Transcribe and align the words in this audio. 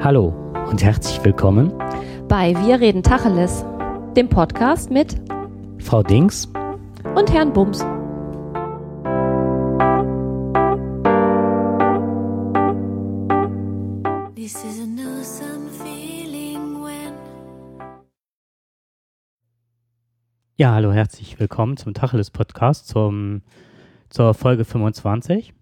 Hallo 0.00 0.28
und 0.70 0.80
herzlich 0.80 1.24
willkommen 1.24 1.76
bei 2.28 2.54
Wir 2.64 2.78
reden 2.78 3.02
Tacheles, 3.02 3.64
dem 4.16 4.28
Podcast 4.28 4.92
mit 4.92 5.20
Frau 5.80 6.04
Dings 6.04 6.46
und 7.16 7.32
Herrn 7.32 7.52
Bums. 7.52 7.80
Ja, 20.54 20.74
hallo, 20.74 20.92
herzlich 20.92 21.40
willkommen 21.40 21.76
zum 21.76 21.92
Tacheles 21.92 22.30
Podcast 22.30 22.86
zum, 22.86 23.42
zur 24.10 24.32
Folge 24.34 24.64
25. 24.64 25.57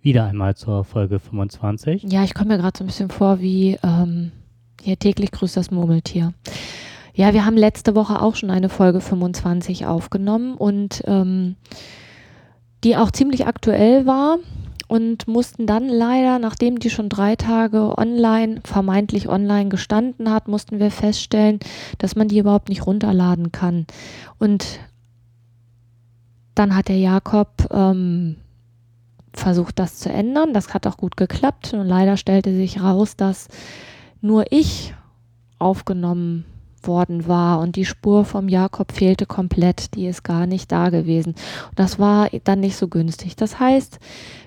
Wieder 0.00 0.26
einmal 0.26 0.54
zur 0.54 0.84
Folge 0.84 1.18
25. 1.18 2.04
Ja, 2.04 2.22
ich 2.22 2.34
komme 2.34 2.50
mir 2.50 2.58
gerade 2.58 2.78
so 2.78 2.84
ein 2.84 2.86
bisschen 2.86 3.10
vor 3.10 3.40
wie 3.40 3.78
ähm, 3.82 4.30
hier 4.80 4.98
täglich 4.98 5.32
grüßt 5.32 5.56
das 5.56 5.70
Murmeltier. 5.70 6.32
Ja, 7.14 7.34
wir 7.34 7.44
haben 7.44 7.56
letzte 7.56 7.96
Woche 7.96 8.22
auch 8.22 8.36
schon 8.36 8.50
eine 8.50 8.68
Folge 8.68 9.00
25 9.00 9.86
aufgenommen 9.86 10.54
und 10.54 11.02
ähm, 11.06 11.56
die 12.84 12.96
auch 12.96 13.10
ziemlich 13.10 13.46
aktuell 13.46 14.06
war 14.06 14.38
und 14.86 15.26
mussten 15.26 15.66
dann 15.66 15.88
leider, 15.88 16.38
nachdem 16.38 16.78
die 16.78 16.90
schon 16.90 17.08
drei 17.08 17.34
Tage 17.34 17.98
online, 17.98 18.60
vermeintlich 18.64 19.28
online 19.28 19.68
gestanden 19.68 20.30
hat, 20.30 20.46
mussten 20.46 20.78
wir 20.78 20.92
feststellen, 20.92 21.58
dass 21.98 22.14
man 22.14 22.28
die 22.28 22.38
überhaupt 22.38 22.68
nicht 22.68 22.86
runterladen 22.86 23.50
kann. 23.50 23.86
Und 24.38 24.80
dann 26.54 26.74
hat 26.74 26.88
der 26.88 26.98
Jakob 26.98 27.68
ähm, 27.72 28.36
versucht, 29.38 29.78
das 29.78 29.98
zu 29.98 30.10
ändern. 30.10 30.52
Das 30.52 30.74
hat 30.74 30.86
auch 30.86 30.96
gut 30.96 31.16
geklappt. 31.16 31.74
Und 31.74 31.86
leider 31.86 32.16
stellte 32.16 32.54
sich 32.54 32.80
raus, 32.80 33.16
dass 33.16 33.48
nur 34.20 34.44
ich 34.50 34.94
aufgenommen 35.58 36.44
worden 36.82 37.26
war 37.26 37.60
und 37.60 37.76
die 37.76 37.84
Spur 37.84 38.24
vom 38.24 38.48
Jakob 38.48 38.92
fehlte 38.92 39.26
komplett, 39.26 39.94
die 39.94 40.06
ist 40.06 40.22
gar 40.22 40.46
nicht 40.46 40.70
da 40.70 40.90
gewesen. 40.90 41.34
Und 41.70 41.78
das 41.78 41.98
war 41.98 42.28
dann 42.44 42.60
nicht 42.60 42.76
so 42.76 42.88
günstig. 42.88 43.36
Das 43.36 43.58
heißt, 43.58 43.98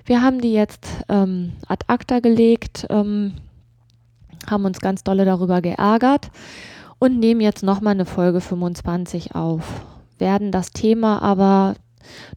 wir 0.04 0.22
haben 0.22 0.40
die 0.40 0.52
jetzt 0.52 0.86
ähm, 1.08 1.52
ad 1.66 1.84
acta 1.88 2.20
gelegt, 2.20 2.86
ähm, 2.90 3.34
haben 4.50 4.64
uns 4.64 4.80
ganz 4.80 5.04
dolle 5.04 5.24
darüber 5.24 5.60
geärgert 5.60 6.30
und 6.98 7.18
nehmen 7.18 7.40
jetzt 7.40 7.62
nochmal 7.62 7.94
eine 7.94 8.06
Folge 8.06 8.40
25 8.40 9.34
auf. 9.34 9.84
Werden 10.18 10.52
das 10.52 10.70
Thema 10.70 11.20
aber 11.22 11.74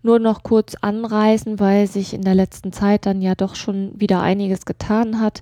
nur 0.02 0.20
noch 0.20 0.44
kurz 0.44 0.76
anreißen, 0.76 1.60
weil 1.60 1.88
sich 1.88 2.14
in 2.14 2.22
der 2.22 2.36
letzten 2.36 2.72
Zeit 2.72 3.06
dann 3.06 3.22
ja 3.22 3.36
doch 3.36 3.56
schon 3.56 3.92
wieder 4.00 4.22
einiges 4.22 4.66
getan 4.66 5.20
hat 5.20 5.42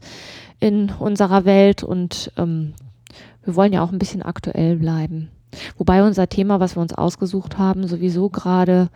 in 0.59 0.91
unserer 0.91 1.45
Welt 1.45 1.83
und 1.83 2.31
ähm, 2.37 2.73
wir 3.43 3.55
wollen 3.55 3.73
ja 3.73 3.83
auch 3.83 3.91
ein 3.91 3.99
bisschen 3.99 4.21
aktuell 4.21 4.77
bleiben. 4.77 5.29
Wobei 5.77 6.03
unser 6.03 6.27
Thema, 6.29 6.59
was 6.59 6.75
wir 6.75 6.81
uns 6.81 6.93
ausgesucht 6.93 7.57
haben, 7.57 7.87
sowieso 7.87 8.29
gerade 8.29 8.89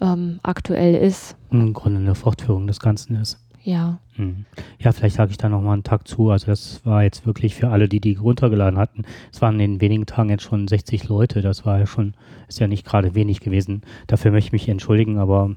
ähm, 0.00 0.40
aktuell 0.42 0.94
ist. 0.94 1.36
Im 1.50 1.72
Grunde 1.72 2.00
eine 2.00 2.14
Fortführung 2.14 2.66
des 2.66 2.80
Ganzen 2.80 3.16
ist. 3.16 3.38
Ja. 3.64 3.98
Hm. 4.16 4.44
Ja, 4.78 4.92
vielleicht 4.92 5.16
sage 5.16 5.30
ich 5.30 5.38
da 5.38 5.48
nochmal 5.48 5.74
einen 5.74 5.84
Tag 5.84 6.08
zu. 6.08 6.30
Also 6.30 6.46
das 6.46 6.84
war 6.84 7.02
jetzt 7.02 7.26
wirklich 7.26 7.54
für 7.54 7.68
alle, 7.68 7.88
die 7.88 8.00
die 8.00 8.14
runtergeladen 8.14 8.78
hatten. 8.78 9.04
Es 9.32 9.40
waren 9.40 9.60
in 9.60 9.80
wenigen 9.80 10.06
Tagen 10.06 10.30
jetzt 10.30 10.42
schon 10.42 10.66
60 10.66 11.08
Leute. 11.08 11.42
Das 11.42 11.64
war 11.64 11.78
ja 11.78 11.86
schon, 11.86 12.14
ist 12.48 12.60
ja 12.60 12.66
nicht 12.66 12.84
gerade 12.84 13.14
wenig 13.14 13.40
gewesen. 13.40 13.82
Dafür 14.06 14.32
möchte 14.32 14.48
ich 14.48 14.52
mich 14.52 14.68
entschuldigen, 14.68 15.18
aber 15.18 15.54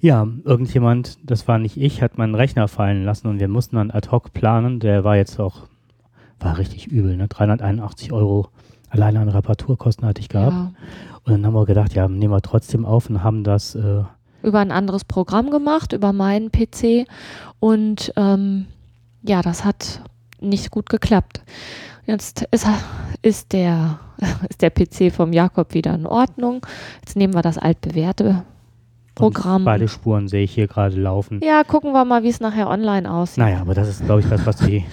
ja, 0.00 0.26
irgendjemand, 0.44 1.18
das 1.22 1.46
war 1.46 1.58
nicht 1.58 1.76
ich, 1.76 2.02
hat 2.02 2.18
meinen 2.18 2.34
Rechner 2.34 2.68
fallen 2.68 3.04
lassen 3.04 3.28
und 3.28 3.38
wir 3.38 3.48
mussten 3.48 3.76
dann 3.76 3.90
ad 3.90 4.10
hoc 4.10 4.32
planen. 4.32 4.80
Der 4.80 5.04
war 5.04 5.16
jetzt 5.16 5.38
auch 5.38 5.68
war 6.40 6.56
richtig 6.56 6.86
übel, 6.86 7.16
ne? 7.16 7.28
381 7.28 8.12
Euro 8.12 8.48
alleine 8.88 9.20
an 9.20 9.28
Reparaturkosten 9.28 10.06
hatte 10.06 10.22
ich 10.22 10.30
gehabt. 10.30 10.52
Ja. 10.52 10.72
Und 11.24 11.32
dann 11.32 11.46
haben 11.46 11.54
wir 11.54 11.66
gedacht, 11.66 11.94
ja, 11.94 12.08
nehmen 12.08 12.32
wir 12.32 12.40
trotzdem 12.40 12.86
auf 12.86 13.10
und 13.10 13.22
haben 13.22 13.44
das 13.44 13.74
äh 13.74 14.02
über 14.42 14.60
ein 14.60 14.72
anderes 14.72 15.04
Programm 15.04 15.50
gemacht, 15.50 15.92
über 15.92 16.12
meinen 16.12 16.50
PC. 16.50 17.06
Und 17.58 18.12
ähm, 18.16 18.66
ja, 19.22 19.42
das 19.42 19.64
hat 19.64 20.02
nicht 20.40 20.70
gut 20.70 20.88
geklappt. 20.88 21.42
Jetzt 22.06 22.42
ist, 22.50 22.66
ist, 23.22 23.52
der, 23.52 24.00
ist 24.48 24.62
der 24.62 24.70
PC 24.70 25.12
vom 25.12 25.32
Jakob 25.32 25.74
wieder 25.74 25.94
in 25.94 26.06
Ordnung. 26.06 26.66
Jetzt 27.00 27.16
nehmen 27.16 27.34
wir 27.34 27.42
das 27.42 27.58
altbewährte 27.58 28.44
Programm. 29.14 29.62
Und 29.62 29.64
beide 29.64 29.88
Spuren 29.88 30.28
sehe 30.28 30.44
ich 30.44 30.52
hier 30.52 30.66
gerade 30.66 30.96
laufen. 30.96 31.40
Ja, 31.42 31.62
gucken 31.64 31.92
wir 31.92 32.04
mal, 32.04 32.22
wie 32.22 32.28
es 32.28 32.40
nachher 32.40 32.68
online 32.68 33.10
aussieht. 33.10 33.38
Naja, 33.38 33.60
aber 33.60 33.74
das 33.74 33.88
ist, 33.88 34.04
glaube 34.04 34.20
ich, 34.20 34.28
das, 34.28 34.46
was 34.46 34.56
die 34.56 34.84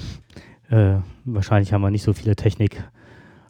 äh, 0.70 0.96
wahrscheinlich 1.24 1.72
haben 1.72 1.82
wir 1.82 1.90
nicht 1.90 2.04
so 2.04 2.12
viele 2.12 2.36
Technik 2.36 2.82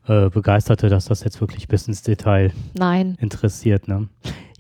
äh, 0.09 0.31
Begeisterte, 0.31 0.89
dass 0.89 1.07
das 1.07 1.25
jetzt 1.25 1.41
wirklich 1.41 1.69
bis 1.69 1.89
ins 1.89 2.03
Detail 2.03 2.53
Nein. 2.75 3.17
interessiert. 3.21 3.89
Ne? 3.89 4.09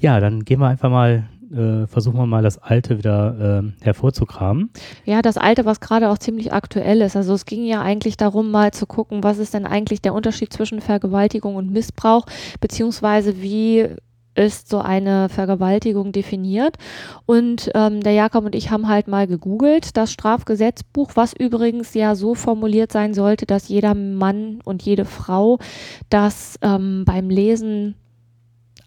Ja, 0.01 0.21
dann 0.21 0.45
gehen 0.45 0.61
wir 0.61 0.69
einfach 0.69 0.91
mal, 0.91 1.25
äh, 1.51 1.87
versuchen 1.87 2.19
wir 2.19 2.27
mal 2.27 2.43
das 2.43 2.59
Alte 2.59 2.99
wieder 2.99 3.63
äh, 3.63 3.85
hervorzukramen. 3.85 4.71
Ja, 5.05 5.23
das 5.23 5.39
Alte, 5.39 5.65
was 5.65 5.81
gerade 5.81 6.11
auch 6.11 6.19
ziemlich 6.19 6.53
aktuell 6.53 7.01
ist. 7.01 7.17
Also 7.17 7.35
es 7.35 7.47
ging 7.47 7.65
ja 7.65 7.81
eigentlich 7.81 8.17
darum, 8.17 8.51
mal 8.51 8.73
zu 8.73 8.87
gucken, 8.87 9.23
was 9.23 9.39
ist 9.39 9.55
denn 9.55 9.67
eigentlich 9.67 10.03
der 10.03 10.15
Unterschied 10.15 10.53
zwischen 10.53 10.81
Vergewaltigung 10.81 11.57
und 11.57 11.71
Missbrauch, 11.71 12.27
beziehungsweise 12.61 13.41
wie 13.41 13.89
ist 14.37 14.69
so 14.69 14.81
eine 14.81 15.29
Vergewaltigung 15.29 16.13
definiert. 16.13 16.77
Und 17.25 17.71
ähm, 17.75 18.03
der 18.03 18.13
Jakob 18.13 18.45
und 18.45 18.55
ich 18.55 18.71
haben 18.71 18.89
halt 18.89 19.09
mal 19.09 19.27
gegoogelt, 19.27 19.97
das 19.97 20.13
Strafgesetzbuch, 20.13 21.13
was 21.15 21.33
übrigens 21.33 21.95
ja 21.95 22.15
so 22.15 22.35
formuliert 22.35 22.93
sein 22.93 23.15
sollte, 23.15 23.47
dass 23.47 23.69
jeder 23.69 23.95
Mann 23.95 24.61
und 24.65 24.83
jede 24.83 25.07
Frau 25.07 25.59
das 26.11 26.59
ähm, 26.63 27.05
beim 27.07 27.31
Lesen 27.31 27.95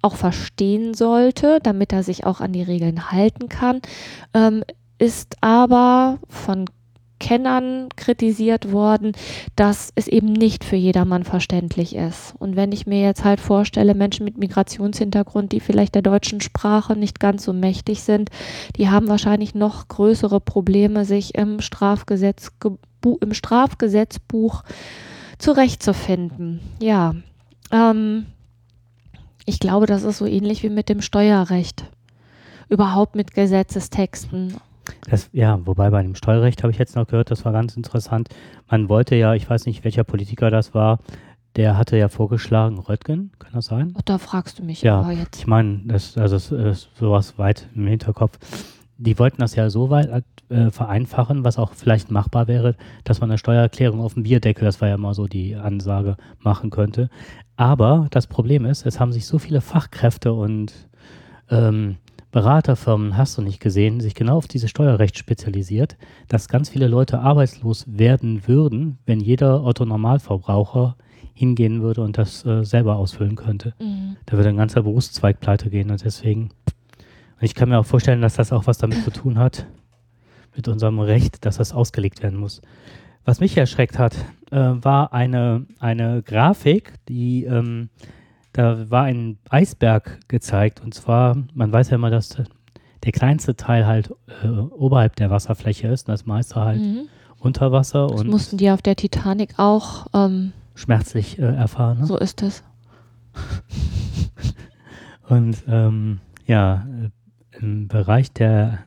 auch 0.01 0.15
verstehen 0.15 0.93
sollte, 0.93 1.59
damit 1.61 1.93
er 1.93 2.03
sich 2.03 2.25
auch 2.25 2.41
an 2.41 2.53
die 2.53 2.63
Regeln 2.63 3.11
halten 3.11 3.49
kann, 3.49 3.81
ähm, 4.33 4.63
ist 4.97 5.37
aber 5.41 6.19
von 6.27 6.65
Kennern 7.19 7.89
kritisiert 7.95 8.71
worden, 8.71 9.11
dass 9.55 9.91
es 9.95 10.07
eben 10.07 10.31
nicht 10.31 10.63
für 10.63 10.77
jedermann 10.77 11.23
verständlich 11.25 11.95
ist. 11.95 12.33
Und 12.39 12.55
wenn 12.55 12.71
ich 12.71 12.87
mir 12.87 13.01
jetzt 13.01 13.23
halt 13.23 13.39
vorstelle, 13.39 13.93
Menschen 13.93 14.23
mit 14.23 14.37
Migrationshintergrund, 14.37 15.51
die 15.51 15.59
vielleicht 15.59 15.95
der 15.95 16.01
deutschen 16.01 16.41
Sprache 16.41 16.95
nicht 16.95 17.19
ganz 17.19 17.43
so 17.43 17.53
mächtig 17.53 18.03
sind, 18.03 18.29
die 18.77 18.89
haben 18.89 19.09
wahrscheinlich 19.09 19.53
noch 19.53 19.87
größere 19.89 20.39
Probleme, 20.39 21.05
sich 21.05 21.35
im, 21.35 21.59
Strafgesetz, 21.59 22.51
im 23.21 23.33
Strafgesetzbuch 23.33 24.63
zurechtzufinden. 25.37 26.61
Ja, 26.81 27.15
ähm, 27.71 28.27
ich 29.45 29.59
glaube, 29.59 29.85
das 29.85 30.03
ist 30.03 30.17
so 30.17 30.25
ähnlich 30.25 30.63
wie 30.63 30.69
mit 30.69 30.89
dem 30.89 31.01
Steuerrecht. 31.01 31.85
Überhaupt 32.69 33.15
mit 33.15 33.33
Gesetzestexten. 33.33 34.55
Das, 35.09 35.29
ja, 35.33 35.59
wobei 35.65 35.89
bei 35.89 36.01
dem 36.01 36.15
Steuerrecht 36.15 36.63
habe 36.63 36.71
ich 36.71 36.79
jetzt 36.79 36.95
noch 36.95 37.07
gehört, 37.07 37.31
das 37.31 37.45
war 37.45 37.51
ganz 37.51 37.75
interessant. 37.77 38.29
Man 38.69 38.89
wollte 38.89 39.15
ja, 39.15 39.33
ich 39.33 39.49
weiß 39.49 39.65
nicht, 39.65 39.83
welcher 39.83 40.03
Politiker 40.03 40.49
das 40.49 40.73
war, 40.73 40.99
der 41.55 41.77
hatte 41.77 41.97
ja 41.97 42.09
vorgeschlagen, 42.09 42.79
Röttgen, 42.79 43.31
kann 43.39 43.51
das 43.53 43.65
sein? 43.65 43.93
Oh, 43.97 44.01
da 44.05 44.17
fragst 44.17 44.59
du 44.59 44.63
mich 44.63 44.81
ja 44.81 45.09
jetzt. 45.11 45.39
Ich 45.39 45.47
meine, 45.47 45.81
das, 45.85 46.17
also 46.17 46.35
das 46.35 46.51
ist 46.51 46.89
sowas 46.95 47.37
weit 47.37 47.67
im 47.75 47.87
Hinterkopf. 47.87 48.37
Die 49.01 49.17
wollten 49.17 49.39
das 49.39 49.55
ja 49.55 49.69
so 49.69 49.89
weit 49.89 50.23
äh, 50.49 50.69
vereinfachen, 50.71 51.45
was 51.45 51.57
auch 51.57 51.73
vielleicht 51.73 52.11
machbar 52.11 52.47
wäre, 52.47 52.75
dass 53.05 53.21
man 53.21 53.29
eine 53.29 53.37
Steuererklärung 53.37 54.01
auf 54.01 54.15
dem 54.15 54.23
Bierdeckel, 54.23 54.65
das 54.65 54.81
war 54.81 54.89
ja 54.89 54.97
mal 54.97 55.13
so 55.13 55.25
die 55.25 55.55
Ansage, 55.55 56.17
machen 56.39 56.69
könnte. 56.69 57.09
Aber 57.55 58.07
das 58.11 58.27
Problem 58.27 58.65
ist, 58.65 58.85
es 58.85 58.99
haben 58.99 59.13
sich 59.13 59.25
so 59.25 59.39
viele 59.39 59.61
Fachkräfte 59.61 60.33
und 60.33 60.73
ähm, 61.49 61.95
Beraterfirmen, 62.31 63.17
hast 63.17 63.37
du 63.37 63.41
nicht 63.41 63.59
gesehen, 63.59 64.01
sich 64.01 64.13
genau 64.13 64.37
auf 64.37 64.47
dieses 64.47 64.69
Steuerrecht 64.69 65.17
spezialisiert, 65.17 65.97
dass 66.27 66.47
ganz 66.47 66.69
viele 66.69 66.87
Leute 66.87 67.19
arbeitslos 67.19 67.85
werden 67.87 68.47
würden, 68.47 68.99
wenn 69.05 69.19
jeder 69.19 69.63
Otto-Normalverbraucher 69.63 70.95
hingehen 71.33 71.81
würde 71.81 72.01
und 72.01 72.17
das 72.17 72.45
äh, 72.45 72.63
selber 72.65 72.97
ausfüllen 72.97 73.35
könnte. 73.35 73.73
Mhm. 73.79 74.17
Da 74.25 74.35
würde 74.35 74.49
ein 74.49 74.57
ganzer 74.57 74.83
Berufszweig 74.83 75.39
pleite 75.39 75.69
gehen 75.69 75.89
und 75.89 76.03
deswegen. 76.03 76.49
Und 76.65 76.75
ich 77.41 77.55
kann 77.55 77.69
mir 77.69 77.79
auch 77.79 77.85
vorstellen, 77.85 78.21
dass 78.21 78.35
das 78.35 78.51
auch 78.51 78.67
was 78.67 78.77
damit 78.77 79.03
zu 79.03 79.11
tun 79.11 79.37
hat, 79.37 79.65
mit 80.55 80.67
unserem 80.67 80.99
Recht, 80.99 81.45
dass 81.45 81.57
das 81.57 81.73
ausgelegt 81.73 82.21
werden 82.21 82.39
muss. 82.39 82.61
Was 83.25 83.39
mich 83.39 83.55
erschreckt 83.57 83.99
hat, 83.99 84.15
äh, 84.51 84.57
war 84.57 85.13
eine, 85.13 85.65
eine 85.79 86.23
Grafik, 86.23 86.93
die 87.07 87.45
ähm, 87.45 87.89
da 88.53 88.89
war 88.89 89.03
ein 89.03 89.37
Eisberg 89.49 90.27
gezeigt 90.27 90.81
und 90.81 90.93
zwar, 90.93 91.37
man 91.53 91.71
weiß 91.71 91.91
ja 91.91 91.95
immer, 91.95 92.09
dass 92.09 92.35
der 93.03 93.11
kleinste 93.11 93.55
Teil 93.55 93.85
halt 93.85 94.13
äh, 94.43 94.47
oberhalb 94.47 95.15
der 95.15 95.29
Wasserfläche 95.29 95.87
ist 95.87 96.07
und 96.07 96.13
das 96.13 96.25
meiste 96.25 96.55
halt 96.55 96.81
mhm. 96.81 97.07
unter 97.39 97.71
Wasser. 97.71 98.07
Das 98.07 98.21
und 98.21 98.29
mussten 98.29 98.57
die 98.57 98.71
auf 98.71 98.81
der 98.81 98.95
Titanic 98.95 99.57
auch 99.57 100.07
ähm, 100.13 100.51
schmerzlich 100.75 101.39
äh, 101.39 101.43
erfahren. 101.43 101.99
Ne? 101.99 102.05
So 102.07 102.17
ist 102.17 102.41
es. 102.41 102.63
und 105.29 105.57
ähm, 105.67 106.19
ja, 106.47 106.85
im 107.61 107.87
Bereich 107.87 108.31
der 108.31 108.79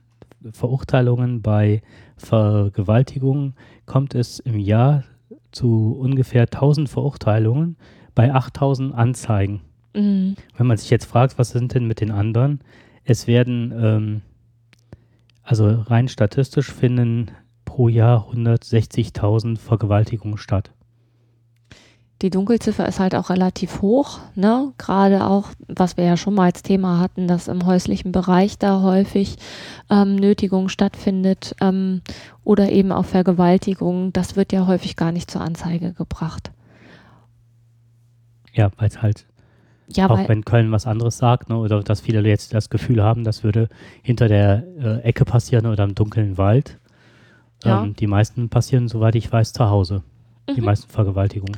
Verurteilungen 0.50 1.42
bei 1.42 1.82
Vergewaltigungen 2.16 3.54
kommt 3.86 4.14
es 4.14 4.40
im 4.40 4.58
Jahr 4.58 5.04
zu 5.52 5.96
ungefähr 5.98 6.42
1000 6.42 6.88
Verurteilungen 6.88 7.76
bei 8.14 8.32
8000 8.32 8.94
Anzeigen. 8.94 9.60
Mhm. 9.94 10.36
Wenn 10.56 10.66
man 10.66 10.76
sich 10.76 10.90
jetzt 10.90 11.04
fragt, 11.04 11.38
was 11.38 11.50
sind 11.50 11.74
denn 11.74 11.86
mit 11.86 12.00
den 12.00 12.10
anderen? 12.10 12.60
Es 13.04 13.26
werden, 13.26 13.72
ähm, 13.76 14.22
also 15.42 15.66
rein 15.66 16.08
statistisch 16.08 16.72
finden 16.72 17.30
pro 17.64 17.88
Jahr 17.88 18.28
160.000 18.30 19.58
Vergewaltigungen 19.58 20.38
statt. 20.38 20.72
Die 22.22 22.30
Dunkelziffer 22.30 22.86
ist 22.86 23.00
halt 23.00 23.16
auch 23.16 23.30
relativ 23.30 23.82
hoch, 23.82 24.20
ne? 24.36 24.72
Gerade 24.78 25.26
auch, 25.26 25.48
was 25.66 25.96
wir 25.96 26.04
ja 26.04 26.16
schon 26.16 26.34
mal 26.34 26.44
als 26.44 26.62
Thema 26.62 27.00
hatten, 27.00 27.26
dass 27.26 27.48
im 27.48 27.66
häuslichen 27.66 28.12
Bereich 28.12 28.58
da 28.58 28.80
häufig 28.80 29.36
ähm, 29.90 30.14
Nötigung 30.14 30.68
stattfindet 30.68 31.56
ähm, 31.60 32.00
oder 32.44 32.70
eben 32.70 32.92
auch 32.92 33.04
Vergewaltigung. 33.04 34.12
Das 34.12 34.36
wird 34.36 34.52
ja 34.52 34.68
häufig 34.68 34.94
gar 34.94 35.10
nicht 35.10 35.32
zur 35.32 35.40
Anzeige 35.40 35.92
gebracht. 35.94 36.52
Ja, 38.52 38.70
weil 38.76 38.88
es 38.88 39.02
halt 39.02 39.26
ja, 39.88 40.08
auch 40.08 40.28
wenn 40.28 40.44
Köln 40.44 40.70
was 40.72 40.86
anderes 40.86 41.18
sagt, 41.18 41.48
ne, 41.48 41.56
oder 41.58 41.82
dass 41.82 42.00
viele 42.00 42.26
jetzt 42.26 42.54
das 42.54 42.70
Gefühl 42.70 43.02
haben, 43.02 43.24
das 43.24 43.44
würde 43.44 43.68
hinter 44.02 44.28
der 44.28 44.64
äh, 44.78 45.00
Ecke 45.00 45.24
passieren 45.24 45.66
oder 45.66 45.84
im 45.84 45.94
dunklen 45.94 46.38
Wald. 46.38 46.78
Ja. 47.64 47.82
Ähm, 47.82 47.94
die 47.94 48.06
meisten 48.06 48.48
passieren, 48.48 48.88
soweit 48.88 49.14
ich 49.16 49.30
weiß, 49.30 49.52
zu 49.52 49.68
Hause. 49.68 50.02
Mhm. 50.48 50.54
Die 50.54 50.60
meisten 50.60 50.90
Vergewaltigungen. 50.90 51.56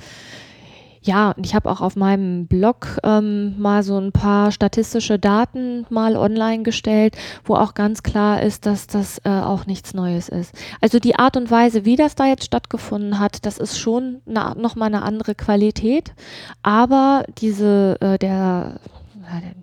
Ja, 1.05 1.35
ich 1.37 1.55
habe 1.55 1.71
auch 1.71 1.83
auf 1.83 1.97
meinem 1.97 2.47
Blog 2.47 2.99
ähm, 3.05 3.61
mal 3.61 3.83
so 3.83 3.99
ein 3.99 4.11
paar 4.11 4.51
statistische 4.53 5.19
Daten 5.19 5.85
mal 5.91 6.17
online 6.17 6.63
gestellt, 6.63 7.15
wo 7.45 7.57
auch 7.57 7.75
ganz 7.75 8.03
klar 8.03 8.43
ist, 8.43 8.65
dass 8.65 8.87
das 8.87 9.19
äh, 9.19 9.29
auch 9.29 9.67
nichts 9.67 9.93
Neues 9.93 10.31
ist. 10.31 10.55
Also 10.81 10.99
die 10.99 11.17
Art 11.17 11.37
und 11.37 11.51
Weise, 11.51 11.85
wie 11.85 11.97
das 11.97 12.15
da 12.15 12.25
jetzt 12.27 12.45
stattgefunden 12.47 13.19
hat, 13.19 13.45
das 13.45 13.59
ist 13.59 13.79
schon 13.79 14.23
nochmal 14.25 14.89
eine 14.89 15.03
andere 15.03 15.35
Qualität. 15.35 16.15
Aber 16.63 17.25
diese, 17.37 17.99
äh, 18.01 18.17
der, 18.17 18.81
der 19.15 19.55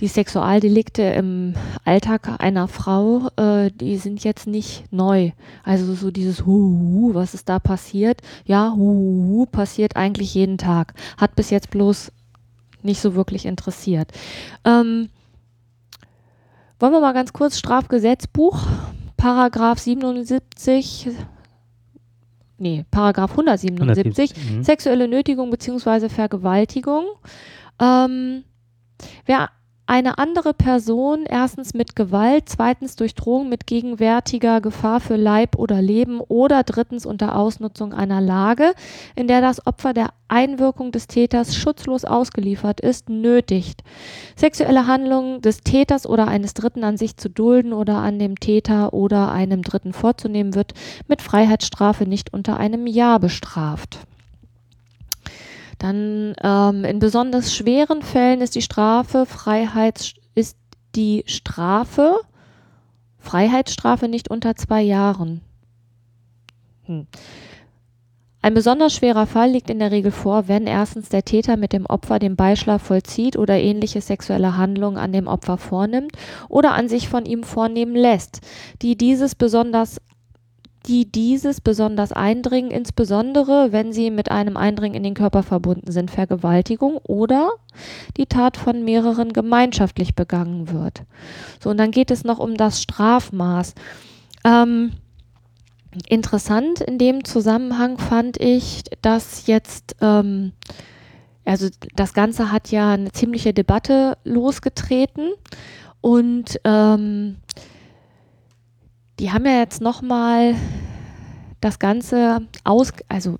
die 0.00 0.08
Sexualdelikte 0.08 1.02
im 1.02 1.54
Alltag 1.84 2.40
einer 2.40 2.68
Frau, 2.68 3.28
äh, 3.36 3.70
die 3.70 3.96
sind 3.96 4.24
jetzt 4.24 4.46
nicht 4.46 4.84
neu. 4.92 5.30
Also 5.64 5.94
so 5.94 6.10
dieses 6.10 6.44
Huhu, 6.44 7.14
was 7.14 7.32
ist 7.32 7.48
da 7.48 7.58
passiert? 7.58 8.20
Ja, 8.44 8.74
Huhu 8.76 9.46
passiert 9.46 9.96
eigentlich 9.96 10.34
jeden 10.34 10.58
Tag. 10.58 10.92
Hat 11.16 11.34
bis 11.34 11.50
jetzt 11.50 11.70
bloß 11.70 12.12
nicht 12.82 13.00
so 13.00 13.14
wirklich 13.14 13.46
interessiert. 13.46 14.12
Ähm, 14.64 15.08
wollen 16.78 16.92
wir 16.92 17.00
mal 17.00 17.14
ganz 17.14 17.32
kurz 17.32 17.58
Strafgesetzbuch, 17.58 18.66
Paragraph 19.16 19.78
77, 19.78 21.08
nee, 22.58 22.84
Paragraph 22.90 23.30
177, 23.30 23.80
170, 23.80 24.52
mhm. 24.52 24.62
sexuelle 24.62 25.08
Nötigung 25.08 25.50
bzw. 25.50 26.10
Vergewaltigung. 26.10 27.06
Ähm, 27.80 28.44
wer 29.24 29.50
eine 29.86 30.18
andere 30.18 30.52
Person 30.52 31.26
erstens 31.28 31.72
mit 31.72 31.94
Gewalt, 31.94 32.48
zweitens 32.48 32.96
durch 32.96 33.14
Drohung 33.14 33.48
mit 33.48 33.66
gegenwärtiger 33.66 34.60
Gefahr 34.60 34.98
für 34.98 35.14
Leib 35.14 35.56
oder 35.56 35.80
Leben 35.80 36.20
oder 36.20 36.64
drittens 36.64 37.06
unter 37.06 37.36
Ausnutzung 37.36 37.94
einer 37.94 38.20
Lage, 38.20 38.74
in 39.14 39.28
der 39.28 39.40
das 39.40 39.64
Opfer 39.64 39.92
der 39.92 40.10
Einwirkung 40.26 40.90
des 40.90 41.06
Täters 41.06 41.54
schutzlos 41.54 42.04
ausgeliefert 42.04 42.80
ist, 42.80 43.08
nötigt, 43.08 43.84
sexuelle 44.34 44.88
Handlungen 44.88 45.40
des 45.40 45.60
Täters 45.60 46.04
oder 46.04 46.26
eines 46.26 46.54
Dritten 46.54 46.82
an 46.82 46.96
sich 46.96 47.16
zu 47.16 47.30
dulden 47.30 47.72
oder 47.72 47.98
an 47.98 48.18
dem 48.18 48.40
Täter 48.40 48.92
oder 48.92 49.30
einem 49.30 49.62
Dritten 49.62 49.92
vorzunehmen, 49.92 50.56
wird 50.56 50.74
mit 51.06 51.22
Freiheitsstrafe 51.22 52.06
nicht 52.06 52.32
unter 52.32 52.56
einem 52.56 52.88
Jahr 52.88 53.20
bestraft. 53.20 54.00
Dann 55.78 56.34
ähm, 56.42 56.84
in 56.84 56.98
besonders 56.98 57.54
schweren 57.54 58.02
Fällen 58.02 58.40
ist 58.40 58.54
die 58.54 58.62
Strafe 58.62 59.26
Freiheits 59.26 60.14
ist 60.34 60.56
die 60.94 61.24
Strafe 61.26 62.20
Freiheitsstrafe 63.18 64.08
nicht 64.08 64.30
unter 64.30 64.54
zwei 64.54 64.82
Jahren. 64.82 65.42
Hm. 66.84 67.06
Ein 68.46 68.54
besonders 68.54 68.94
schwerer 68.94 69.26
Fall 69.26 69.50
liegt 69.50 69.70
in 69.70 69.80
der 69.80 69.90
Regel 69.90 70.12
vor, 70.12 70.46
wenn 70.46 70.68
erstens 70.68 71.08
der 71.08 71.24
Täter 71.24 71.56
mit 71.56 71.72
dem 71.72 71.84
Opfer 71.84 72.20
den 72.20 72.36
Beischlaf 72.36 72.80
vollzieht 72.80 73.36
oder 73.36 73.58
ähnliche 73.58 74.00
sexuelle 74.00 74.56
Handlungen 74.56 74.98
an 74.98 75.12
dem 75.12 75.26
Opfer 75.26 75.58
vornimmt 75.58 76.12
oder 76.48 76.74
an 76.74 76.88
sich 76.88 77.08
von 77.08 77.26
ihm 77.26 77.42
vornehmen 77.42 77.96
lässt, 77.96 78.40
die 78.82 78.96
dieses 78.96 79.34
besonders 79.34 80.00
die 80.86 81.10
dieses 81.10 81.60
besonders 81.60 82.12
eindringen, 82.12 82.70
insbesondere 82.70 83.72
wenn 83.72 83.92
sie 83.92 84.10
mit 84.10 84.30
einem 84.30 84.56
Eindringen 84.56 84.96
in 84.96 85.02
den 85.02 85.14
Körper 85.14 85.42
verbunden 85.42 85.90
sind, 85.90 86.10
Vergewaltigung 86.10 86.98
oder 87.02 87.50
die 88.16 88.26
Tat 88.26 88.56
von 88.56 88.84
mehreren 88.84 89.32
gemeinschaftlich 89.32 90.14
begangen 90.14 90.70
wird. 90.70 91.02
So, 91.62 91.70
und 91.70 91.78
dann 91.78 91.90
geht 91.90 92.10
es 92.10 92.24
noch 92.24 92.38
um 92.38 92.56
das 92.56 92.82
Strafmaß. 92.82 93.74
Ähm, 94.44 94.92
interessant 96.08 96.80
in 96.80 96.98
dem 96.98 97.24
Zusammenhang 97.24 97.98
fand 97.98 98.40
ich, 98.40 98.84
dass 99.02 99.46
jetzt, 99.46 99.96
ähm, 100.00 100.52
also 101.44 101.68
das 101.94 102.14
Ganze 102.14 102.52
hat 102.52 102.70
ja 102.70 102.92
eine 102.92 103.12
ziemliche 103.12 103.52
Debatte 103.52 104.16
losgetreten 104.24 105.32
und 106.00 106.60
ähm, 106.64 107.36
die 109.18 109.32
haben 109.32 109.46
ja 109.46 109.58
jetzt 109.58 109.80
nochmal 109.80 110.54
das 111.60 111.78
Ganze 111.78 112.40
aus, 112.64 112.92
also 113.08 113.38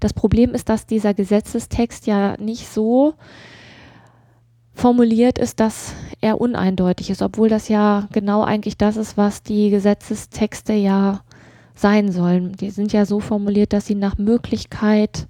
das 0.00 0.12
Problem 0.12 0.54
ist, 0.54 0.68
dass 0.68 0.86
dieser 0.86 1.14
Gesetzestext 1.14 2.06
ja 2.06 2.36
nicht 2.38 2.68
so 2.68 3.14
formuliert 4.74 5.38
ist, 5.38 5.60
dass 5.60 5.94
er 6.20 6.40
uneindeutig 6.40 7.10
ist, 7.10 7.22
obwohl 7.22 7.48
das 7.48 7.68
ja 7.68 8.08
genau 8.12 8.42
eigentlich 8.42 8.76
das 8.76 8.96
ist, 8.96 9.16
was 9.16 9.42
die 9.42 9.70
Gesetzestexte 9.70 10.72
ja 10.72 11.22
sein 11.74 12.12
sollen. 12.12 12.52
Die 12.52 12.70
sind 12.70 12.92
ja 12.92 13.04
so 13.04 13.20
formuliert, 13.20 13.72
dass 13.72 13.86
sie 13.86 13.94
nach 13.94 14.18
Möglichkeit 14.18 15.26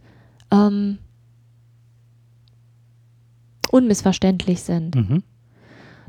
ähm, 0.50 0.98
unmissverständlich 3.70 4.62
sind. 4.62 4.94
Mhm. 4.94 5.22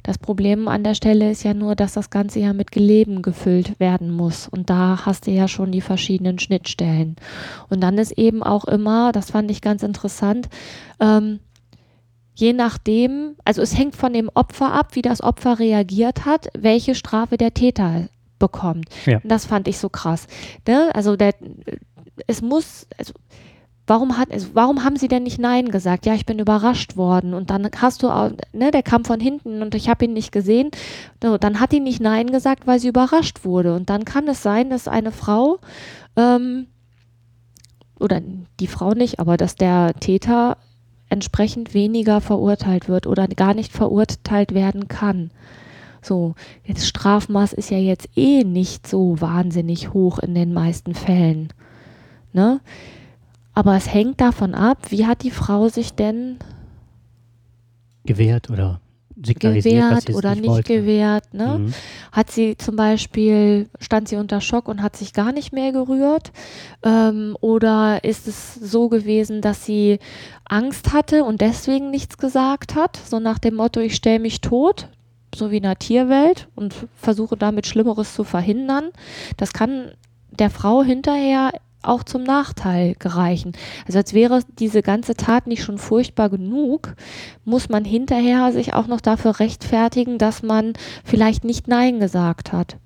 Das 0.03 0.17
Problem 0.17 0.67
an 0.67 0.83
der 0.83 0.95
Stelle 0.95 1.31
ist 1.31 1.43
ja 1.43 1.53
nur, 1.53 1.75
dass 1.75 1.93
das 1.93 2.09
Ganze 2.09 2.39
ja 2.39 2.53
mit 2.53 2.71
Geleben 2.71 3.21
gefüllt 3.21 3.79
werden 3.79 4.11
muss. 4.11 4.47
Und 4.47 4.69
da 4.69 5.05
hast 5.05 5.27
du 5.27 5.31
ja 5.31 5.47
schon 5.47 5.71
die 5.71 5.81
verschiedenen 5.81 6.39
Schnittstellen. 6.39 7.15
Und 7.69 7.81
dann 7.81 7.97
ist 7.97 8.11
eben 8.11 8.43
auch 8.43 8.65
immer, 8.65 9.11
das 9.11 9.31
fand 9.31 9.51
ich 9.51 9.61
ganz 9.61 9.83
interessant, 9.83 10.49
ähm, 10.99 11.39
je 12.35 12.53
nachdem, 12.53 13.35
also 13.43 13.61
es 13.61 13.77
hängt 13.77 13.95
von 13.95 14.13
dem 14.13 14.29
Opfer 14.33 14.71
ab, 14.71 14.95
wie 14.95 15.01
das 15.01 15.21
Opfer 15.21 15.59
reagiert 15.59 16.25
hat, 16.25 16.47
welche 16.57 16.95
Strafe 16.95 17.37
der 17.37 17.53
Täter 17.53 18.07
bekommt. 18.39 18.87
Ja. 19.05 19.17
Und 19.17 19.29
das 19.29 19.45
fand 19.45 19.67
ich 19.67 19.77
so 19.77 19.89
krass. 19.89 20.27
Ne? 20.65 20.89
Also 20.93 21.17
der, 21.17 21.35
es 22.27 22.41
muss, 22.41 22.87
also 22.97 23.13
warum 23.89 24.17
hat, 24.17 24.31
also 24.31 24.49
warum 24.53 24.83
haben 24.83 24.95
sie 24.95 25.07
denn 25.07 25.23
nicht 25.23 25.39
Nein 25.39 25.69
gesagt? 25.69 26.05
Ja, 26.05 26.13
ich 26.13 26.25
bin 26.25 26.39
überrascht 26.39 26.95
worden. 26.95 27.33
Und 27.33 27.49
dann 27.49 27.67
hast 27.77 28.03
du, 28.03 28.09
auch, 28.09 28.31
ne, 28.53 28.71
der 28.71 28.83
kam 28.83 29.03
von 29.03 29.19
hinten 29.19 29.61
und 29.61 29.75
ich 29.75 29.89
habe 29.89 30.05
ihn 30.05 30.13
nicht 30.13 30.31
gesehen. 30.31 30.69
Dann 31.19 31.59
hat 31.59 31.71
die 31.71 31.79
nicht 31.79 32.01
Nein 32.01 32.27
gesagt, 32.27 32.67
weil 32.67 32.79
sie 32.79 32.89
überrascht 32.89 33.43
wurde. 33.43 33.75
Und 33.75 33.89
dann 33.89 34.05
kann 34.05 34.27
es 34.27 34.43
sein, 34.43 34.69
dass 34.69 34.87
eine 34.87 35.11
Frau, 35.11 35.59
ähm, 36.15 36.67
oder 37.99 38.21
die 38.59 38.67
Frau 38.67 38.91
nicht, 38.91 39.19
aber 39.19 39.35
dass 39.35 39.55
der 39.55 39.93
Täter 39.99 40.57
entsprechend 41.09 41.73
weniger 41.73 42.21
verurteilt 42.21 42.87
wird 42.87 43.07
oder 43.07 43.27
gar 43.27 43.53
nicht 43.53 43.73
verurteilt 43.73 44.53
werden 44.53 44.87
kann. 44.87 45.31
So, 46.01 46.35
das 46.67 46.87
Strafmaß 46.87 47.53
ist 47.53 47.71
ja 47.71 47.77
jetzt 47.77 48.09
eh 48.15 48.43
nicht 48.43 48.87
so 48.87 49.19
wahnsinnig 49.19 49.93
hoch 49.93 50.19
in 50.19 50.33
den 50.33 50.53
meisten 50.53 50.93
Fällen. 50.93 51.49
Ne? 52.31 52.61
Aber 53.59 53.75
es 53.75 53.93
hängt 53.93 54.21
davon 54.21 54.55
ab, 54.55 54.77
wie 54.87 55.05
hat 55.05 55.21
die 55.21 55.31
Frau 55.31 55.67
sich 55.67 55.91
denn 55.93 56.37
gewehrt 58.05 58.49
oder 58.49 58.79
signalisiert, 59.21 60.05
gewehrt 60.05 60.15
oder 60.15 60.33
nicht, 60.33 60.47
nicht 60.47 60.65
gewehrt. 60.65 61.33
Ne? 61.33 61.57
Mhm. 61.59 61.73
Hat 62.13 62.31
sie 62.31 62.55
zum 62.55 62.77
Beispiel, 62.77 63.67
stand 63.81 64.07
sie 64.07 64.15
unter 64.15 64.39
Schock 64.39 64.69
und 64.69 64.81
hat 64.81 64.95
sich 64.95 65.11
gar 65.11 65.33
nicht 65.33 65.51
mehr 65.51 65.73
gerührt? 65.73 66.31
Ähm, 66.83 67.35
oder 67.41 68.01
ist 68.05 68.29
es 68.29 68.55
so 68.55 68.87
gewesen, 68.87 69.41
dass 69.41 69.65
sie 69.65 69.99
Angst 70.45 70.93
hatte 70.93 71.25
und 71.25 71.41
deswegen 71.41 71.91
nichts 71.91 72.17
gesagt 72.17 72.75
hat? 72.75 72.95
So 72.95 73.19
nach 73.19 73.39
dem 73.39 73.55
Motto, 73.55 73.81
ich 73.81 73.93
stelle 73.93 74.19
mich 74.19 74.39
tot, 74.39 74.87
so 75.35 75.51
wie 75.51 75.57
in 75.57 75.63
der 75.63 75.79
Tierwelt 75.79 76.47
und 76.55 76.73
versuche 76.95 77.35
damit 77.35 77.67
Schlimmeres 77.67 78.13
zu 78.13 78.23
verhindern. 78.23 78.91
Das 79.35 79.51
kann 79.51 79.91
der 80.31 80.49
Frau 80.49 80.81
hinterher 80.81 81.51
auch 81.81 82.03
zum 82.03 82.23
Nachteil 82.23 82.95
gereichen. 82.99 83.53
Also 83.87 83.99
als 83.99 84.13
wäre 84.13 84.41
diese 84.59 84.81
ganze 84.81 85.15
Tat 85.15 85.47
nicht 85.47 85.63
schon 85.63 85.77
furchtbar 85.77 86.29
genug, 86.29 86.95
muss 87.45 87.69
man 87.69 87.85
hinterher 87.85 88.51
sich 88.51 88.73
auch 88.73 88.87
noch 88.87 89.01
dafür 89.01 89.39
rechtfertigen, 89.39 90.17
dass 90.17 90.43
man 90.43 90.73
vielleicht 91.03 91.43
nicht 91.43 91.67
Nein 91.67 91.99
gesagt 91.99 92.51
hat. 92.51 92.77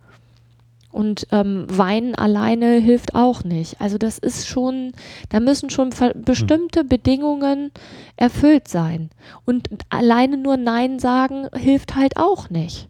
Und 0.92 1.26
ähm, 1.32 1.66
Weinen 1.70 2.14
alleine 2.14 2.76
hilft 2.76 3.16
auch 3.16 3.44
nicht. 3.44 3.82
Also 3.82 3.98
das 3.98 4.20
ist 4.20 4.48
schon, 4.48 4.92
da 5.30 5.40
müssen 5.40 5.72
schon 5.72 5.90
bestimmte 6.14 6.82
hm. 6.82 6.88
Bedingungen 6.88 7.72
erfüllt 8.16 8.68
sein. 8.68 9.10
Und 9.44 9.70
alleine 9.90 10.38
nur 10.38 10.56
Nein 10.56 11.00
sagen 11.00 11.48
hilft 11.56 11.96
halt 11.96 12.18
auch 12.18 12.52
nicht. 12.52 12.90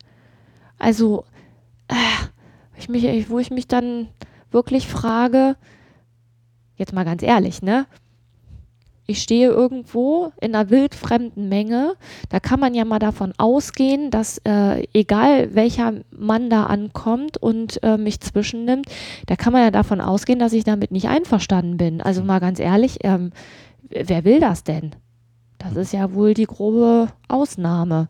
Also, 0.77 1.23
äh, 1.87 1.93
ich 2.77 2.89
mich, 2.89 3.29
wo 3.29 3.39
ich 3.39 3.51
mich 3.51 3.69
dann 3.69 4.09
wirklich 4.51 4.87
frage, 4.87 5.55
jetzt 6.75 6.93
mal 6.93 7.05
ganz 7.05 7.23
ehrlich, 7.23 7.61
ne? 7.61 7.85
ich 9.05 9.21
stehe 9.21 9.49
irgendwo 9.49 10.31
in 10.39 10.55
einer 10.55 10.69
wildfremden 10.69 11.49
Menge, 11.49 11.95
da 12.29 12.39
kann 12.39 12.59
man 12.59 12.73
ja 12.73 12.85
mal 12.85 12.99
davon 12.99 13.33
ausgehen, 13.37 14.11
dass 14.11 14.39
äh, 14.45 14.87
egal 14.93 15.53
welcher 15.55 15.93
Mann 16.11 16.49
da 16.49 16.65
ankommt 16.65 17.37
und 17.37 17.83
äh, 17.83 17.97
mich 17.97 18.21
zwischennimmt, 18.21 18.85
da 19.25 19.35
kann 19.35 19.53
man 19.53 19.63
ja 19.63 19.71
davon 19.71 19.99
ausgehen, 19.99 20.39
dass 20.39 20.53
ich 20.53 20.63
damit 20.63 20.91
nicht 20.91 21.09
einverstanden 21.09 21.77
bin. 21.77 22.01
Also 22.01 22.23
mal 22.23 22.39
ganz 22.39 22.59
ehrlich, 22.59 22.99
ähm, 23.03 23.31
wer 23.89 24.23
will 24.23 24.39
das 24.39 24.63
denn? 24.63 24.91
Das 25.57 25.75
ist 25.75 25.93
ja 25.93 26.13
wohl 26.13 26.33
die 26.33 26.45
grobe 26.45 27.07
Ausnahme. 27.27 28.07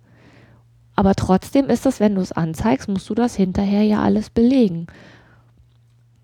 Aber 0.95 1.15
trotzdem 1.15 1.69
ist 1.69 1.87
das, 1.87 1.99
wenn 1.99 2.13
du 2.15 2.21
es 2.21 2.31
anzeigst, 2.31 2.87
musst 2.87 3.09
du 3.09 3.15
das 3.15 3.35
hinterher 3.35 3.83
ja 3.83 4.03
alles 4.03 4.29
belegen 4.29 4.87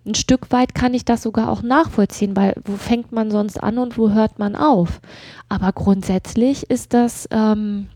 ein 0.06 0.16
Stück 0.16 0.52
weit 0.52 0.74
kann 0.74 0.94
ich 0.94 1.06
das 1.06 1.24
sogar 1.24 1.50
auch 1.50 1.62
nachvollziehen, 1.62 2.36
weil 2.36 2.56
wo 2.64 2.78
fängt 2.78 3.12
man 3.12 3.32
sonst 3.32 3.62
an 3.62 3.78
und 3.78 3.98
wo 3.98 4.12
hört 4.12 4.40
man 4.40 4.56
auf? 4.56 5.02
Aber 5.50 5.72
grundsätzlich 5.74 6.70
ist 6.70 6.94
das, 6.94 7.28
ähm, 7.32 7.88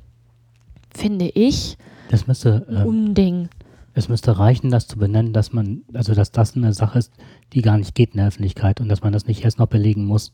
finde 0.94 1.26
ich, 1.26 1.78
das 2.10 2.28
müsste, 2.28 2.66
ein 2.70 2.76
ähm, 2.76 2.88
Unding. 2.88 3.50
Es 3.96 4.10
müsste 4.10 4.38
reichen, 4.38 4.70
das 4.70 4.88
zu 4.88 4.98
benennen, 4.98 5.34
dass 5.34 5.54
man, 5.54 5.84
also 5.94 6.14
dass 6.14 6.32
das 6.32 6.56
eine 6.56 6.74
Sache 6.74 7.00
ist, 7.00 7.12
die 7.54 7.62
gar 7.62 7.78
nicht 7.78 7.96
geht 7.96 8.12
in 8.12 8.18
der 8.18 8.28
Öffentlichkeit 8.28 8.82
und 8.82 8.90
dass 8.90 9.02
man 9.02 9.14
das 9.14 9.26
nicht 9.26 9.44
erst 9.44 9.60
noch 9.60 9.68
belegen 9.68 10.06
muss. 10.06 10.34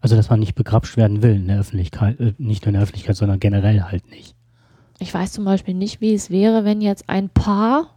Also 0.00 0.16
dass 0.16 0.30
man 0.30 0.40
nicht 0.40 0.54
begrapscht 0.54 0.96
werden 0.96 1.22
will 1.22 1.36
in 1.36 1.48
der 1.48 1.60
Öffentlichkeit, 1.60 2.20
äh, 2.20 2.34
nicht 2.38 2.64
nur 2.64 2.68
in 2.68 2.74
der 2.74 2.82
Öffentlichkeit, 2.82 3.16
sondern 3.16 3.40
generell 3.40 3.82
halt 3.82 4.08
nicht. 4.10 4.36
Ich 4.98 5.12
weiß 5.12 5.32
zum 5.32 5.44
Beispiel 5.44 5.74
nicht, 5.74 6.00
wie 6.00 6.14
es 6.14 6.30
wäre, 6.30 6.64
wenn 6.64 6.80
jetzt 6.80 7.08
ein 7.08 7.28
Paar 7.28 7.96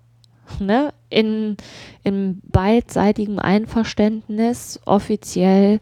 ne, 0.59 0.93
in, 1.09 1.57
in 2.03 2.41
beidseitigem 2.43 3.39
Einverständnis 3.39 4.79
offiziell 4.85 5.79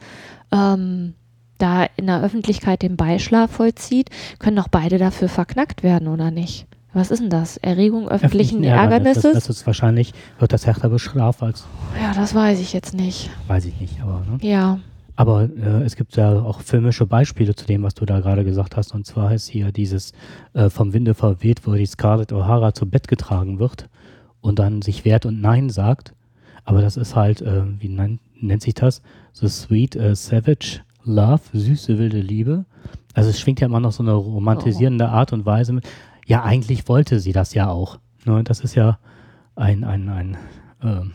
ähm, 0.51 1.13
da 1.57 1.85
in 1.95 2.07
der 2.07 2.21
Öffentlichkeit 2.21 2.81
den 2.81 2.97
Beischlaf 2.97 3.51
vollzieht, 3.51 4.09
können 4.39 4.57
doch 4.57 4.67
beide 4.67 4.97
dafür 4.97 5.29
verknackt 5.29 5.83
werden, 5.83 6.07
oder 6.07 6.31
nicht? 6.31 6.67
Was 6.93 7.11
ist 7.11 7.21
denn 7.21 7.29
das? 7.29 7.57
Erregung 7.57 8.07
öffentlichen 8.07 8.63
Ärgernisses? 8.63 9.23
Das, 9.23 9.33
das, 9.33 9.49
ist 9.49 9.67
wahrscheinlich, 9.67 10.13
wird 10.39 10.53
das 10.53 10.65
härter 10.65 10.89
bestraft 10.89 11.43
als. 11.43 11.65
Ja, 12.01 12.13
das 12.13 12.33
weiß 12.33 12.59
ich 12.59 12.73
jetzt 12.73 12.93
nicht. 12.93 13.29
Weiß 13.47 13.65
ich 13.65 13.79
nicht, 13.79 14.01
aber. 14.01 14.23
Ne? 14.29 14.37
Ja. 14.41 14.79
Aber 15.15 15.43
äh, 15.43 15.83
es 15.83 15.95
gibt 15.95 16.15
ja 16.15 16.41
auch 16.41 16.61
filmische 16.61 17.05
Beispiele 17.05 17.55
zu 17.55 17.65
dem, 17.65 17.83
was 17.83 17.95
du 17.95 18.05
da 18.05 18.19
gerade 18.19 18.43
gesagt 18.43 18.77
hast. 18.77 18.93
Und 18.93 19.05
zwar 19.05 19.33
ist 19.33 19.47
hier 19.47 19.71
dieses 19.71 20.13
äh, 20.53 20.69
vom 20.69 20.93
Winde 20.93 21.13
verweht, 21.13 21.61
wo 21.65 21.73
die 21.73 21.85
Scarlett 21.85 22.31
O'Hara 22.31 22.73
zu 22.73 22.87
Bett 22.87 23.07
getragen 23.07 23.59
wird 23.59 23.89
und 24.41 24.59
dann 24.59 24.81
sich 24.81 25.05
wehrt 25.05 25.25
und 25.25 25.41
Nein 25.41 25.69
sagt. 25.69 26.13
Aber 26.63 26.81
das 26.81 26.97
ist 26.97 27.15
halt, 27.15 27.41
äh, 27.41 27.63
wie 27.79 27.89
nennt, 27.89 28.19
nennt 28.41 28.61
sich 28.61 28.73
das? 28.73 29.01
So 29.33 29.47
Sweet 29.47 29.95
uh, 29.95 30.15
Savage 30.15 30.81
Love, 31.03 31.41
süße 31.53 31.97
wilde 31.97 32.19
Liebe. 32.19 32.65
Also 33.13 33.29
es 33.29 33.39
schwingt 33.39 33.61
ja 33.61 33.67
immer 33.67 33.79
noch 33.79 33.93
so 33.93 34.03
eine 34.03 34.13
romantisierende 34.13 35.05
oh. 35.05 35.09
Art 35.09 35.33
und 35.33 35.45
Weise 35.45 35.73
mit. 35.73 35.87
Ja, 36.25 36.43
eigentlich 36.43 36.87
wollte 36.89 37.19
sie 37.19 37.31
das 37.31 37.53
ja 37.53 37.69
auch. 37.69 37.99
Ne? 38.25 38.43
Das 38.43 38.59
ist 38.59 38.75
ja 38.75 38.99
ein, 39.55 39.83
ein, 39.83 40.09
ein 40.09 40.37
ähm, 40.83 41.13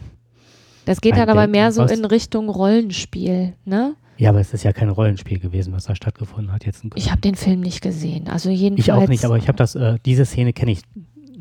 das 0.85 1.01
geht 1.01 1.17
dann 1.17 1.29
aber 1.29 1.47
mehr 1.47 1.71
so 1.71 1.85
in 1.85 2.05
Richtung 2.05 2.49
Rollenspiel, 2.49 3.55
ne? 3.65 3.95
Ja, 4.19 4.31
aber 4.31 4.41
es 4.41 4.53
ist 4.53 4.63
ja 4.63 4.73
kein 4.73 4.89
Rollenspiel 4.89 5.39
gewesen, 5.39 5.73
was 5.73 5.85
da 5.85 5.95
stattgefunden 5.95 6.53
hat. 6.53 6.67
Jetzt 6.67 6.85
ich 6.95 7.11
habe 7.11 7.21
den 7.21 7.35
Film 7.35 7.61
nicht 7.61 7.81
gesehen. 7.81 8.29
Also 8.29 8.51
jedenfalls. 8.51 8.87
Ich 8.87 8.93
auch 8.93 9.09
nicht, 9.09 9.25
aber 9.25 9.37
ich 9.37 9.49
habe 9.49 9.57
das, 9.57 9.75
äh, 9.75 9.99
diese 10.05 10.25
Szene 10.25 10.53
kenne 10.53 10.73
ich 10.73 10.83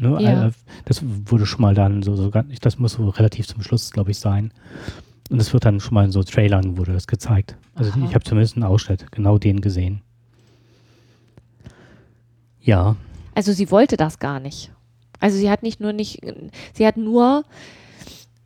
Ne? 0.01 0.17
Ja. 0.19 0.47
Äh, 0.47 0.51
das 0.85 1.03
wurde 1.03 1.45
schon 1.45 1.61
mal 1.61 1.75
dann 1.75 2.01
so, 2.01 2.15
so, 2.15 2.31
das 2.61 2.79
muss 2.79 2.93
so 2.93 3.07
relativ 3.09 3.47
zum 3.47 3.61
Schluss, 3.61 3.91
glaube 3.91 4.11
ich, 4.11 4.17
sein. 4.17 4.51
Und 5.29 5.39
es 5.39 5.53
wird 5.53 5.63
dann 5.63 5.79
schon 5.79 5.93
mal 5.93 6.03
in 6.03 6.11
so 6.11 6.23
Trailern 6.23 6.75
wurde 6.75 6.91
das 6.91 7.05
gezeigt. 7.05 7.55
Also 7.75 7.91
Aha. 7.91 8.05
ich 8.05 8.15
habe 8.15 8.23
zumindest 8.23 8.55
einen 8.55 8.63
Ausschnitt, 8.63 9.11
genau 9.11 9.37
den 9.37 9.61
gesehen. 9.61 10.01
Ja. 12.59 12.95
Also 13.35 13.53
sie 13.53 13.69
wollte 13.69 13.95
das 13.95 14.17
gar 14.17 14.39
nicht. 14.39 14.71
Also 15.19 15.37
sie 15.37 15.51
hat 15.51 15.61
nicht 15.61 15.79
nur 15.79 15.93
nicht, 15.93 16.19
sie 16.73 16.85
hat 16.85 16.97
nur, 16.97 17.43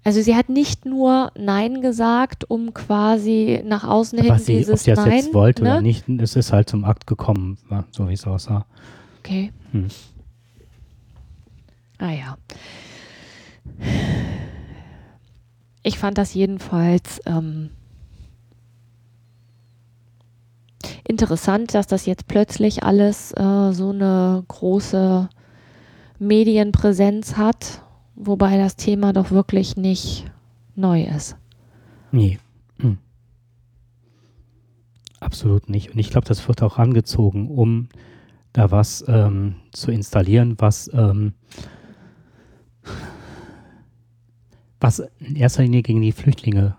also 0.03 0.21
sie 0.21 0.35
hat 0.35 0.49
nicht 0.49 0.85
nur 0.85 1.31
Nein 1.39 1.81
gesagt, 1.81 2.49
um 2.49 2.73
quasi 2.73 3.63
nach 3.65 3.85
außen 3.85 4.19
hin 4.19 4.37
sie, 4.39 4.57
dieses 4.57 4.73
ob 4.73 4.79
sie 4.79 4.91
das 4.91 5.05
Nein, 5.05 5.13
jetzt 5.13 5.33
wollte 5.33 5.63
ne? 5.63 5.71
oder 5.71 5.81
nicht, 5.81 6.07
es 6.09 6.35
ist 6.35 6.51
halt 6.51 6.69
zum 6.69 6.83
Akt 6.83 7.07
gekommen, 7.07 7.57
so 7.91 8.09
wie 8.09 8.13
es 8.13 8.27
aussah. 8.27 8.65
Okay. 9.19 9.53
Hm. 9.71 9.87
Ah 11.97 12.11
ja. 12.11 12.37
Ich 15.83 15.99
fand 15.99 16.17
das 16.17 16.33
jedenfalls 16.33 17.21
ähm, 17.25 17.69
interessant, 21.03 21.73
dass 21.73 21.87
das 21.87 22.05
jetzt 22.05 22.27
plötzlich 22.27 22.83
alles 22.83 23.31
äh, 23.33 23.71
so 23.71 23.91
eine 23.91 24.43
große 24.47 25.29
Medienpräsenz 26.19 27.37
hat, 27.37 27.81
wobei 28.15 28.57
das 28.57 28.75
Thema 28.75 29.13
doch 29.13 29.31
wirklich 29.31 29.77
nicht 29.77 30.25
neu 30.75 31.03
ist. 31.03 31.37
Nee. 32.11 32.39
Hm. 32.79 32.97
Absolut 35.19 35.69
nicht. 35.69 35.91
Und 35.91 35.99
ich 35.99 36.09
glaube, 36.09 36.27
das 36.27 36.47
wird 36.47 36.61
auch 36.61 36.77
angezogen, 36.77 37.49
um 37.49 37.89
da 38.53 38.71
was 38.71 39.03
ähm, 39.07 39.55
zu 39.71 39.91
installieren, 39.91 40.55
was 40.57 40.89
ähm, 40.93 41.33
was 44.85 45.01
in 45.17 45.35
erster 45.35 45.63
Linie 45.63 45.81
gegen 45.81 46.03
die 46.03 46.11
Flüchtlinge 46.11 46.75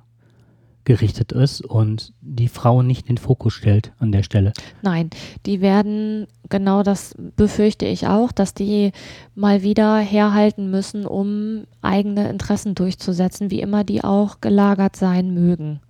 gerichtet 0.85 1.33
ist 1.33 1.61
und 1.61 2.13
die 2.21 2.47
Frauen 2.47 2.87
nicht 2.87 3.09
in 3.09 3.17
den 3.17 3.19
Fokus 3.19 3.55
stellt 3.55 3.93
an 3.99 4.13
der 4.13 4.23
Stelle. 4.23 4.53
Nein, 4.83 5.11
die 5.45 5.61
werden, 5.61 6.29
genau 6.49 6.85
das 6.85 7.17
befürchte 7.35 7.85
ich 7.85 8.07
auch, 8.07 8.31
dass 8.31 8.55
die 8.55 8.93
mal 9.35 9.63
wieder 9.63 9.99
herhalten 9.99 10.71
müssen, 10.71 11.05
um 11.05 11.65
eigene 11.83 12.31
Interessen 12.31 12.77
durchzusetzen, 12.77 13.51
wie 13.51 13.61
immer 13.61 13.83
die 13.83 14.05
auch 14.05 14.41
gelagert 14.41 14.95
sein 14.95 15.35
mögen. 15.35 15.81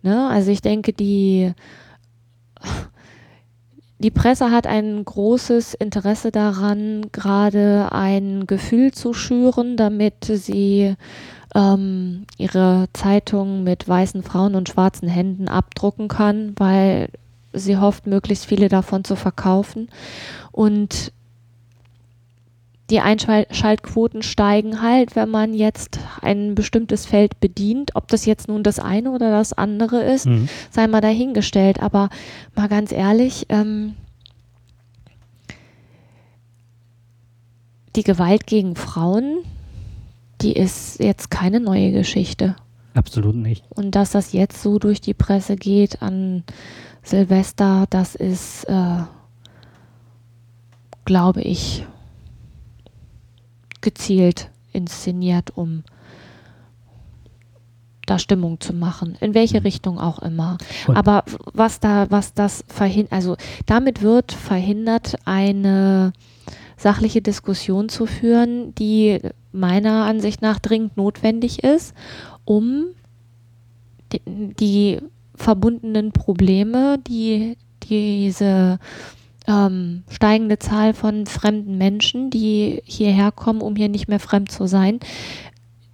Ne? 0.00 0.28
Also 0.30 0.50
ich 0.50 0.62
denke, 0.62 0.94
die 0.94 1.52
die 4.02 4.10
Presse 4.10 4.50
hat 4.50 4.66
ein 4.66 5.04
großes 5.04 5.74
Interesse 5.74 6.32
daran, 6.32 7.06
gerade 7.12 7.88
ein 7.92 8.46
Gefühl 8.46 8.92
zu 8.92 9.14
schüren, 9.14 9.76
damit 9.76 10.24
sie 10.24 10.94
ähm, 11.54 12.26
ihre 12.36 12.88
Zeitung 12.92 13.62
mit 13.62 13.86
weißen 13.88 14.22
Frauen 14.22 14.54
und 14.54 14.68
schwarzen 14.68 15.08
Händen 15.08 15.48
abdrucken 15.48 16.08
kann, 16.08 16.54
weil 16.58 17.08
sie 17.52 17.76
hofft, 17.76 18.06
möglichst 18.06 18.46
viele 18.46 18.68
davon 18.68 19.04
zu 19.04 19.14
verkaufen. 19.14 19.88
Und 20.50 21.12
die 22.92 23.00
Einschaltquoten 23.00 24.22
steigen 24.22 24.82
halt, 24.82 25.16
wenn 25.16 25.30
man 25.30 25.54
jetzt 25.54 25.98
ein 26.20 26.54
bestimmtes 26.54 27.06
Feld 27.06 27.40
bedient. 27.40 27.92
Ob 27.96 28.06
das 28.08 28.26
jetzt 28.26 28.48
nun 28.48 28.62
das 28.62 28.78
eine 28.78 29.12
oder 29.12 29.30
das 29.30 29.54
andere 29.54 30.02
ist, 30.02 30.26
mhm. 30.26 30.46
sei 30.70 30.86
mal 30.86 31.00
dahingestellt. 31.00 31.80
Aber 31.80 32.10
mal 32.54 32.68
ganz 32.68 32.92
ehrlich, 32.92 33.46
ähm, 33.48 33.94
die 37.96 38.02
Gewalt 38.02 38.46
gegen 38.46 38.76
Frauen, 38.76 39.38
die 40.42 40.52
ist 40.52 41.00
jetzt 41.00 41.30
keine 41.30 41.60
neue 41.60 41.92
Geschichte. 41.92 42.56
Absolut 42.92 43.36
nicht. 43.36 43.64
Und 43.70 43.94
dass 43.94 44.10
das 44.10 44.34
jetzt 44.34 44.60
so 44.62 44.78
durch 44.78 45.00
die 45.00 45.14
Presse 45.14 45.56
geht 45.56 46.02
an 46.02 46.44
Silvester, 47.02 47.86
das 47.88 48.14
ist, 48.14 48.64
äh, 48.64 48.98
glaube 51.06 51.40
ich, 51.40 51.86
gezielt 53.82 54.50
inszeniert, 54.72 55.50
um 55.54 55.84
da 58.06 58.18
Stimmung 58.18 58.60
zu 58.60 58.72
machen, 58.72 59.16
in 59.20 59.34
welche 59.34 59.60
mhm. 59.60 59.62
Richtung 59.62 59.98
auch 59.98 60.18
immer. 60.20 60.58
Und 60.86 60.96
Aber 60.96 61.24
was 61.52 61.80
da, 61.80 62.10
was 62.10 62.34
das 62.34 62.64
verhindert, 62.68 63.12
also 63.12 63.36
damit 63.66 64.02
wird 64.02 64.32
verhindert 64.32 65.16
eine 65.24 66.12
sachliche 66.76 67.22
Diskussion 67.22 67.88
zu 67.88 68.06
führen, 68.06 68.74
die 68.74 69.20
meiner 69.52 70.04
Ansicht 70.06 70.42
nach 70.42 70.58
dringend 70.58 70.96
notwendig 70.96 71.62
ist, 71.62 71.94
um 72.44 72.86
die, 74.12 74.20
die 74.26 74.98
verbundenen 75.36 76.12
Probleme, 76.12 76.98
die 77.06 77.56
diese 77.84 78.78
ähm, 79.46 80.04
steigende 80.10 80.58
Zahl 80.58 80.94
von 80.94 81.26
fremden 81.26 81.78
Menschen, 81.78 82.30
die 82.30 82.82
hierher 82.84 83.32
kommen, 83.32 83.60
um 83.60 83.76
hier 83.76 83.88
nicht 83.88 84.08
mehr 84.08 84.20
fremd 84.20 84.50
zu 84.50 84.66
sein, 84.66 85.00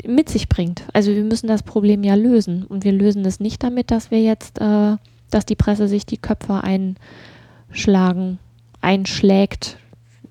mit 0.06 0.28
sich 0.28 0.48
bringt. 0.48 0.84
Also 0.92 1.10
wir 1.10 1.24
müssen 1.24 1.48
das 1.48 1.62
Problem 1.62 2.04
ja 2.04 2.14
lösen. 2.14 2.64
Und 2.64 2.84
wir 2.84 2.92
lösen 2.92 3.24
es 3.24 3.40
nicht 3.40 3.62
damit, 3.62 3.90
dass 3.90 4.10
wir 4.10 4.22
jetzt, 4.22 4.60
äh, 4.60 4.96
dass 5.30 5.46
die 5.46 5.56
Presse 5.56 5.88
sich 5.88 6.06
die 6.06 6.18
Köpfe 6.18 6.62
einschlagen, 6.62 8.38
einschlägt. 8.80 9.78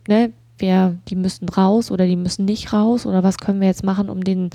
Ne? 0.08 0.32
Wir, 0.58 0.98
die 1.10 1.16
müssen 1.16 1.50
raus 1.50 1.92
oder 1.92 2.06
die 2.08 2.16
müssen 2.16 2.46
nicht 2.46 2.74
raus 2.74 3.06
oder 3.06 3.24
was 3.24 3.38
können 3.38 3.62
wir 3.62 3.68
jetzt 3.68 3.84
machen, 3.84 4.10
um 4.10 4.24
den 4.24 4.50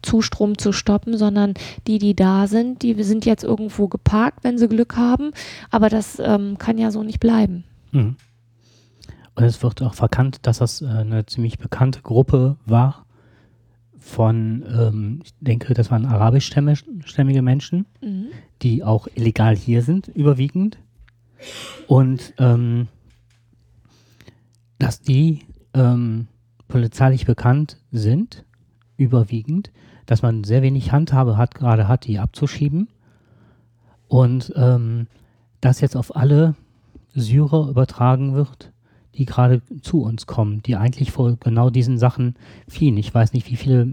Zustrom 0.00 0.58
zu 0.58 0.72
stoppen, 0.72 1.16
sondern 1.16 1.54
die, 1.86 1.98
die 1.98 2.14
da 2.14 2.46
sind, 2.46 2.82
die 2.82 3.00
sind 3.02 3.24
jetzt 3.24 3.44
irgendwo 3.44 3.88
geparkt, 3.88 4.42
wenn 4.42 4.58
sie 4.58 4.68
Glück 4.68 4.96
haben. 4.96 5.32
Aber 5.70 5.88
das 5.88 6.20
ähm, 6.24 6.56
kann 6.58 6.78
ja 6.78 6.90
so 6.90 7.02
nicht 7.02 7.20
bleiben. 7.20 7.64
Mhm. 7.92 8.16
Und 9.34 9.44
es 9.44 9.62
wird 9.62 9.82
auch 9.82 9.94
verkannt, 9.94 10.46
dass 10.46 10.58
das 10.58 10.82
äh, 10.82 10.86
eine 10.86 11.24
ziemlich 11.26 11.58
bekannte 11.58 12.02
Gruppe 12.02 12.56
war 12.66 13.06
von, 13.98 14.64
ähm, 14.68 15.20
ich 15.24 15.32
denke, 15.40 15.74
das 15.74 15.90
waren 15.90 16.04
arabischstämmige 16.04 17.42
Menschen, 17.42 17.86
mhm. 18.02 18.26
die 18.60 18.82
auch 18.82 19.06
illegal 19.14 19.56
hier 19.56 19.82
sind, 19.82 20.08
überwiegend. 20.08 20.78
Und 21.86 22.34
ähm, 22.38 22.88
dass 24.78 25.00
die 25.00 25.46
ähm, 25.74 26.26
polizeilich 26.68 27.26
bekannt 27.26 27.78
sind, 27.90 28.44
überwiegend, 28.96 29.70
dass 30.06 30.22
man 30.22 30.44
sehr 30.44 30.62
wenig 30.62 30.92
Handhabe 30.92 31.36
hat, 31.36 31.54
gerade 31.54 31.88
hat, 31.88 32.06
die 32.06 32.18
abzuschieben. 32.18 32.88
Und 34.08 34.52
ähm, 34.56 35.06
das 35.60 35.80
jetzt 35.80 35.96
auf 35.96 36.16
alle 36.16 36.54
Syrer 37.14 37.68
übertragen 37.68 38.34
wird, 38.34 38.72
die 39.14 39.26
gerade 39.26 39.62
zu 39.82 40.02
uns 40.02 40.26
kommen, 40.26 40.62
die 40.62 40.76
eigentlich 40.76 41.12
vor 41.12 41.36
genau 41.36 41.70
diesen 41.70 41.98
Sachen 41.98 42.36
fliehen. 42.68 42.96
Ich 42.96 43.14
weiß 43.14 43.32
nicht, 43.32 43.50
wie 43.50 43.56
viele, 43.56 43.86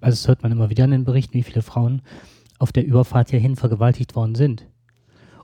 also 0.00 0.16
das 0.16 0.28
hört 0.28 0.42
man 0.42 0.52
immer 0.52 0.70
wieder 0.70 0.84
in 0.84 0.90
den 0.92 1.04
Berichten, 1.04 1.34
wie 1.34 1.42
viele 1.42 1.62
Frauen 1.62 2.02
auf 2.58 2.72
der 2.72 2.86
Überfahrt 2.86 3.30
hierhin 3.30 3.56
vergewaltigt 3.56 4.14
worden 4.14 4.34
sind, 4.34 4.66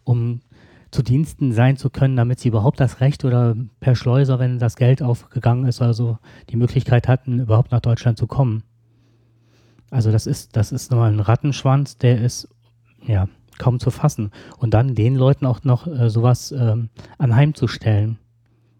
um 0.05 0.41
zu 0.91 1.03
Diensten 1.03 1.53
sein 1.53 1.77
zu 1.77 1.91
können, 1.91 2.17
damit 2.17 2.41
sie 2.41 2.49
überhaupt 2.49 2.81
das 2.81 3.01
Recht 3.01 3.25
oder 3.25 3.55
per 3.81 3.95
Schleuser, 3.95 4.39
wenn 4.39 4.59
das 4.59 4.77
Geld 4.77 5.03
aufgegangen 5.03 5.67
ist, 5.67 5.83
also 5.83 6.19
die 6.49 6.57
Möglichkeit 6.57 7.09
hatten, 7.09 7.41
überhaupt 7.41 7.73
nach 7.73 7.81
Deutschland 7.81 8.17
zu 8.17 8.27
kommen. 8.27 8.63
Also 9.91 10.11
das 10.11 10.27
ist, 10.27 10.57
das 10.57 10.73
ist 10.73 10.91
nochmal 10.91 11.13
ein 11.13 11.21
Rattenschwanz, 11.21 11.99
der 11.99 12.21
ist, 12.23 12.49
ja, 13.07 13.29
kaum 13.59 13.81
zu 13.81 13.91
fassen. 13.91 14.31
Und 14.59 14.75
dann 14.75 14.95
den 14.95 15.15
Leuten 15.15 15.47
auch 15.47 15.65
noch 15.65 15.87
äh, 15.87 16.11
sowas 16.11 16.53
ähm, 16.53 16.89
anheimzustellen, 17.19 18.19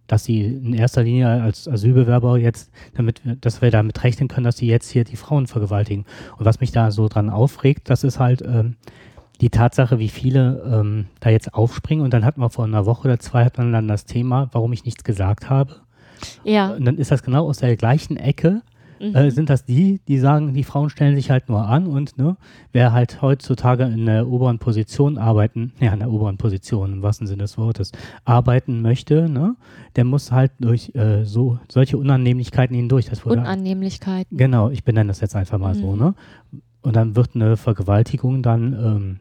dass 0.07 0.25
sie 0.25 0.41
in 0.41 0.73
erster 0.73 1.03
Linie 1.03 1.29
als 1.29 1.69
Asylbewerber 1.69 2.39
jetzt, 2.39 2.71
damit 2.95 3.21
dass 3.41 3.61
wir 3.61 3.71
damit 3.71 4.03
rechnen 4.03 4.29
können, 4.29 4.45
dass 4.45 4.57
sie 4.57 4.67
jetzt 4.67 4.91
hier 4.91 5.05
die 5.05 5.17
Frauen 5.17 5.47
vergewaltigen. 5.47 6.07
Und 6.39 6.45
was 6.45 6.61
mich 6.61 6.73
da 6.73 6.91
so 6.91 7.09
dran 7.09 7.31
aufregt, 7.31 7.91
das 7.91 8.05
ist 8.05 8.19
halt 8.19 8.43
ähm, 8.43 8.77
die 9.41 9.51
Tatsache, 9.51 9.99
wie 9.99 10.09
viele 10.09 10.63
ähm, 10.67 11.07
da 11.21 11.31
jetzt 11.31 11.55
aufspringen. 11.55 12.05
Und 12.05 12.15
dann 12.15 12.25
hatten 12.25 12.41
wir 12.41 12.51
vor 12.51 12.65
einer 12.65 12.87
Woche 12.87 13.09
oder 13.09 13.21
zwei 13.21 13.45
hat 13.45 13.59
man 13.59 13.73
dann 13.73 13.87
das 13.87 14.07
Thema, 14.07 14.49
warum 14.53 14.73
ich 14.73 14.85
nichts 14.85 15.05
gesagt 15.05 15.51
habe. 15.51 15.77
Ja. 16.43 16.71
Und 16.71 16.85
dann 16.85 16.99
ist 16.99 17.11
das 17.11 17.23
genau 17.23 17.47
aus 17.47 17.59
der 17.59 17.77
gleichen 17.77 18.17
Ecke 18.17 18.63
mhm. 19.01 19.15
äh, 19.15 19.31
sind 19.31 19.51
das 19.51 19.65
die, 19.65 20.01
die 20.09 20.19
sagen, 20.19 20.55
die 20.55 20.65
Frauen 20.65 20.91
stellen 20.91 21.15
sich 21.15 21.31
halt 21.31 21.49
nur 21.49 21.67
an 21.67 21.87
und 21.87 22.19
ne, 22.19 22.37
wer 22.73 22.93
halt 22.93 23.23
heutzutage 23.23 23.85
in 23.85 24.07
der 24.07 24.29
oberen 24.29 24.59
Position 24.59 25.19
arbeiten, 25.19 25.73
ja, 25.81 25.93
in 25.93 26.01
der 26.01 26.11
oberen 26.11 26.37
Position 26.37 26.93
im 26.95 27.03
wahrsten 27.03 27.27
Sinne 27.27 27.43
des 27.45 27.59
Wortes, 27.59 27.93
arbeiten 28.25 28.83
möchte, 28.83 29.29
ne, 29.29 29.57
der 29.97 30.05
muss 30.05 30.33
halt 30.33 30.53
durch 30.61 30.95
äh, 30.95 31.25
so 31.25 31.59
solche 31.69 31.99
Unannehmlichkeiten 31.99 32.75
hindurch. 32.75 33.07
Das 33.07 33.25
wurde, 33.25 33.41
Unannehmlichkeiten. 33.41 34.37
Genau, 34.37 34.71
ich 34.71 34.85
benenne 34.85 35.09
das 35.09 35.21
jetzt 35.21 35.37
einfach 35.37 35.59
mal 35.59 35.75
mhm. 35.75 35.81
so, 35.81 35.97
ne? 35.97 36.15
Und 36.81 36.95
dann 36.95 37.17
wird 37.17 37.35
eine 37.35 37.57
Vergewaltigung 37.57 38.43
dann 38.43 38.73
ähm, 38.73 39.21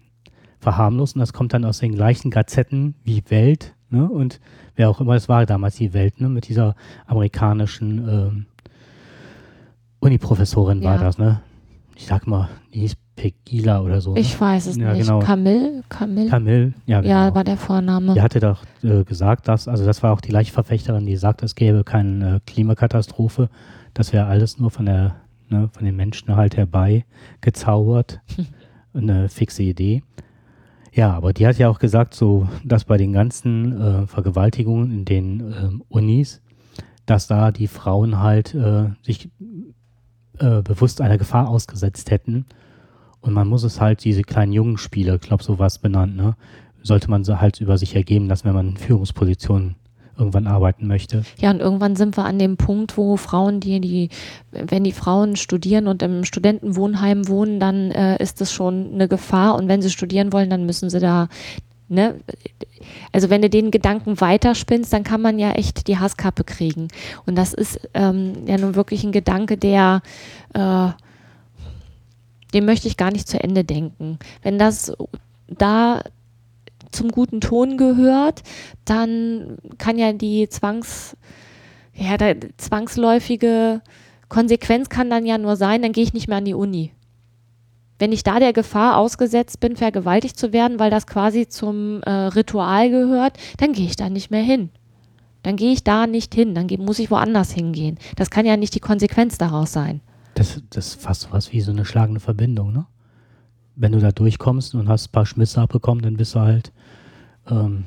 verharmlost 0.59 1.15
und 1.15 1.19
das 1.19 1.33
kommt 1.33 1.53
dann 1.53 1.65
aus 1.65 1.79
den 1.79 1.95
gleichen 1.95 2.31
Gazetten 2.31 2.95
wie 3.03 3.23
Welt, 3.29 3.75
ne? 3.89 4.07
Und 4.09 4.39
wer 4.75 4.89
auch 4.89 5.01
immer 5.01 5.15
es 5.15 5.29
war 5.29 5.45
damals 5.45 5.75
die 5.75 5.93
Welt, 5.93 6.19
ne? 6.21 6.29
Mit 6.29 6.47
dieser 6.47 6.75
amerikanischen 7.05 8.07
ähm, 8.07 8.45
Uni-Professorin 9.99 10.81
ja. 10.81 10.91
war 10.91 10.97
das, 10.97 11.17
ne? 11.17 11.41
Ich 11.95 12.05
sag 12.05 12.27
mal, 12.27 12.49
die 12.73 12.81
hieß 12.81 12.95
Pegila 13.17 13.81
oder 13.81 13.99
so. 13.99 14.13
Ne? 14.13 14.19
Ich 14.19 14.39
weiß 14.39 14.67
es 14.67 14.77
ja, 14.77 14.93
nicht. 14.93 15.07
Genau. 15.07 15.19
Camille? 15.19 15.83
Camille? 15.89 16.29
Camille, 16.29 16.73
ja, 16.85 17.01
genau. 17.01 17.13
Ja, 17.13 17.35
war 17.35 17.43
der 17.43 17.57
Vorname. 17.57 18.13
Die 18.13 18.21
hatte 18.21 18.39
doch 18.39 18.63
äh, 18.83 19.03
gesagt, 19.03 19.47
dass, 19.47 19.67
also 19.67 19.83
das 19.83 20.03
war 20.03 20.13
auch 20.13 20.21
die 20.21 20.31
Leichtverfechterin, 20.31 21.05
die 21.05 21.17
sagt, 21.17 21.43
es 21.43 21.55
gäbe 21.55 21.83
keine 21.83 22.35
äh, 22.35 22.39
Klimakatastrophe. 22.45 23.49
Das 23.93 24.13
wäre 24.13 24.27
alles 24.27 24.59
nur 24.59 24.69
von 24.69 24.85
der, 24.85 25.15
ne, 25.49 25.69
von 25.73 25.83
den 25.83 25.95
Menschen 25.95 26.35
halt 26.35 26.55
herbei 26.55 27.05
gezaubert. 27.41 28.21
Eine 28.93 29.29
fixe 29.29 29.63
Idee. 29.63 30.03
Ja, 30.93 31.13
aber 31.13 31.33
die 31.33 31.45
hat 31.45 31.57
ja 31.57 31.69
auch 31.69 31.77
gesagt, 31.77 32.15
so, 32.15 32.47
dass 32.63 32.85
bei 32.85 32.97
den 32.97 33.13
ganzen 33.13 33.79
äh, 33.79 34.07
Vergewaltigungen 34.07 34.91
in 34.91 35.05
den 35.05 35.39
ähm, 35.41 35.83
Unis, 35.89 36.41
dass 37.05 37.27
da 37.27 37.51
die 37.51 37.67
Frauen 37.67 38.19
halt 38.19 38.55
äh, 38.55 38.89
sich 39.03 39.29
äh, 40.39 40.61
bewusst 40.61 41.01
einer 41.01 41.17
Gefahr 41.17 41.49
ausgesetzt 41.49 42.11
hätten. 42.11 42.45
Und 43.21 43.33
man 43.33 43.47
muss 43.47 43.63
es 43.63 43.81
halt, 43.81 44.03
diese 44.03 44.21
kleinen 44.21 44.53
jungen 44.53 44.77
Spiele, 44.77 45.15
ich 45.15 45.21
glaube, 45.21 45.43
sowas 45.43 45.79
benannt, 45.79 46.15
ne? 46.15 46.35
sollte 46.83 47.09
man 47.09 47.23
so 47.23 47.39
halt 47.41 47.59
über 47.59 47.77
sich 47.77 47.95
ergeben 47.95 48.27
lassen, 48.27 48.45
wenn 48.45 48.55
man 48.55 48.69
in 48.69 48.77
Führungspositionen 48.77 49.75
irgendwann 50.17 50.47
arbeiten 50.47 50.87
möchte. 50.87 51.23
Ja, 51.37 51.51
und 51.51 51.59
irgendwann 51.59 51.95
sind 51.95 52.17
wir 52.17 52.25
an 52.25 52.39
dem 52.39 52.57
Punkt, 52.57 52.97
wo 52.97 53.17
Frauen, 53.17 53.59
die, 53.59 53.79
die, 53.79 54.09
wenn 54.51 54.83
die 54.83 54.91
Frauen 54.91 55.35
studieren 55.35 55.87
und 55.87 56.01
im 56.01 56.23
Studentenwohnheim 56.23 57.27
wohnen, 57.27 57.59
dann 57.59 57.91
äh, 57.91 58.21
ist 58.21 58.41
das 58.41 58.51
schon 58.51 58.93
eine 58.93 59.07
Gefahr. 59.07 59.55
Und 59.55 59.67
wenn 59.67 59.81
sie 59.81 59.91
studieren 59.91 60.33
wollen, 60.33 60.49
dann 60.49 60.65
müssen 60.65 60.89
sie 60.89 60.99
da 60.99 61.29
Ne? 61.89 62.19
Also 63.11 63.29
wenn 63.29 63.41
du 63.41 63.49
den 63.49 63.71
Gedanken 63.71 64.19
weiterspinnst, 64.19 64.91
dann 64.91 65.03
kann 65.03 65.21
man 65.21 65.39
ja 65.39 65.51
echt 65.51 65.87
die 65.87 65.97
Hasskappe 65.97 66.43
kriegen. 66.43 66.89
Und 67.25 67.35
das 67.35 67.53
ist 67.53 67.79
ähm, 67.93 68.45
ja 68.45 68.57
nun 68.57 68.75
wirklich 68.75 69.03
ein 69.03 69.11
Gedanke, 69.11 69.57
der 69.57 70.01
äh, 70.53 70.89
den 72.53 72.65
möchte 72.65 72.87
ich 72.87 72.97
gar 72.97 73.11
nicht 73.11 73.27
zu 73.27 73.41
Ende 73.41 73.63
denken. 73.63 74.19
Wenn 74.41 74.57
das 74.57 74.93
da 75.47 76.01
zum 76.91 77.09
guten 77.09 77.41
Ton 77.41 77.77
gehört, 77.77 78.43
dann 78.85 79.57
kann 79.77 79.97
ja 79.97 80.13
die 80.13 80.47
Zwangs, 80.49 81.17
ja, 81.93 82.15
zwangsläufige 82.57 83.81
Konsequenz 84.29 84.89
kann 84.89 85.09
dann 85.09 85.25
ja 85.25 85.37
nur 85.37 85.55
sein, 85.55 85.81
dann 85.81 85.91
gehe 85.91 86.03
ich 86.03 86.13
nicht 86.13 86.27
mehr 86.27 86.37
an 86.37 86.45
die 86.45 86.53
Uni 86.53 86.91
wenn 87.99 88.11
ich 88.11 88.23
da 88.23 88.39
der 88.39 88.53
Gefahr 88.53 88.97
ausgesetzt 88.97 89.59
bin, 89.59 89.75
vergewaltigt 89.75 90.37
zu 90.37 90.53
werden, 90.53 90.79
weil 90.79 90.91
das 90.91 91.07
quasi 91.07 91.47
zum 91.47 92.01
äh, 92.03 92.09
Ritual 92.09 92.89
gehört, 92.89 93.37
dann 93.57 93.73
gehe 93.73 93.85
ich 93.85 93.95
da 93.95 94.09
nicht 94.09 94.31
mehr 94.31 94.43
hin. 94.43 94.69
Dann 95.43 95.55
gehe 95.55 95.71
ich 95.71 95.83
da 95.83 96.07
nicht 96.07 96.35
hin, 96.35 96.55
dann 96.55 96.67
muss 96.79 96.99
ich 96.99 97.09
woanders 97.09 97.51
hingehen. 97.51 97.97
Das 98.15 98.29
kann 98.29 98.45
ja 98.45 98.57
nicht 98.57 98.75
die 98.75 98.79
Konsequenz 98.79 99.37
daraus 99.37 99.71
sein. 99.71 100.01
Das, 100.33 100.61
das 100.69 100.87
ist 100.87 101.01
fast 101.01 101.31
was 101.31 101.51
wie 101.51 101.61
so 101.61 101.71
eine 101.71 101.85
schlagende 101.85 102.19
Verbindung, 102.19 102.73
ne? 102.73 102.85
Wenn 103.75 103.91
du 103.91 103.99
da 103.99 104.11
durchkommst 104.11 104.73
und 104.75 104.89
hast 104.89 105.07
ein 105.07 105.11
paar 105.11 105.25
Schmisse 105.25 105.61
abbekommen, 105.61 106.03
dann 106.03 106.17
bist 106.17 106.33
du 106.33 106.39
halt 106.39 106.71
ähm, 107.49 107.85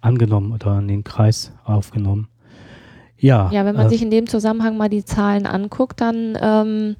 angenommen 0.00 0.52
oder 0.52 0.78
in 0.78 0.88
den 0.88 1.04
Kreis 1.04 1.52
aufgenommen. 1.64 2.28
Ja. 3.18 3.50
Ja, 3.52 3.64
wenn 3.64 3.76
man 3.76 3.86
äh, 3.86 3.88
sich 3.88 4.02
in 4.02 4.10
dem 4.10 4.26
Zusammenhang 4.26 4.76
mal 4.76 4.88
die 4.88 5.04
Zahlen 5.04 5.46
anguckt, 5.46 6.00
dann 6.00 6.38
ähm, 6.40 6.96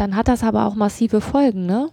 dann 0.00 0.16
hat 0.16 0.28
das 0.28 0.42
aber 0.42 0.64
auch 0.64 0.74
massive 0.74 1.20
Folgen, 1.20 1.66
ne? 1.66 1.90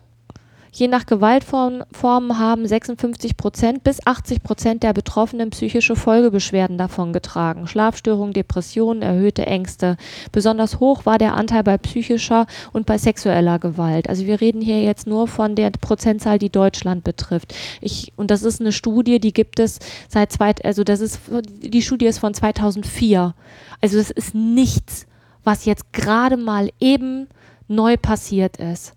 Je 0.71 0.87
nach 0.87 1.05
Gewaltformen 1.05 2.39
haben 2.39 2.67
56 2.67 3.35
Prozent 3.35 3.83
bis 3.83 4.05
80 4.05 4.43
Prozent 4.43 4.83
der 4.83 4.93
Betroffenen 4.93 5.49
psychische 5.49 5.95
Folgebeschwerden 5.95 6.77
davon 6.77 7.13
getragen. 7.13 7.67
Schlafstörungen, 7.67 8.33
Depressionen, 8.33 9.01
erhöhte 9.01 9.45
Ängste. 9.45 9.97
Besonders 10.31 10.79
hoch 10.79 11.05
war 11.05 11.17
der 11.17 11.33
Anteil 11.33 11.63
bei 11.63 11.77
psychischer 11.77 12.45
und 12.73 12.85
bei 12.85 12.97
sexueller 12.97 13.59
Gewalt. 13.59 14.07
Also 14.07 14.25
wir 14.25 14.39
reden 14.39 14.61
hier 14.61 14.81
jetzt 14.83 15.07
nur 15.07 15.27
von 15.27 15.55
der 15.55 15.71
Prozentzahl, 15.71 16.37
die 16.37 16.51
Deutschland 16.51 17.03
betrifft. 17.03 17.55
Ich, 17.81 18.13
und 18.15 18.29
das 18.29 18.43
ist 18.43 18.61
eine 18.61 18.71
Studie, 18.71 19.19
die 19.19 19.33
gibt 19.33 19.59
es 19.59 19.79
seit 20.07 20.31
zwei, 20.31 20.53
also 20.63 20.83
das 20.83 21.01
ist, 21.01 21.19
die 21.43 21.81
Studie 21.81 22.05
ist 22.05 22.19
von 22.19 22.33
2004. 22.33 23.33
Also 23.81 23.97
das 23.97 24.11
ist 24.11 24.35
nichts, 24.35 25.07
was 25.43 25.65
jetzt 25.65 25.91
gerade 25.91 26.37
mal 26.37 26.69
eben 26.79 27.27
neu 27.67 27.97
passiert 27.97 28.57
ist. 28.57 28.93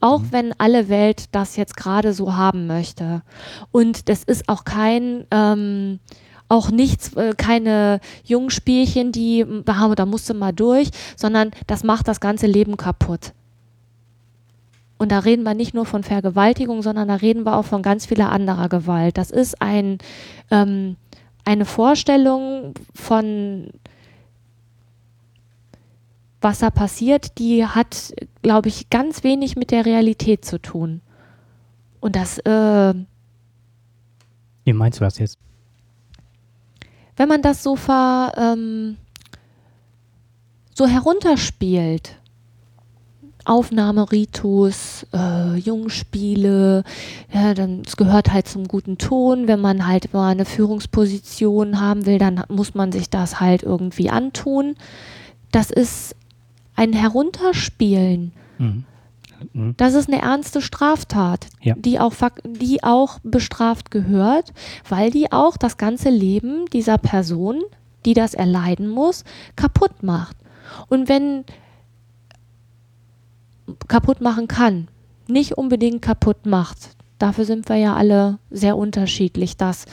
Auch 0.00 0.20
mhm. 0.20 0.32
wenn 0.32 0.60
alle 0.60 0.88
Welt 0.88 1.26
das 1.32 1.56
jetzt 1.56 1.76
gerade 1.76 2.12
so 2.12 2.34
haben 2.34 2.66
möchte. 2.66 3.22
Und 3.70 4.08
das 4.08 4.24
ist 4.24 4.48
auch 4.48 4.64
kein 4.64 5.26
ähm, 5.30 6.00
auch 6.52 6.70
nichts, 6.70 7.14
äh, 7.14 7.32
keine 7.34 7.98
Jungspielchen, 8.24 9.10
die, 9.10 9.46
da, 9.64 9.88
da 9.94 10.04
musst 10.04 10.28
du 10.28 10.34
mal 10.34 10.52
durch, 10.52 10.90
sondern 11.16 11.50
das 11.66 11.82
macht 11.82 12.08
das 12.08 12.20
ganze 12.20 12.46
Leben 12.46 12.76
kaputt. 12.76 13.32
Und 14.98 15.10
da 15.10 15.20
reden 15.20 15.44
wir 15.44 15.54
nicht 15.54 15.72
nur 15.72 15.86
von 15.86 16.04
Vergewaltigung, 16.04 16.82
sondern 16.82 17.08
da 17.08 17.16
reden 17.16 17.44
wir 17.44 17.56
auch 17.56 17.64
von 17.64 17.82
ganz 17.82 18.04
vieler 18.04 18.30
anderer 18.30 18.68
Gewalt. 18.68 19.16
Das 19.16 19.30
ist 19.30 19.62
ein, 19.62 19.96
ähm, 20.50 20.96
eine 21.46 21.64
Vorstellung 21.64 22.74
von, 22.94 23.70
was 26.42 26.58
da 26.58 26.70
passiert, 26.70 27.38
die 27.38 27.64
hat, 27.64 28.12
glaube 28.42 28.68
ich, 28.68 28.90
ganz 28.90 29.24
wenig 29.24 29.56
mit 29.56 29.70
der 29.70 29.86
Realität 29.86 30.44
zu 30.44 30.60
tun. 30.60 31.00
Und 32.00 32.16
das. 32.16 32.38
Äh, 32.38 32.94
Wie 34.64 34.72
meinst 34.72 35.00
du 35.00 35.04
das 35.04 35.18
jetzt? 35.18 35.38
Wenn 37.16 37.28
man 37.28 37.42
das 37.42 37.62
so 37.62 37.76
ver, 37.76 38.32
ähm, 38.36 38.96
so 40.74 40.86
herunterspielt, 40.86 42.16
Aufnahmeritus, 43.44 45.06
äh, 45.12 45.56
Jungspiele, 45.56 46.84
ja, 47.32 47.54
dann 47.54 47.82
es 47.86 47.96
gehört 47.96 48.32
halt 48.32 48.48
zum 48.48 48.68
guten 48.68 48.98
Ton. 48.98 49.48
Wenn 49.48 49.60
man 49.60 49.86
halt 49.86 50.12
mal 50.12 50.30
eine 50.30 50.44
Führungsposition 50.44 51.80
haben 51.80 52.06
will, 52.06 52.18
dann 52.18 52.44
muss 52.48 52.74
man 52.74 52.92
sich 52.92 53.10
das 53.10 53.40
halt 53.40 53.62
irgendwie 53.62 54.10
antun. 54.10 54.76
Das 55.50 55.70
ist 55.70 56.16
ein 56.74 56.92
Herunterspielen. 56.92 58.32
Mhm. 58.58 58.84
Mhm. 59.52 59.74
Das 59.76 59.94
ist 59.94 60.08
eine 60.08 60.22
ernste 60.22 60.60
Straftat, 60.60 61.48
ja. 61.60 61.74
die, 61.76 61.98
auch, 61.98 62.14
die 62.44 62.82
auch 62.82 63.18
bestraft 63.22 63.90
gehört, 63.90 64.52
weil 64.88 65.10
die 65.10 65.32
auch 65.32 65.56
das 65.56 65.76
ganze 65.76 66.10
Leben 66.10 66.66
dieser 66.72 66.98
Person, 66.98 67.60
die 68.04 68.14
das 68.14 68.34
erleiden 68.34 68.88
muss, 68.88 69.24
kaputt 69.56 70.02
macht. 70.02 70.36
Und 70.88 71.08
wenn 71.08 71.44
kaputt 73.88 74.20
machen 74.20 74.48
kann, 74.48 74.88
nicht 75.28 75.52
unbedingt 75.52 76.02
kaputt 76.02 76.46
macht, 76.46 76.96
dafür 77.18 77.44
sind 77.44 77.68
wir 77.68 77.76
ja 77.76 77.94
alle 77.94 78.38
sehr 78.50 78.76
unterschiedlich, 78.76 79.56
dass 79.56 79.86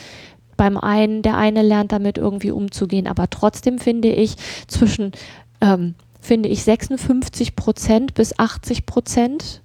beim 0.58 0.78
einen, 0.78 1.22
der 1.22 1.38
eine 1.38 1.62
lernt 1.62 1.92
damit 1.92 2.18
irgendwie 2.18 2.52
umzugehen, 2.52 3.08
aber 3.08 3.30
trotzdem 3.30 3.80
finde 3.80 4.10
ich 4.10 4.36
zwischen 4.68 5.14
ähm, 5.62 5.96
finde 6.20 6.50
ich 6.50 6.64
56 6.64 7.56
Prozent 7.56 8.14
bis 8.14 8.38
80 8.38 8.86
Prozent 8.86 9.62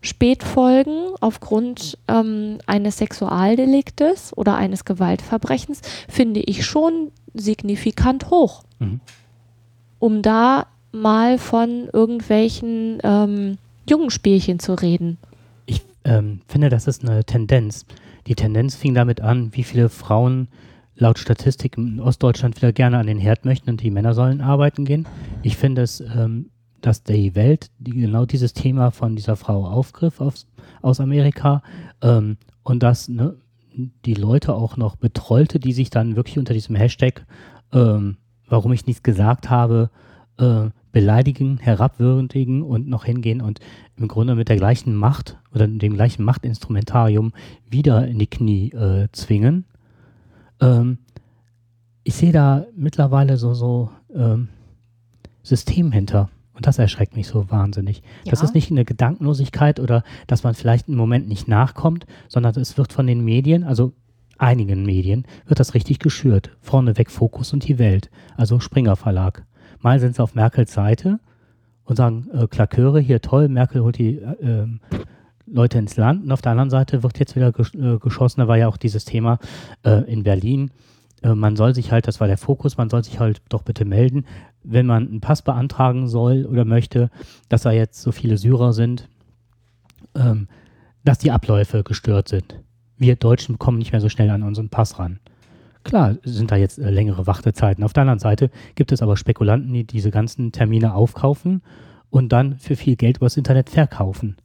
Spätfolgen 0.00 1.10
aufgrund 1.20 1.98
ähm, 2.06 2.58
eines 2.66 2.98
Sexualdeliktes 2.98 4.36
oder 4.36 4.56
eines 4.56 4.84
Gewaltverbrechens 4.84 5.80
finde 6.08 6.40
ich 6.40 6.64
schon 6.64 7.10
signifikant 7.34 8.30
hoch. 8.30 8.62
Mhm. 8.78 9.00
Um 9.98 10.22
da 10.22 10.66
mal 10.92 11.38
von 11.38 11.88
irgendwelchen 11.92 13.00
ähm, 13.02 13.58
Jungenspielchen 13.88 14.60
zu 14.60 14.74
reden. 14.74 15.18
Ich 15.66 15.82
ähm, 16.04 16.40
finde, 16.46 16.68
das 16.68 16.86
ist 16.86 17.04
eine 17.04 17.24
Tendenz. 17.24 17.84
Die 18.28 18.36
Tendenz 18.36 18.76
fing 18.76 18.94
damit 18.94 19.20
an, 19.20 19.50
wie 19.54 19.64
viele 19.64 19.88
Frauen 19.88 20.48
laut 20.98 21.18
Statistik 21.18 21.78
in 21.78 22.00
Ostdeutschland 22.00 22.56
wieder 22.56 22.72
gerne 22.72 22.98
an 22.98 23.06
den 23.06 23.18
Herd 23.18 23.44
möchten 23.44 23.70
und 23.70 23.82
die 23.82 23.90
Männer 23.90 24.14
sollen 24.14 24.40
arbeiten 24.40 24.84
gehen. 24.84 25.06
Ich 25.42 25.56
finde 25.56 25.82
es, 25.82 26.00
ähm, 26.00 26.50
dass 26.80 27.02
die 27.02 27.34
Welt 27.34 27.70
die 27.78 27.92
genau 27.92 28.26
dieses 28.26 28.52
Thema 28.52 28.90
von 28.90 29.16
dieser 29.16 29.36
Frau 29.36 29.66
aufgriff 29.66 30.20
aus, 30.20 30.46
aus 30.82 31.00
Amerika 31.00 31.62
ähm, 32.02 32.36
und 32.62 32.82
dass 32.82 33.08
ne, 33.08 33.36
die 34.04 34.14
Leute 34.14 34.54
auch 34.54 34.76
noch 34.76 34.96
betrollte, 34.96 35.60
die 35.60 35.72
sich 35.72 35.90
dann 35.90 36.16
wirklich 36.16 36.38
unter 36.38 36.54
diesem 36.54 36.76
Hashtag, 36.76 37.26
ähm, 37.72 38.16
warum 38.48 38.72
ich 38.72 38.86
nichts 38.86 39.02
gesagt 39.02 39.50
habe, 39.50 39.90
äh, 40.38 40.70
beleidigen, 40.90 41.58
herabwürdigen 41.58 42.62
und 42.62 42.88
noch 42.88 43.04
hingehen 43.04 43.40
und 43.40 43.60
im 43.96 44.08
Grunde 44.08 44.34
mit 44.34 44.48
der 44.48 44.56
gleichen 44.56 44.94
Macht 44.94 45.38
oder 45.54 45.68
dem 45.68 45.94
gleichen 45.94 46.24
Machtinstrumentarium 46.24 47.32
wieder 47.68 48.06
in 48.06 48.18
die 48.18 48.26
Knie 48.26 48.70
äh, 48.72 49.08
zwingen. 49.12 49.64
Ähm, 50.60 50.98
ich 52.04 52.14
sehe 52.14 52.32
da 52.32 52.66
mittlerweile 52.74 53.36
so, 53.36 53.54
so 53.54 53.90
ähm, 54.14 54.48
System 55.42 55.92
hinter. 55.92 56.30
Und 56.54 56.66
das 56.66 56.78
erschreckt 56.78 57.14
mich 57.14 57.28
so 57.28 57.50
wahnsinnig. 57.50 58.02
Ja. 58.24 58.30
Das 58.30 58.42
ist 58.42 58.54
nicht 58.54 58.70
eine 58.70 58.84
Gedankenlosigkeit 58.84 59.78
oder 59.78 60.02
dass 60.26 60.42
man 60.42 60.54
vielleicht 60.54 60.88
im 60.88 60.96
Moment 60.96 61.28
nicht 61.28 61.46
nachkommt, 61.46 62.06
sondern 62.26 62.56
es 62.56 62.76
wird 62.76 62.92
von 62.92 63.06
den 63.06 63.24
Medien, 63.24 63.62
also 63.62 63.92
einigen 64.38 64.84
Medien, 64.84 65.24
wird 65.46 65.60
das 65.60 65.74
richtig 65.74 65.98
geschürt. 66.00 66.50
Vorneweg 66.60 67.10
Fokus 67.10 67.52
und 67.52 67.68
die 67.68 67.78
Welt, 67.78 68.10
also 68.36 68.58
Springer 68.58 68.96
Verlag. 68.96 69.44
Mal 69.80 70.00
sind 70.00 70.16
sie 70.16 70.22
auf 70.22 70.34
Merkels 70.34 70.72
Seite 70.72 71.20
und 71.84 71.96
sagen, 71.96 72.28
äh, 72.32 72.46
Klaköre, 72.48 73.00
hier 73.00 73.20
toll, 73.20 73.48
Merkel 73.48 73.82
holt 73.82 73.98
die 73.98 74.16
äh, 74.16 74.34
ähm, 74.40 74.80
Leute 75.50 75.78
ins 75.78 75.96
Land. 75.96 76.24
Und 76.24 76.32
auf 76.32 76.42
der 76.42 76.52
anderen 76.52 76.70
Seite 76.70 77.02
wird 77.02 77.18
jetzt 77.18 77.36
wieder 77.36 77.52
gesch 77.52 77.74
äh, 77.74 77.98
geschossen. 77.98 78.40
Da 78.40 78.48
war 78.48 78.56
ja 78.56 78.68
auch 78.68 78.76
dieses 78.76 79.04
Thema 79.04 79.38
äh, 79.84 80.10
in 80.10 80.22
Berlin. 80.22 80.70
Äh, 81.22 81.34
man 81.34 81.56
soll 81.56 81.74
sich 81.74 81.92
halt, 81.92 82.06
das 82.06 82.20
war 82.20 82.28
der 82.28 82.38
Fokus, 82.38 82.76
man 82.76 82.90
soll 82.90 83.04
sich 83.04 83.20
halt 83.20 83.42
doch 83.48 83.62
bitte 83.62 83.84
melden, 83.84 84.24
wenn 84.62 84.86
man 84.86 85.08
einen 85.08 85.20
Pass 85.20 85.42
beantragen 85.42 86.08
soll 86.08 86.46
oder 86.46 86.64
möchte, 86.64 87.10
dass 87.48 87.62
da 87.62 87.72
jetzt 87.72 88.02
so 88.02 88.12
viele 88.12 88.38
Syrer 88.38 88.72
sind, 88.72 89.08
ähm, 90.14 90.48
dass 91.04 91.18
die 91.18 91.30
Abläufe 91.30 91.82
gestört 91.82 92.28
sind. 92.28 92.60
Wir 92.96 93.16
Deutschen 93.16 93.58
kommen 93.58 93.78
nicht 93.78 93.92
mehr 93.92 94.00
so 94.00 94.08
schnell 94.08 94.30
an 94.30 94.42
unseren 94.42 94.68
Pass 94.68 94.98
ran. 94.98 95.20
Klar 95.84 96.16
sind 96.24 96.50
da 96.50 96.56
jetzt 96.56 96.78
äh, 96.78 96.90
längere 96.90 97.26
Wartezeiten. 97.26 97.84
Auf 97.84 97.92
der 97.92 98.02
anderen 98.02 98.18
Seite 98.18 98.50
gibt 98.74 98.92
es 98.92 99.02
aber 99.02 99.16
Spekulanten, 99.16 99.72
die 99.72 99.84
diese 99.84 100.10
ganzen 100.10 100.52
Termine 100.52 100.94
aufkaufen 100.94 101.62
und 102.10 102.32
dann 102.32 102.58
für 102.58 102.76
viel 102.76 102.96
Geld 102.96 103.18
übers 103.18 103.36
Internet 103.36 103.70
verkaufen. 103.70 104.36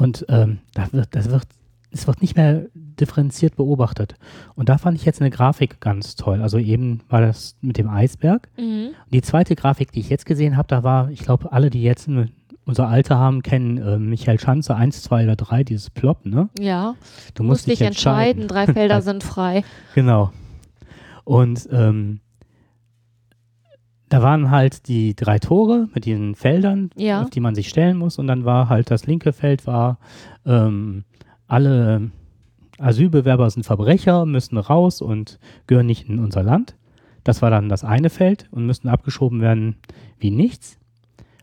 Und 0.00 0.24
ähm, 0.28 0.58
da 0.74 0.90
wird, 0.92 1.08
das 1.14 1.30
wird, 1.30 1.42
es 1.90 2.06
wird 2.06 2.22
nicht 2.22 2.36
mehr 2.36 2.66
differenziert 2.74 3.56
beobachtet. 3.56 4.14
Und 4.54 4.68
da 4.68 4.78
fand 4.78 4.96
ich 4.96 5.04
jetzt 5.04 5.20
eine 5.20 5.30
Grafik 5.30 5.80
ganz 5.80 6.16
toll. 6.16 6.40
Also 6.40 6.58
eben 6.58 7.02
war 7.08 7.20
das 7.20 7.56
mit 7.60 7.76
dem 7.76 7.88
Eisberg. 7.88 8.48
Mhm. 8.56 8.90
Die 9.12 9.20
zweite 9.20 9.56
Grafik, 9.56 9.92
die 9.92 10.00
ich 10.00 10.08
jetzt 10.08 10.24
gesehen 10.24 10.56
habe, 10.56 10.68
da 10.68 10.82
war, 10.82 11.10
ich 11.10 11.20
glaube, 11.20 11.52
alle, 11.52 11.68
die 11.68 11.82
jetzt 11.82 12.08
unser 12.64 12.88
Alter 12.88 13.18
haben, 13.18 13.42
kennen 13.42 13.76
äh, 13.78 13.98
Michael 13.98 14.40
Schanze 14.40 14.74
1, 14.74 15.02
2 15.02 15.24
oder 15.24 15.36
3, 15.36 15.64
dieses 15.64 15.90
Plop, 15.90 16.24
ne? 16.24 16.48
Ja. 16.58 16.94
Du 17.34 17.42
musst, 17.42 17.66
musst 17.66 17.80
dich 17.80 17.86
entscheiden. 17.86 18.42
entscheiden. 18.42 18.48
Drei 18.48 18.72
Felder 18.72 19.02
sind 19.02 19.22
frei. 19.22 19.64
Genau. 19.94 20.30
Und 21.24 21.68
ähm, 21.72 22.20
da 24.10 24.22
waren 24.22 24.50
halt 24.50 24.88
die 24.88 25.14
drei 25.14 25.38
Tore 25.38 25.88
mit 25.94 26.04
diesen 26.04 26.34
Feldern, 26.34 26.90
ja. 26.96 27.22
auf 27.22 27.30
die 27.30 27.38
man 27.38 27.54
sich 27.54 27.68
stellen 27.68 27.96
muss. 27.96 28.18
Und 28.18 28.26
dann 28.26 28.44
war 28.44 28.68
halt 28.68 28.90
das 28.90 29.06
linke 29.06 29.32
Feld 29.32 29.68
war, 29.68 29.98
ähm, 30.44 31.04
alle 31.46 32.10
Asylbewerber 32.78 33.48
sind 33.48 33.62
Verbrecher, 33.62 34.26
müssen 34.26 34.58
raus 34.58 35.00
und 35.00 35.38
gehören 35.68 35.86
nicht 35.86 36.08
in 36.08 36.18
unser 36.18 36.42
Land. 36.42 36.74
Das 37.22 37.40
war 37.40 37.50
dann 37.50 37.68
das 37.68 37.84
eine 37.84 38.10
Feld 38.10 38.48
und 38.50 38.66
müssten 38.66 38.88
abgeschoben 38.88 39.40
werden 39.40 39.76
wie 40.18 40.32
nichts. 40.32 40.78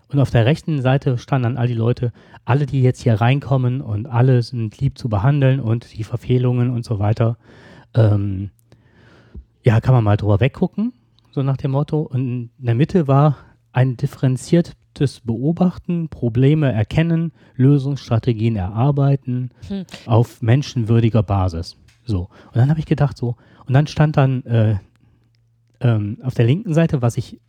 Und 0.10 0.20
auf 0.20 0.30
der 0.30 0.46
rechten 0.46 0.82
Seite 0.82 1.18
standen 1.18 1.44
dann 1.44 1.58
all 1.58 1.68
die 1.68 1.74
Leute, 1.74 2.12
alle, 2.44 2.66
die 2.66 2.82
jetzt 2.82 3.02
hier 3.02 3.16
reinkommen 3.16 3.80
und 3.80 4.08
alle 4.08 4.42
sind 4.42 4.78
lieb 4.80 4.98
zu 4.98 5.08
behandeln 5.08 5.62
und 5.62 5.98
die 5.98 6.04
Verfehlungen 6.04 6.70
und 6.70 6.84
so 6.84 7.00
weiter. 7.00 7.38
Ähm, 7.94 8.50
ja, 9.64 9.80
kann 9.80 9.94
man 9.94 10.04
mal 10.04 10.18
drüber 10.18 10.42
weggucken 10.42 10.92
so 11.38 11.44
nach 11.44 11.58
dem 11.58 11.72
Motto. 11.72 12.02
Und 12.02 12.50
in 12.58 12.66
der 12.66 12.74
Mitte 12.74 13.08
war 13.08 13.38
ein 13.72 13.96
differenziertes 13.96 15.20
Beobachten, 15.24 16.10
Probleme 16.10 16.72
erkennen, 16.72 17.32
Lösungsstrategien 17.56 18.56
erarbeiten 18.56 19.52
hm. 19.68 19.86
auf 20.08 20.42
menschenwürdiger 20.42 21.22
Basis. 21.22 21.78
So. 22.06 22.22
Und 22.48 22.56
dann 22.56 22.72
habe 22.72 22.80
ich 22.80 22.88
gedacht, 22.88 23.18
so, 23.18 23.36
und 23.68 23.74
dann 23.74 23.86
stand 23.86 24.18
dann 24.18 24.44
äh, 24.46 24.78
ähm, 25.80 26.18
auf 26.24 26.34
der 26.34 26.46
linken 26.46 26.74
Seite, 26.74 27.04
was 27.04 27.18
ich, 27.18 27.40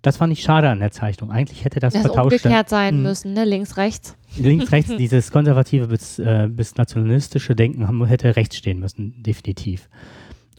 das 0.00 0.16
fand 0.16 0.32
ich 0.32 0.42
schade 0.42 0.70
an 0.70 0.78
der 0.78 0.90
Zeichnung. 0.90 1.30
Eigentlich 1.30 1.66
hätte 1.66 1.78
das, 1.78 1.92
das 1.92 2.00
vertauscht 2.00 2.32
umgekehrt 2.32 2.70
sein 2.70 2.94
hm. 2.94 3.02
müssen, 3.02 3.34
ne? 3.34 3.44
Links, 3.44 3.76
rechts. 3.76 4.16
Links, 4.38 4.72
rechts, 4.72 4.96
dieses 4.98 5.30
konservative 5.30 5.88
bis, 5.88 6.18
äh, 6.18 6.48
bis 6.50 6.76
nationalistische 6.76 7.54
Denken 7.54 7.86
haben, 7.86 8.02
hätte 8.06 8.34
rechts 8.36 8.56
stehen 8.56 8.80
müssen, 8.80 9.22
definitiv. 9.22 9.90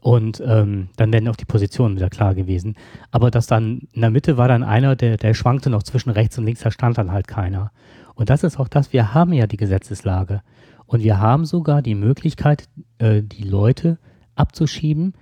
Und 0.02 0.42
ähm, 0.46 0.90
dann 0.98 1.14
wären 1.14 1.28
auch 1.28 1.36
die 1.36 1.46
Positionen 1.46 1.96
wieder 1.96 2.10
klar 2.10 2.34
gewesen. 2.34 2.76
Aber 3.12 3.30
dass 3.30 3.46
dann 3.46 3.88
in 3.94 4.02
der 4.02 4.10
Mitte 4.10 4.36
war 4.36 4.48
dann 4.48 4.64
einer, 4.64 4.96
der, 4.96 5.18
der 5.18 5.36
schwankte 5.36 5.70
noch 5.70 5.84
zwischen 5.84 6.10
rechts 6.10 6.38
und 6.38 6.46
links, 6.46 6.62
da 6.62 6.72
stand 6.72 6.98
dann 6.98 7.12
halt 7.12 7.28
keiner. 7.28 7.72
Und 8.16 8.32
das 8.32 8.44
ist 8.44 8.60
auch 8.60 8.68
das, 8.68 8.94
wir 8.94 9.14
haben 9.14 9.32
ja 9.32 9.46
die 9.46 9.58
Gesetzeslage. 9.58 10.42
Und 10.88 11.04
wir 11.04 11.20
haben 11.20 11.46
sogar 11.46 11.84
die 11.84 11.96
Möglichkeit, 11.96 12.68
äh, 12.98 13.22
die 13.22 13.44
Leute 13.44 14.00
abzuschieben, 14.36 15.14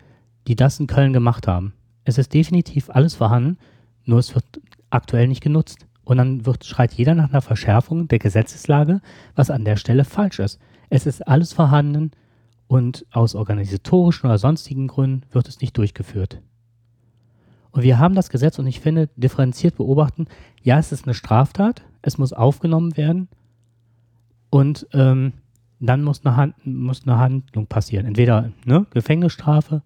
die 0.48 0.56
das 0.56 0.80
in 0.80 0.88
Köln 0.88 1.12
gemacht 1.12 1.46
haben. 1.46 1.74
Es 2.06 2.18
ist 2.18 2.34
definitiv 2.34 2.90
alles 2.90 3.16
vorhanden, 3.16 3.58
nur 4.06 4.20
es 4.20 4.34
wird 4.34 4.46
aktuell 4.90 5.28
nicht 5.28 5.44
genutzt. 5.44 5.86
Und 6.06 6.18
dann 6.18 6.46
wird, 6.46 6.66
schreit 6.66 6.94
jeder 6.94 7.14
nach 7.14 7.30
einer 7.30 7.42
Verschärfung 7.42 8.08
der 8.08 8.18
Gesetzeslage, 8.18 9.02
was 9.36 9.52
an 9.52 9.66
der 9.66 9.76
Stelle 9.76 10.06
falsch 10.06 10.40
ist. 10.40 10.60
Es 10.90 11.06
ist 11.06 11.28
alles 11.28 11.54
vorhanden 11.54 12.12
und 12.70 13.08
aus 13.12 13.34
organisatorischen 13.34 14.30
oder 14.30 14.38
sonstigen 14.38 14.88
Gründen 14.88 15.24
wird 15.32 15.50
es 15.50 15.60
nicht 15.60 15.76
durchgeführt. 15.76 16.40
Und 17.72 17.82
wir 17.82 17.98
haben 17.98 18.14
das 18.14 18.30
Gesetz 18.30 18.60
und 18.60 18.68
ich 18.68 18.80
finde, 18.80 19.10
differenziert 19.16 19.76
beobachten, 19.76 20.28
ja, 20.62 20.78
es 20.78 20.92
ist 20.92 21.06
eine 21.06 21.16
Straftat, 21.16 21.82
es 22.04 22.20
muss 22.20 22.32
aufgenommen 22.32 22.96
werden 22.96 23.28
und 24.52 24.88
ähm, 24.94 25.34
dann 25.80 26.04
muss 26.04 26.24
eine, 26.24 26.36
Hand, 26.36 26.56
muss 26.64 27.08
eine 27.08 27.18
Handlung 27.18 27.66
passieren. 27.66 28.06
Entweder 28.06 28.52
eine 28.66 28.86
Gefängnisstrafe, 28.92 29.82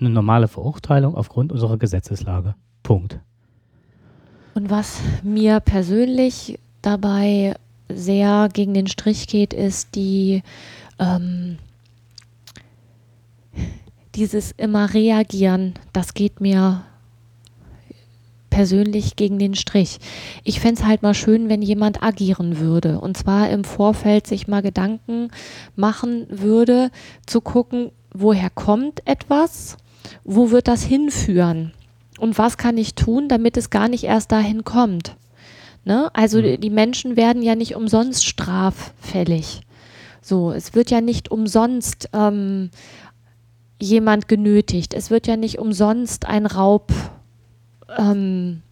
eine 0.00 0.10
normale 0.10 0.48
Verurteilung 0.48 1.14
aufgrund 1.14 1.52
unserer 1.52 1.76
Gesetzeslage. 1.76 2.56
Punkt. 2.82 3.20
Und 4.54 4.68
was 4.68 5.00
mir 5.22 5.60
persönlich 5.60 6.58
dabei 6.82 7.54
sehr 7.88 8.48
gegen 8.52 8.74
den 8.74 8.88
Strich 8.88 9.28
geht, 9.28 9.52
ist 9.52 9.94
die 9.94 10.42
ähm, 10.98 11.58
dieses 14.16 14.52
immer 14.56 14.92
reagieren. 14.94 15.74
Das 15.92 16.14
geht 16.14 16.40
mir 16.40 16.82
persönlich 18.50 19.16
gegen 19.16 19.38
den 19.38 19.54
Strich. 19.54 19.98
Ich 20.42 20.60
fände 20.60 20.80
es 20.80 20.86
halt 20.86 21.02
mal 21.02 21.12
schön, 21.12 21.50
wenn 21.50 21.60
jemand 21.60 22.02
agieren 22.02 22.58
würde. 22.58 23.00
Und 23.00 23.16
zwar 23.16 23.50
im 23.50 23.64
Vorfeld 23.64 24.26
sich 24.26 24.48
mal 24.48 24.62
Gedanken 24.62 25.28
machen 25.74 26.26
würde, 26.30 26.90
zu 27.26 27.42
gucken, 27.42 27.90
woher 28.14 28.48
kommt 28.48 29.06
etwas, 29.06 29.76
wo 30.24 30.50
wird 30.50 30.68
das 30.68 30.82
hinführen 30.82 31.72
und 32.18 32.38
was 32.38 32.56
kann 32.56 32.78
ich 32.78 32.94
tun, 32.94 33.28
damit 33.28 33.58
es 33.58 33.68
gar 33.68 33.88
nicht 33.88 34.04
erst 34.04 34.32
dahin 34.32 34.64
kommt. 34.64 35.16
Ne? 35.84 36.08
Also 36.14 36.40
mhm. 36.40 36.58
die 36.58 36.70
Menschen 36.70 37.16
werden 37.16 37.42
ja 37.42 37.54
nicht 37.54 37.76
umsonst 37.76 38.24
straffällig. 38.24 39.60
So, 40.22 40.50
es 40.50 40.74
wird 40.74 40.90
ja 40.90 41.00
nicht 41.00 41.30
umsonst 41.30 42.08
ähm, 42.12 42.70
jemand 43.80 44.28
genötigt. 44.28 44.94
Es 44.94 45.10
wird 45.10 45.26
ja 45.26 45.36
nicht 45.36 45.58
umsonst 45.58 46.26
ein 46.26 46.46
Raub 46.46 46.92
ähm, 47.96 48.62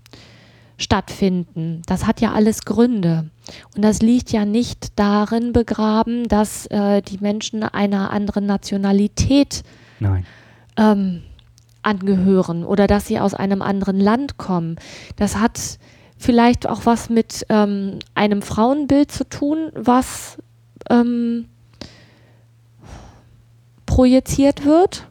stattfinden. 0.76 1.82
Das 1.86 2.06
hat 2.06 2.20
ja 2.20 2.32
alles 2.32 2.64
Gründe. 2.64 3.30
Und 3.76 3.82
das 3.82 4.00
liegt 4.00 4.32
ja 4.32 4.44
nicht 4.44 4.98
darin 4.98 5.52
begraben, 5.52 6.28
dass 6.28 6.66
äh, 6.66 7.02
die 7.02 7.18
Menschen 7.18 7.62
einer 7.62 8.10
anderen 8.10 8.46
Nationalität 8.46 9.62
ähm, 10.76 11.22
angehören 11.82 12.64
oder 12.64 12.86
dass 12.86 13.06
sie 13.06 13.20
aus 13.20 13.34
einem 13.34 13.62
anderen 13.62 14.00
Land 14.00 14.38
kommen. 14.38 14.76
Das 15.16 15.36
hat 15.36 15.78
vielleicht 16.16 16.68
auch 16.68 16.86
was 16.86 17.10
mit 17.10 17.44
ähm, 17.50 17.98
einem 18.14 18.42
Frauenbild 18.42 19.12
zu 19.12 19.28
tun, 19.28 19.70
was 19.74 20.38
ähm, 20.90 21.46
projiziert 23.94 24.64
wird 24.64 25.06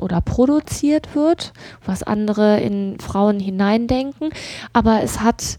oder 0.00 0.20
produziert 0.20 1.14
wird, 1.14 1.52
was 1.84 2.02
andere 2.02 2.58
in 2.58 2.98
Frauen 2.98 3.38
hineindenken. 3.38 4.30
Aber 4.72 5.04
es 5.04 5.20
hat 5.20 5.56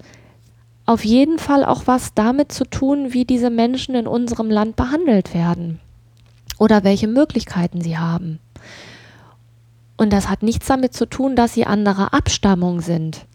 auf 0.85 1.05
jeden 1.05 1.39
Fall 1.39 1.63
auch 1.63 1.83
was 1.85 2.13
damit 2.15 2.51
zu 2.51 2.65
tun, 2.65 3.13
wie 3.13 3.23
diese 3.23 3.49
Menschen 3.49 3.95
in 3.95 4.07
unserem 4.07 4.49
Land 4.49 4.75
behandelt 4.75 5.33
werden 5.33 5.79
oder 6.59 6.83
welche 6.83 7.07
Möglichkeiten 7.07 7.79
sie 7.79 7.97
haben. 7.97 8.39
Und 9.95 10.11
das 10.11 10.29
hat 10.29 10.43
nichts 10.43 10.67
damit 10.67 10.93
zu 10.93 11.05
tun, 11.05 11.37
dass 11.37 11.53
sie 11.53 11.65
anderer 11.65 12.13
Abstammung 12.13 12.81
sind. 12.81 13.25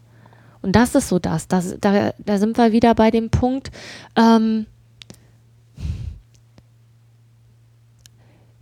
Und 0.61 0.77
das 0.77 0.95
ist 0.95 1.09
so 1.09 1.19
das. 1.19 1.49
das 1.49 1.77
da, 1.81 2.13
da 2.19 2.37
sind 2.37 2.59
wir 2.59 2.73
wieder 2.73 2.95
bei 2.95 3.11
dem 3.11 3.31
Punkt, 3.31 3.71
ähm, 4.17 4.67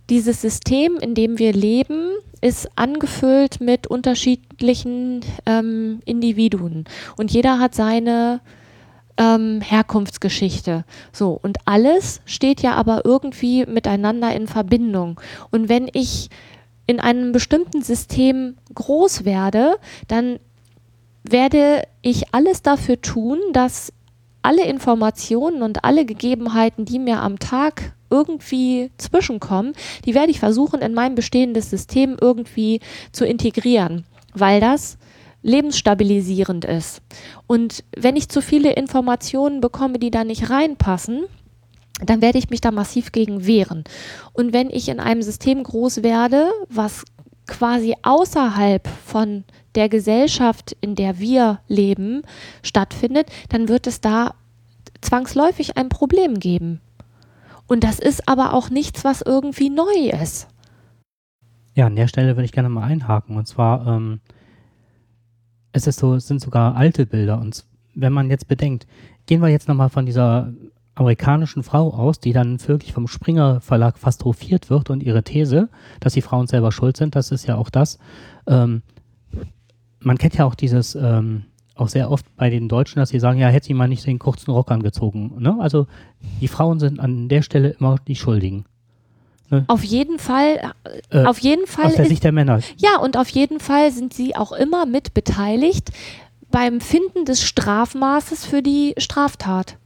dieses 0.09 0.41
System, 0.41 0.97
in 0.97 1.13
dem 1.15 1.39
wir 1.39 1.53
leben, 1.53 2.11
ist 2.41 2.69
angefüllt 2.75 3.61
mit 3.61 3.87
unterschiedlichen 3.87 5.21
ähm, 5.45 5.99
Individuen. 6.05 6.85
Und 7.17 7.31
jeder 7.31 7.59
hat 7.59 7.75
seine 7.75 8.41
ähm, 9.17 9.61
Herkunftsgeschichte. 9.61 10.85
So, 11.11 11.37
und 11.41 11.57
alles 11.65 12.21
steht 12.25 12.61
ja 12.61 12.73
aber 12.73 13.05
irgendwie 13.05 13.65
miteinander 13.65 14.33
in 14.33 14.47
Verbindung. 14.47 15.19
Und 15.51 15.69
wenn 15.69 15.89
ich 15.93 16.29
in 16.87 16.99
einem 16.99 17.33
bestimmten 17.33 17.83
System 17.83 18.55
groß 18.73 19.25
werde, 19.25 19.75
dann 20.07 20.39
werde 21.23 21.83
ich 22.01 22.33
alles 22.33 22.63
dafür 22.63 23.01
tun, 23.01 23.37
dass 23.53 23.93
alle 24.41 24.63
Informationen 24.63 25.61
und 25.61 25.83
alle 25.83 26.05
Gegebenheiten, 26.05 26.85
die 26.85 26.97
mir 26.97 27.21
am 27.21 27.37
Tag 27.37 27.93
irgendwie 28.09 28.91
zwischenkommen, 28.97 29.73
die 30.05 30.15
werde 30.15 30.31
ich 30.31 30.39
versuchen, 30.39 30.81
in 30.81 30.93
mein 30.93 31.15
bestehendes 31.15 31.69
System 31.69 32.17
irgendwie 32.19 32.79
zu 33.11 33.25
integrieren, 33.25 34.05
weil 34.33 34.59
das 34.59 34.97
lebensstabilisierend 35.41 36.65
ist. 36.65 37.01
Und 37.47 37.83
wenn 37.95 38.15
ich 38.15 38.29
zu 38.29 38.41
viele 38.41 38.73
Informationen 38.73 39.61
bekomme, 39.61 39.99
die 39.99 40.11
da 40.11 40.23
nicht 40.23 40.49
reinpassen, 40.49 41.25
dann 42.05 42.21
werde 42.21 42.37
ich 42.37 42.49
mich 42.49 42.61
da 42.61 42.71
massiv 42.71 43.11
gegen 43.11 43.45
wehren. 43.45 43.83
Und 44.33 44.53
wenn 44.53 44.69
ich 44.69 44.89
in 44.89 44.99
einem 44.99 45.21
System 45.21 45.63
groß 45.63 46.03
werde, 46.03 46.49
was 46.69 47.03
quasi 47.47 47.95
außerhalb 48.03 48.87
von 49.05 49.43
der 49.75 49.89
Gesellschaft, 49.89 50.75
in 50.81 50.95
der 50.95 51.19
wir 51.19 51.59
leben, 51.67 52.21
stattfindet, 52.63 53.27
dann 53.49 53.67
wird 53.67 53.87
es 53.87 54.01
da 54.01 54.35
zwangsläufig 55.01 55.77
ein 55.77 55.89
Problem 55.89 56.39
geben. 56.39 56.81
Und 57.69 57.83
das 57.83 57.99
ist 57.99 58.27
aber 58.27 58.53
auch 58.53 58.71
nichts, 58.71 59.05
was 59.05 59.21
irgendwie 59.21 59.69
neu 59.69 60.09
ist. 60.21 60.47
Ja, 61.75 61.85
an 61.85 61.95
der 61.95 62.07
Stelle 62.07 62.35
würde 62.35 62.45
ich 62.45 62.51
gerne 62.51 62.67
mal 62.67 62.83
einhaken. 62.83 63.37
Und 63.37 63.47
zwar, 63.47 63.85
ähm, 63.85 64.21
es 65.71 65.85
ist 65.85 65.99
so, 65.99 66.15
es 66.15 66.27
sind 66.27 66.41
sogar 66.41 66.75
alte 66.75 67.05
Bilder. 67.05 67.39
Und 67.39 67.63
wenn 67.93 68.11
man 68.11 68.31
jetzt 68.31 68.47
bedenkt, 68.47 68.87
gehen 69.27 69.41
wir 69.41 69.49
jetzt 69.49 69.67
nochmal 69.67 69.89
von 69.89 70.07
dieser 70.07 70.51
amerikanischen 70.95 71.61
Frau 71.61 71.93
aus, 71.93 72.19
die 72.19 72.33
dann 72.33 72.59
wirklich 72.67 72.91
vom 72.91 73.07
Springer 73.07 73.61
Verlag 73.61 73.99
fast 73.99 74.25
hofiert 74.25 74.71
wird 74.71 74.89
und 74.89 75.03
ihre 75.03 75.23
These, 75.23 75.69
dass 75.99 76.13
die 76.13 76.23
Frauen 76.23 76.47
selber 76.47 76.71
schuld 76.71 76.97
sind, 76.97 77.15
das 77.15 77.31
ist 77.31 77.45
ja 77.45 77.55
auch 77.55 77.69
das. 77.69 77.99
Ähm, 78.47 78.81
man 79.99 80.17
kennt 80.17 80.35
ja 80.35 80.45
auch 80.45 80.55
dieses, 80.55 80.95
ähm, 80.95 81.45
auch 81.79 81.89
sehr 81.89 82.11
oft 82.11 82.25
bei 82.35 82.49
den 82.49 82.67
Deutschen, 82.67 82.99
dass 82.99 83.09
sie 83.09 83.19
sagen, 83.19 83.39
ja, 83.39 83.47
hätte 83.47 83.67
sie 83.67 83.73
mal 83.73 83.87
nicht 83.87 84.05
den 84.05 84.19
kurzen 84.19 84.51
Rock 84.51 84.71
angezogen. 84.71 85.33
Ne? 85.39 85.57
Also 85.59 85.87
die 86.41 86.47
Frauen 86.47 86.79
sind 86.79 86.99
an 86.99 87.29
der 87.29 87.41
Stelle 87.41 87.75
immer 87.79 87.97
die 88.07 88.15
Schuldigen. 88.15 88.65
Ne? 89.49 89.65
Auf 89.67 89.83
jeden 89.83 90.19
Fall, 90.19 90.73
äh, 91.09 91.25
auf 91.25 91.39
jeden 91.39 91.65
Fall. 91.65 91.85
Aus 91.85 91.95
der 91.95 92.05
Sicht 92.05 92.23
der 92.23 92.31
Männer. 92.31 92.59
Ja, 92.77 92.99
und 93.01 93.17
auf 93.17 93.29
jeden 93.29 93.59
Fall 93.59 93.91
sind 93.91 94.13
sie 94.13 94.35
auch 94.35 94.51
immer 94.51 94.85
mit 94.85 95.13
beteiligt 95.13 95.91
beim 96.51 96.81
Finden 96.81 97.25
des 97.25 97.43
Strafmaßes 97.43 98.45
für 98.45 98.61
die 98.61 98.93
Straftat. 98.97 99.77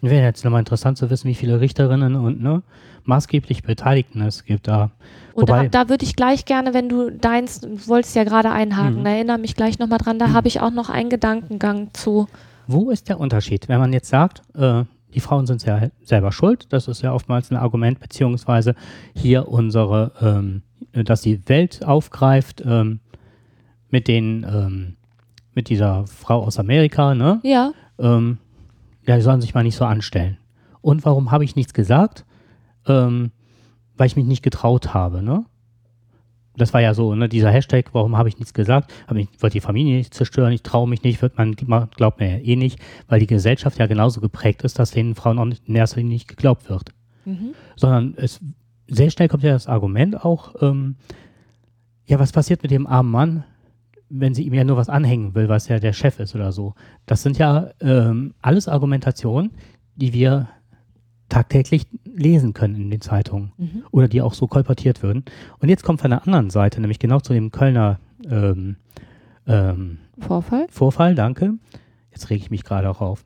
Wäre 0.00 0.24
jetzt 0.24 0.44
nochmal 0.44 0.60
interessant 0.60 0.96
zu 0.96 1.10
wissen, 1.10 1.28
wie 1.28 1.34
viele 1.34 1.60
Richterinnen 1.60 2.14
und 2.14 2.40
ne, 2.40 2.62
maßgeblich 3.08 3.62
Beteiligten 3.62 4.20
es 4.20 4.44
gibt 4.44 4.68
da. 4.68 4.90
Und 5.34 5.48
da, 5.48 5.64
da 5.64 5.88
würde 5.88 6.04
ich 6.04 6.14
gleich 6.14 6.44
gerne, 6.44 6.74
wenn 6.74 6.88
du 6.88 7.10
deins, 7.10 7.60
du 7.60 7.88
wolltest 7.88 8.14
ja 8.14 8.24
gerade 8.24 8.50
einhaken, 8.50 9.00
mhm. 9.00 9.06
erinnere 9.06 9.38
mich 9.38 9.56
gleich 9.56 9.78
nochmal 9.78 9.98
dran, 9.98 10.18
da 10.18 10.28
mhm. 10.28 10.32
habe 10.34 10.48
ich 10.48 10.60
auch 10.60 10.70
noch 10.70 10.90
einen 10.90 11.10
Gedankengang 11.10 11.90
zu. 11.94 12.28
Wo 12.66 12.90
ist 12.90 13.08
der 13.08 13.18
Unterschied? 13.18 13.68
Wenn 13.68 13.80
man 13.80 13.92
jetzt 13.92 14.08
sagt, 14.08 14.42
äh, 14.54 14.84
die 15.14 15.20
Frauen 15.20 15.46
sind 15.46 15.64
ja 15.64 15.88
selber 16.02 16.32
schuld, 16.32 16.66
das 16.70 16.86
ist 16.86 17.02
ja 17.02 17.12
oftmals 17.12 17.50
ein 17.50 17.56
Argument, 17.56 17.98
beziehungsweise 17.98 18.74
hier 19.14 19.48
unsere, 19.48 20.12
ähm, 20.20 20.62
dass 20.92 21.22
die 21.22 21.48
Welt 21.48 21.84
aufgreift 21.84 22.62
ähm, 22.66 23.00
mit 23.90 24.06
den, 24.06 24.44
ähm, 24.44 24.96
mit 25.54 25.70
dieser 25.70 26.06
Frau 26.06 26.44
aus 26.44 26.58
Amerika, 26.58 27.14
ne? 27.14 27.40
Ja. 27.42 27.72
Ähm, 27.98 28.38
ja, 29.06 29.16
die 29.16 29.22
sollen 29.22 29.40
sich 29.40 29.54
mal 29.54 29.62
nicht 29.62 29.76
so 29.76 29.86
anstellen. 29.86 30.36
Und 30.82 31.04
warum 31.06 31.30
habe 31.30 31.44
ich 31.44 31.56
nichts 31.56 31.72
gesagt? 31.72 32.26
Ähm, 32.88 33.30
weil 33.96 34.06
ich 34.06 34.16
mich 34.16 34.26
nicht 34.26 34.42
getraut 34.42 34.94
habe, 34.94 35.22
ne? 35.22 35.44
Das 36.56 36.74
war 36.74 36.80
ja 36.80 36.92
so, 36.92 37.14
ne, 37.14 37.28
dieser 37.28 37.50
Hashtag, 37.50 37.90
warum 37.92 38.16
habe 38.16 38.28
ich 38.28 38.38
nichts 38.38 38.52
gesagt? 38.52 38.92
Ich 39.14 39.42
wollte 39.42 39.54
die 39.54 39.60
Familie 39.60 39.96
nicht 39.96 40.12
zerstören, 40.12 40.52
ich 40.52 40.62
traue 40.62 40.88
mich 40.88 41.04
nicht, 41.04 41.22
wird 41.22 41.38
man 41.38 41.54
glaubt 41.54 42.18
mir 42.18 42.38
ja 42.38 42.44
eh 42.44 42.56
nicht, 42.56 42.80
weil 43.06 43.20
die 43.20 43.28
Gesellschaft 43.28 43.78
ja 43.78 43.86
genauso 43.86 44.20
geprägt 44.20 44.62
ist, 44.62 44.78
dass 44.78 44.90
den 44.90 45.14
Frauen 45.14 45.38
auch 45.38 45.46
in 45.46 45.74
erster 45.74 45.98
Linie 45.98 46.14
nicht 46.14 46.28
geglaubt 46.28 46.68
wird. 46.68 46.90
Mhm. 47.24 47.54
Sondern 47.76 48.14
es 48.16 48.40
sehr 48.88 49.10
schnell 49.10 49.28
kommt 49.28 49.44
ja 49.44 49.52
das 49.52 49.68
Argument 49.68 50.24
auch, 50.24 50.56
ähm, 50.60 50.96
ja, 52.06 52.18
was 52.18 52.32
passiert 52.32 52.62
mit 52.62 52.72
dem 52.72 52.86
armen 52.86 53.10
Mann, 53.10 53.44
wenn 54.08 54.34
sie 54.34 54.42
ihm 54.42 54.54
ja 54.54 54.64
nur 54.64 54.78
was 54.78 54.88
anhängen 54.88 55.34
will, 55.34 55.48
was 55.48 55.68
ja 55.68 55.78
der 55.78 55.92
Chef 55.92 56.18
ist 56.18 56.34
oder 56.34 56.50
so. 56.50 56.74
Das 57.06 57.22
sind 57.22 57.38
ja 57.38 57.70
ähm, 57.80 58.34
alles 58.40 58.66
Argumentationen, 58.66 59.52
die 59.94 60.12
wir 60.12 60.48
tagtäglich 61.28 61.86
lesen 62.04 62.54
können 62.54 62.76
in 62.76 62.90
den 62.90 63.00
Zeitungen 63.00 63.52
mhm. 63.56 63.84
oder 63.90 64.08
die 64.08 64.22
auch 64.22 64.34
so 64.34 64.46
kolportiert 64.46 65.02
würden. 65.02 65.24
Und 65.58 65.68
jetzt 65.68 65.84
kommt 65.84 66.00
von 66.00 66.10
der 66.10 66.22
anderen 66.26 66.50
Seite, 66.50 66.80
nämlich 66.80 66.98
genau 66.98 67.20
zu 67.20 67.32
dem 67.32 67.50
Kölner 67.50 67.98
ähm, 68.28 68.76
ähm, 69.46 69.98
Vorfall. 70.18 70.66
Vorfall, 70.70 71.14
danke. 71.14 71.54
Jetzt 72.10 72.30
rege 72.30 72.42
ich 72.42 72.50
mich 72.50 72.64
gerade 72.64 72.88
auch 72.90 73.00
auf. 73.00 73.24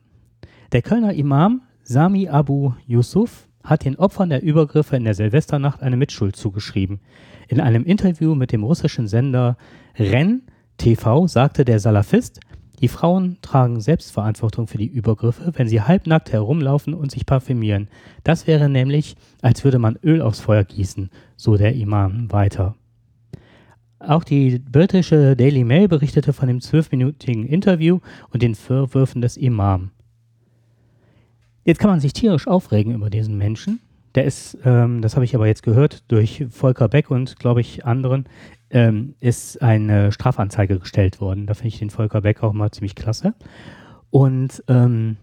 Der 0.71 0.81
Kölner 0.81 1.13
Imam 1.13 1.61
Sami 1.83 2.29
Abu 2.29 2.73
Yusuf 2.87 3.47
hat 3.63 3.85
den 3.85 3.97
Opfern 3.97 4.29
der 4.29 4.43
Übergriffe 4.43 4.95
in 4.95 5.03
der 5.03 5.13
Silvesternacht 5.13 5.81
eine 5.81 5.97
Mitschuld 5.97 6.35
zugeschrieben. 6.35 6.99
In 7.47 7.61
einem 7.61 7.83
Interview 7.83 8.35
mit 8.35 8.51
dem 8.51 8.63
russischen 8.63 9.07
Sender 9.07 9.57
REN 9.97 10.43
TV 10.77 11.27
sagte 11.27 11.65
der 11.65 11.79
Salafist, 11.79 12.39
die 12.83 12.89
Frauen 12.89 13.37
tragen 13.41 13.79
Selbstverantwortung 13.79 14.67
für 14.67 14.77
die 14.77 14.87
Übergriffe, 14.87 15.53
wenn 15.55 15.69
sie 15.69 15.81
halbnackt 15.81 16.33
herumlaufen 16.33 16.93
und 16.93 17.11
sich 17.11 17.25
parfümieren. 17.25 17.87
Das 18.25 18.45
wäre 18.45 18.67
nämlich, 18.67 19.15
als 19.41 19.63
würde 19.63 19.79
man 19.79 19.97
Öl 20.03 20.21
aufs 20.21 20.41
Feuer 20.41 20.65
gießen, 20.65 21.09
so 21.37 21.55
der 21.55 21.75
Imam 21.75 22.29
weiter. 22.33 22.75
Auch 23.99 24.25
die 24.25 24.59
britische 24.59 25.37
Daily 25.37 25.63
Mail 25.63 25.87
berichtete 25.87 26.33
von 26.33 26.49
dem 26.49 26.59
zwölfminütigen 26.59 27.45
Interview 27.45 28.01
und 28.31 28.43
den 28.43 28.53
Vorwürfen 28.53 29.21
des 29.21 29.37
Imam. 29.37 29.91
Jetzt 31.63 31.79
kann 31.79 31.89
man 31.89 32.01
sich 32.01 32.11
tierisch 32.11 32.47
aufregen 32.47 32.93
über 32.93 33.09
diesen 33.09 33.37
Menschen. 33.37 33.79
Der 34.15 34.25
ist, 34.25 34.57
ähm, 34.63 35.01
das 35.01 35.15
habe 35.15 35.25
ich 35.25 35.35
aber 35.35 35.47
jetzt 35.47 35.63
gehört, 35.63 36.11
durch 36.11 36.45
Volker 36.49 36.87
Beck 36.87 37.09
und, 37.09 37.39
glaube 37.39 37.61
ich, 37.61 37.85
anderen, 37.85 38.25
ähm, 38.69 39.15
ist 39.19 39.61
eine 39.61 40.11
Strafanzeige 40.11 40.79
gestellt 40.79 41.19
worden. 41.19 41.47
Da 41.47 41.53
finde 41.53 41.69
ich 41.69 41.79
den 41.79 41.89
Volker 41.89 42.21
Beck 42.21 42.43
auch 42.43 42.53
mal 42.53 42.71
ziemlich 42.71 42.95
klasse. 42.95 43.33
Und 44.09 44.63
ähm, 44.67 45.17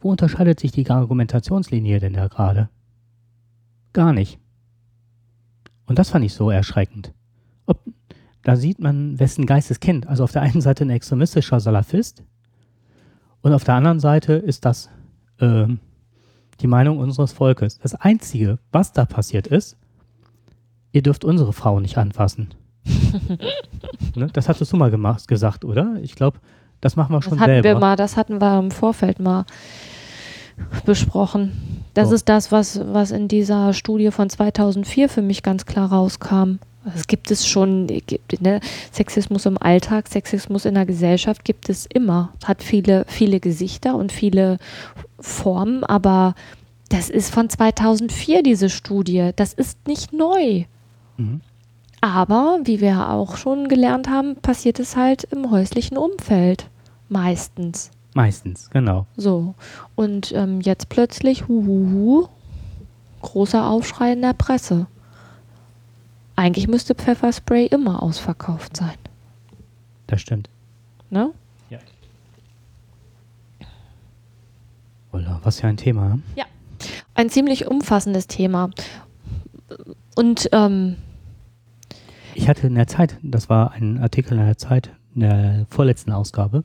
wo 0.00 0.10
unterscheidet 0.10 0.60
sich 0.60 0.72
die 0.72 0.88
Argumentationslinie 0.88 2.00
denn 2.00 2.12
da 2.12 2.28
gerade? 2.28 2.68
Gar 3.92 4.12
nicht. 4.12 4.38
Und 5.86 5.98
das 5.98 6.10
fand 6.10 6.24
ich 6.24 6.34
so 6.34 6.50
erschreckend. 6.50 7.12
Ob, 7.66 7.80
da 8.42 8.56
sieht 8.56 8.80
man, 8.80 9.18
wessen 9.18 9.46
Geisteskind. 9.46 10.06
Also 10.06 10.24
auf 10.24 10.32
der 10.32 10.42
einen 10.42 10.60
Seite 10.60 10.84
ein 10.84 10.90
extremistischer 10.90 11.60
Salafist 11.60 12.24
und 13.42 13.52
auf 13.52 13.64
der 13.64 13.74
anderen 13.74 14.00
Seite 14.00 14.34
ist 14.34 14.64
das 14.64 14.88
äh, 15.38 15.66
die 16.60 16.66
Meinung 16.66 16.98
unseres 16.98 17.32
Volkes. 17.32 17.78
Das 17.78 17.94
Einzige, 17.94 18.58
was 18.70 18.92
da 18.92 19.04
passiert 19.04 19.46
ist, 19.46 19.76
ihr 20.92 21.02
dürft 21.02 21.24
unsere 21.24 21.52
Frau 21.52 21.80
nicht 21.80 21.98
anfassen. 21.98 22.48
ne? 24.14 24.28
Das 24.32 24.48
hattest 24.48 24.72
du 24.72 24.76
mal 24.76 24.90
gemacht, 24.90 25.26
gesagt, 25.28 25.64
oder? 25.64 25.96
Ich 26.02 26.14
glaube, 26.14 26.38
das 26.80 26.96
machen 26.96 27.12
wir 27.12 27.18
das 27.20 27.24
schon 27.24 27.40
hatten 27.40 27.50
selber. 27.50 27.68
Wir 27.68 27.78
mal, 27.78 27.96
das 27.96 28.16
hatten 28.16 28.40
wir 28.40 28.58
im 28.58 28.70
Vorfeld 28.70 29.20
mal 29.20 29.44
besprochen. 30.84 31.84
Das 31.94 32.08
So. 32.08 32.14
ist 32.14 32.28
das, 32.28 32.52
was, 32.52 32.80
was 32.92 33.10
in 33.10 33.28
dieser 33.28 33.72
Studie 33.72 34.10
von 34.10 34.28
2004 34.28 35.08
für 35.08 35.22
mich 35.22 35.42
ganz 35.42 35.66
klar 35.66 35.90
rauskam. 35.92 36.58
Es 36.96 37.06
gibt 37.06 37.30
es 37.30 37.46
schon, 37.46 37.86
gibt, 37.86 38.42
ne? 38.42 38.58
Sexismus 38.90 39.46
im 39.46 39.56
Alltag, 39.56 40.08
Sexismus 40.08 40.64
in 40.64 40.74
der 40.74 40.84
Gesellschaft 40.84 41.44
gibt 41.44 41.68
es 41.68 41.86
immer. 41.86 42.32
Hat 42.44 42.62
viele, 42.62 43.04
viele 43.06 43.38
Gesichter 43.38 43.94
und 43.94 44.10
viele 44.10 44.58
Formen, 45.22 45.84
aber 45.84 46.34
das 46.88 47.08
ist 47.08 47.32
von 47.32 47.48
2004, 47.48 48.42
diese 48.42 48.68
Studie. 48.68 49.30
Das 49.36 49.54
ist 49.54 49.86
nicht 49.86 50.12
neu. 50.12 50.64
Mhm. 51.16 51.40
Aber, 52.00 52.58
wie 52.64 52.80
wir 52.80 53.10
auch 53.10 53.36
schon 53.36 53.68
gelernt 53.68 54.08
haben, 54.08 54.36
passiert 54.36 54.78
es 54.80 54.96
halt 54.96 55.24
im 55.24 55.50
häuslichen 55.50 55.96
Umfeld. 55.96 56.68
Meistens. 57.08 57.90
Meistens, 58.14 58.68
genau. 58.70 59.06
So. 59.16 59.54
Und 59.94 60.32
ähm, 60.32 60.60
jetzt 60.60 60.88
plötzlich, 60.88 61.48
huhuhu, 61.48 62.28
großer 63.22 63.66
Aufschrei 63.66 64.12
in 64.12 64.22
der 64.22 64.34
Presse. 64.34 64.86
Eigentlich 66.36 66.68
müsste 66.68 66.94
Pfefferspray 66.94 67.66
immer 67.66 68.02
ausverkauft 68.02 68.76
sein. 68.76 68.98
Das 70.08 70.20
stimmt. 70.20 70.50
Ne? 71.08 71.30
Ja. 75.12 75.18
Oder 75.18 75.40
was 75.42 75.60
für 75.60 75.66
ein 75.66 75.76
Thema. 75.76 76.08
ne? 76.08 76.22
Ein 77.14 77.28
ziemlich 77.28 77.66
umfassendes 77.66 78.26
Thema. 78.26 78.70
Und 80.14 80.48
ähm, 80.52 80.96
Ich 82.34 82.48
hatte 82.48 82.66
in 82.66 82.74
der 82.74 82.86
Zeit, 82.86 83.18
das 83.22 83.48
war 83.48 83.72
ein 83.72 83.98
Artikel 83.98 84.38
in 84.38 84.44
der 84.44 84.58
Zeit, 84.58 84.90
in 85.14 85.20
der 85.20 85.66
vorletzten 85.68 86.12
Ausgabe, 86.12 86.64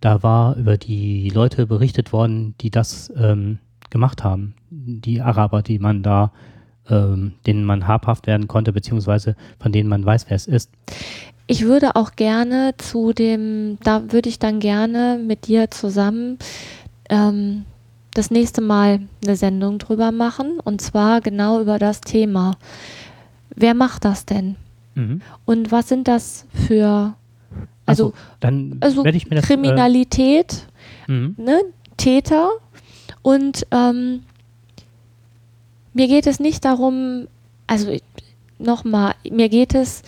da 0.00 0.22
war 0.22 0.56
über 0.56 0.76
die 0.76 1.30
Leute 1.30 1.66
berichtet 1.66 2.12
worden, 2.12 2.54
die 2.60 2.70
das 2.70 3.12
ähm, 3.16 3.58
gemacht 3.90 4.22
haben. 4.22 4.54
Die 4.70 5.20
Araber, 5.20 5.62
die 5.62 5.78
man 5.78 6.02
da, 6.02 6.32
ähm, 6.88 7.34
denen 7.46 7.64
man 7.64 7.88
habhaft 7.88 8.26
werden 8.26 8.48
konnte, 8.48 8.72
beziehungsweise 8.72 9.34
von 9.58 9.72
denen 9.72 9.88
man 9.88 10.04
weiß, 10.04 10.26
wer 10.28 10.36
es 10.36 10.46
ist. 10.46 10.70
ich 11.46 11.64
würde 11.64 11.96
auch 11.96 12.12
gerne 12.12 12.74
zu 12.78 13.12
dem, 13.12 13.78
da 13.82 14.12
würde 14.12 14.28
ich 14.28 14.38
dann 14.38 14.60
gerne 14.60 15.18
mit 15.24 15.46
dir 15.46 15.70
zusammen 15.70 16.38
ähm, 17.08 17.64
das 18.14 18.30
nächste 18.30 18.60
Mal 18.60 19.00
eine 19.24 19.36
Sendung 19.36 19.78
drüber 19.78 20.12
machen. 20.12 20.60
Und 20.60 20.80
zwar 20.80 21.20
genau 21.20 21.60
über 21.60 21.78
das 21.78 22.00
Thema. 22.00 22.56
Wer 23.54 23.74
macht 23.74 24.04
das 24.04 24.24
denn? 24.24 24.56
Mhm. 24.94 25.20
Und 25.44 25.70
was 25.72 25.88
sind 25.88 26.08
das 26.08 26.46
für, 26.66 27.14
Ach 27.86 27.94
so, 27.96 28.06
also, 28.06 28.12
dann 28.40 28.76
also 28.80 29.04
werde 29.04 29.16
ich 29.16 29.28
mir 29.28 29.36
das. 29.36 29.46
Kriminalität, 29.46 30.66
Äh, 31.08 31.12
ne? 31.12 31.60
Täter 31.96 32.50
und 33.22 33.66
ähm, 33.72 34.22
mir 35.92 36.06
geht 36.06 36.26
es 36.26 36.38
nicht 36.38 36.64
darum, 36.64 37.26
also 37.66 37.96
nochmal, 38.58 39.14
mir 39.28 39.48
geht 39.48 39.74
es, 39.74 40.02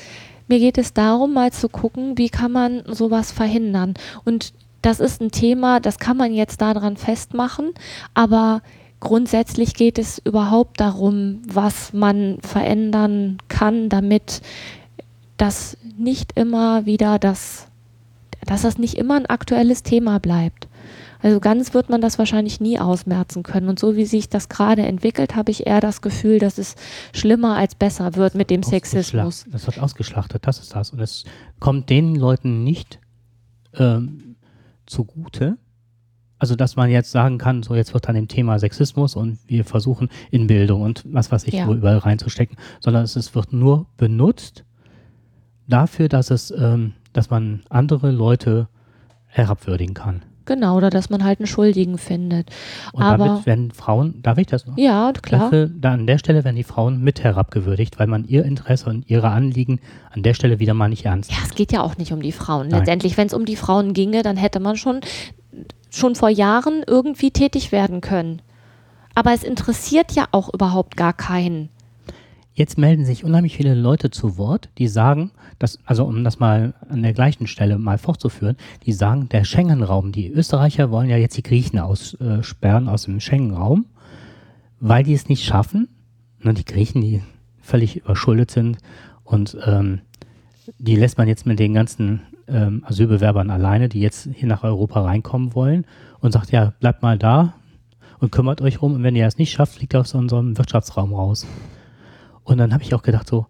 mir 0.46 0.58
geht 0.58 0.78
es 0.78 0.92
darum, 0.92 1.32
mal 1.32 1.52
zu 1.52 1.68
gucken, 1.68 2.16
wie 2.16 2.28
kann 2.28 2.52
man 2.52 2.82
sowas 2.86 3.32
verhindern. 3.32 3.94
Und 4.24 4.52
das 4.82 5.00
ist 5.00 5.20
ein 5.20 5.30
Thema, 5.30 5.80
das 5.80 5.98
kann 5.98 6.16
man 6.16 6.32
jetzt 6.32 6.60
daran 6.60 6.96
festmachen, 6.96 7.72
aber 8.14 8.62
grundsätzlich 9.00 9.74
geht 9.74 9.98
es 9.98 10.18
überhaupt 10.18 10.80
darum, 10.80 11.42
was 11.46 11.92
man 11.92 12.38
verändern 12.40 13.38
kann, 13.48 13.88
damit 13.88 14.42
das 15.36 15.76
nicht 15.96 16.38
immer 16.38 16.86
wieder 16.86 17.18
das, 17.18 17.66
dass 18.46 18.62
das 18.62 18.78
nicht 18.78 18.94
immer 18.94 19.16
ein 19.16 19.26
aktuelles 19.26 19.82
Thema 19.82 20.18
bleibt. 20.18 20.68
Also 21.22 21.38
ganz 21.38 21.74
wird 21.74 21.90
man 21.90 22.00
das 22.00 22.18
wahrscheinlich 22.18 22.60
nie 22.60 22.78
ausmerzen 22.78 23.42
können. 23.42 23.68
Und 23.68 23.78
so 23.78 23.96
wie 23.96 24.06
sich 24.06 24.28
das 24.30 24.48
gerade 24.48 24.82
entwickelt, 24.82 25.36
habe 25.36 25.50
ich 25.50 25.66
eher 25.66 25.80
das 25.80 26.00
Gefühl, 26.00 26.38
dass 26.38 26.56
es 26.56 26.76
schlimmer 27.12 27.56
als 27.56 27.74
besser 27.74 28.16
wird 28.16 28.34
mit 28.34 28.48
dem 28.48 28.62
Sexismus. 28.62 29.44
Das 29.50 29.66
wird 29.66 29.78
ausgeschlachtet, 29.80 30.46
das 30.46 30.60
ist 30.60 30.74
das. 30.74 30.90
Und 30.90 31.00
es 31.00 31.24
kommt 31.58 31.90
den 31.90 32.14
Leuten 32.14 32.64
nicht 32.64 33.00
ähm, 33.74 34.29
zugute. 34.90 35.56
Also, 36.38 36.56
dass 36.56 36.74
man 36.76 36.90
jetzt 36.90 37.10
sagen 37.10 37.36
kann, 37.36 37.62
so 37.62 37.74
jetzt 37.74 37.92
wird 37.92 38.08
an 38.08 38.14
dem 38.14 38.26
Thema 38.28 38.58
Sexismus 38.58 39.14
und 39.14 39.38
wir 39.46 39.64
versuchen 39.64 40.08
in 40.30 40.46
Bildung 40.46 40.80
und 40.82 41.04
was 41.06 41.30
weiß 41.30 41.44
ich, 41.44 41.54
Ja. 41.54 41.66
wo 41.66 41.74
überall 41.74 41.98
reinzustecken, 41.98 42.56
sondern 42.80 43.04
es, 43.04 43.14
es 43.14 43.34
wird 43.34 43.52
nur 43.52 43.86
benutzt 43.98 44.64
dafür, 45.68 46.08
dass 46.08 46.30
es, 46.30 46.50
ähm, 46.50 46.94
dass 47.12 47.28
man 47.28 47.62
andere 47.68 48.10
Leute 48.10 48.68
herabwürdigen 49.26 49.94
kann. 49.94 50.22
Genau, 50.50 50.76
oder 50.76 50.90
dass 50.90 51.10
man 51.10 51.22
halt 51.22 51.38
einen 51.38 51.46
Schuldigen 51.46 51.96
findet. 51.96 52.50
Und 52.92 53.04
Aber- 53.04 53.24
damit 53.24 53.46
werden 53.46 53.70
Frauen, 53.70 54.20
darf 54.20 54.36
ich 54.36 54.48
das 54.48 54.66
noch? 54.66 54.76
Ja, 54.76 55.12
klar. 55.12 55.42
Dafür, 55.42 55.68
da 55.72 55.92
an 55.92 56.08
der 56.08 56.18
Stelle 56.18 56.42
werden 56.42 56.56
die 56.56 56.64
Frauen 56.64 57.00
mit 57.04 57.22
herabgewürdigt, 57.22 58.00
weil 58.00 58.08
man 58.08 58.24
ihr 58.24 58.44
Interesse 58.44 58.90
und 58.90 59.08
ihre 59.08 59.28
Anliegen 59.28 59.78
an 60.10 60.24
der 60.24 60.34
Stelle 60.34 60.58
wieder 60.58 60.74
mal 60.74 60.88
nicht 60.88 61.04
ernst 61.04 61.30
Ja, 61.30 61.36
nimmt. 61.36 61.50
es 61.50 61.54
geht 61.54 61.70
ja 61.70 61.82
auch 61.82 61.96
nicht 61.98 62.12
um 62.12 62.20
die 62.20 62.32
Frauen. 62.32 62.66
Nein. 62.66 62.80
Letztendlich, 62.80 63.16
wenn 63.16 63.28
es 63.28 63.34
um 63.34 63.44
die 63.44 63.54
Frauen 63.54 63.92
ginge, 63.94 64.24
dann 64.24 64.36
hätte 64.36 64.58
man 64.58 64.76
schon, 64.76 64.98
schon 65.88 66.16
vor 66.16 66.30
Jahren 66.30 66.82
irgendwie 66.84 67.30
tätig 67.30 67.70
werden 67.70 68.00
können. 68.00 68.42
Aber 69.14 69.32
es 69.32 69.44
interessiert 69.44 70.10
ja 70.12 70.24
auch 70.32 70.52
überhaupt 70.52 70.96
gar 70.96 71.12
keinen. 71.12 71.68
Jetzt 72.60 72.76
melden 72.76 73.06
sich 73.06 73.24
unheimlich 73.24 73.56
viele 73.56 73.72
Leute 73.72 74.10
zu 74.10 74.36
Wort, 74.36 74.68
die 74.76 74.86
sagen, 74.86 75.30
dass, 75.58 75.78
also 75.86 76.04
um 76.04 76.24
das 76.24 76.40
mal 76.40 76.74
an 76.90 77.00
der 77.00 77.14
gleichen 77.14 77.46
Stelle 77.46 77.78
mal 77.78 77.96
fortzuführen, 77.96 78.58
die 78.84 78.92
sagen, 78.92 79.30
der 79.30 79.44
Schengen-Raum, 79.44 80.12
die 80.12 80.30
Österreicher 80.30 80.90
wollen 80.90 81.08
ja 81.08 81.16
jetzt 81.16 81.38
die 81.38 81.42
Griechen 81.42 81.78
aussperren 81.78 82.86
aus 82.86 83.04
dem 83.04 83.18
Schengen-Raum, 83.18 83.86
weil 84.78 85.04
die 85.04 85.14
es 85.14 85.30
nicht 85.30 85.42
schaffen. 85.42 85.88
Ne, 86.42 86.52
die 86.52 86.66
Griechen, 86.66 87.00
die 87.00 87.22
völlig 87.62 87.96
überschuldet 87.96 88.50
sind 88.50 88.76
und 89.24 89.56
ähm, 89.64 90.02
die 90.78 90.96
lässt 90.96 91.16
man 91.16 91.28
jetzt 91.28 91.46
mit 91.46 91.58
den 91.58 91.72
ganzen 91.72 92.20
ähm, 92.46 92.84
Asylbewerbern 92.84 93.48
alleine, 93.48 93.88
die 93.88 94.00
jetzt 94.00 94.28
hier 94.34 94.48
nach 94.48 94.64
Europa 94.64 95.00
reinkommen 95.00 95.54
wollen 95.54 95.86
und 96.18 96.32
sagt, 96.32 96.52
ja, 96.52 96.74
bleibt 96.78 97.00
mal 97.00 97.16
da 97.16 97.54
und 98.18 98.32
kümmert 98.32 98.60
euch 98.60 98.82
rum 98.82 98.96
und 98.96 99.02
wenn 99.02 99.16
ihr 99.16 99.26
es 99.26 99.38
nicht 99.38 99.50
schafft, 99.50 99.76
fliegt 99.76 99.94
ihr 99.94 100.00
aus 100.00 100.12
unserem 100.12 100.58
Wirtschaftsraum 100.58 101.14
raus. 101.14 101.46
Und 102.50 102.58
dann 102.58 102.72
habe 102.72 102.82
ich 102.82 102.92
auch 102.94 103.02
gedacht 103.02 103.28
so, 103.28 103.46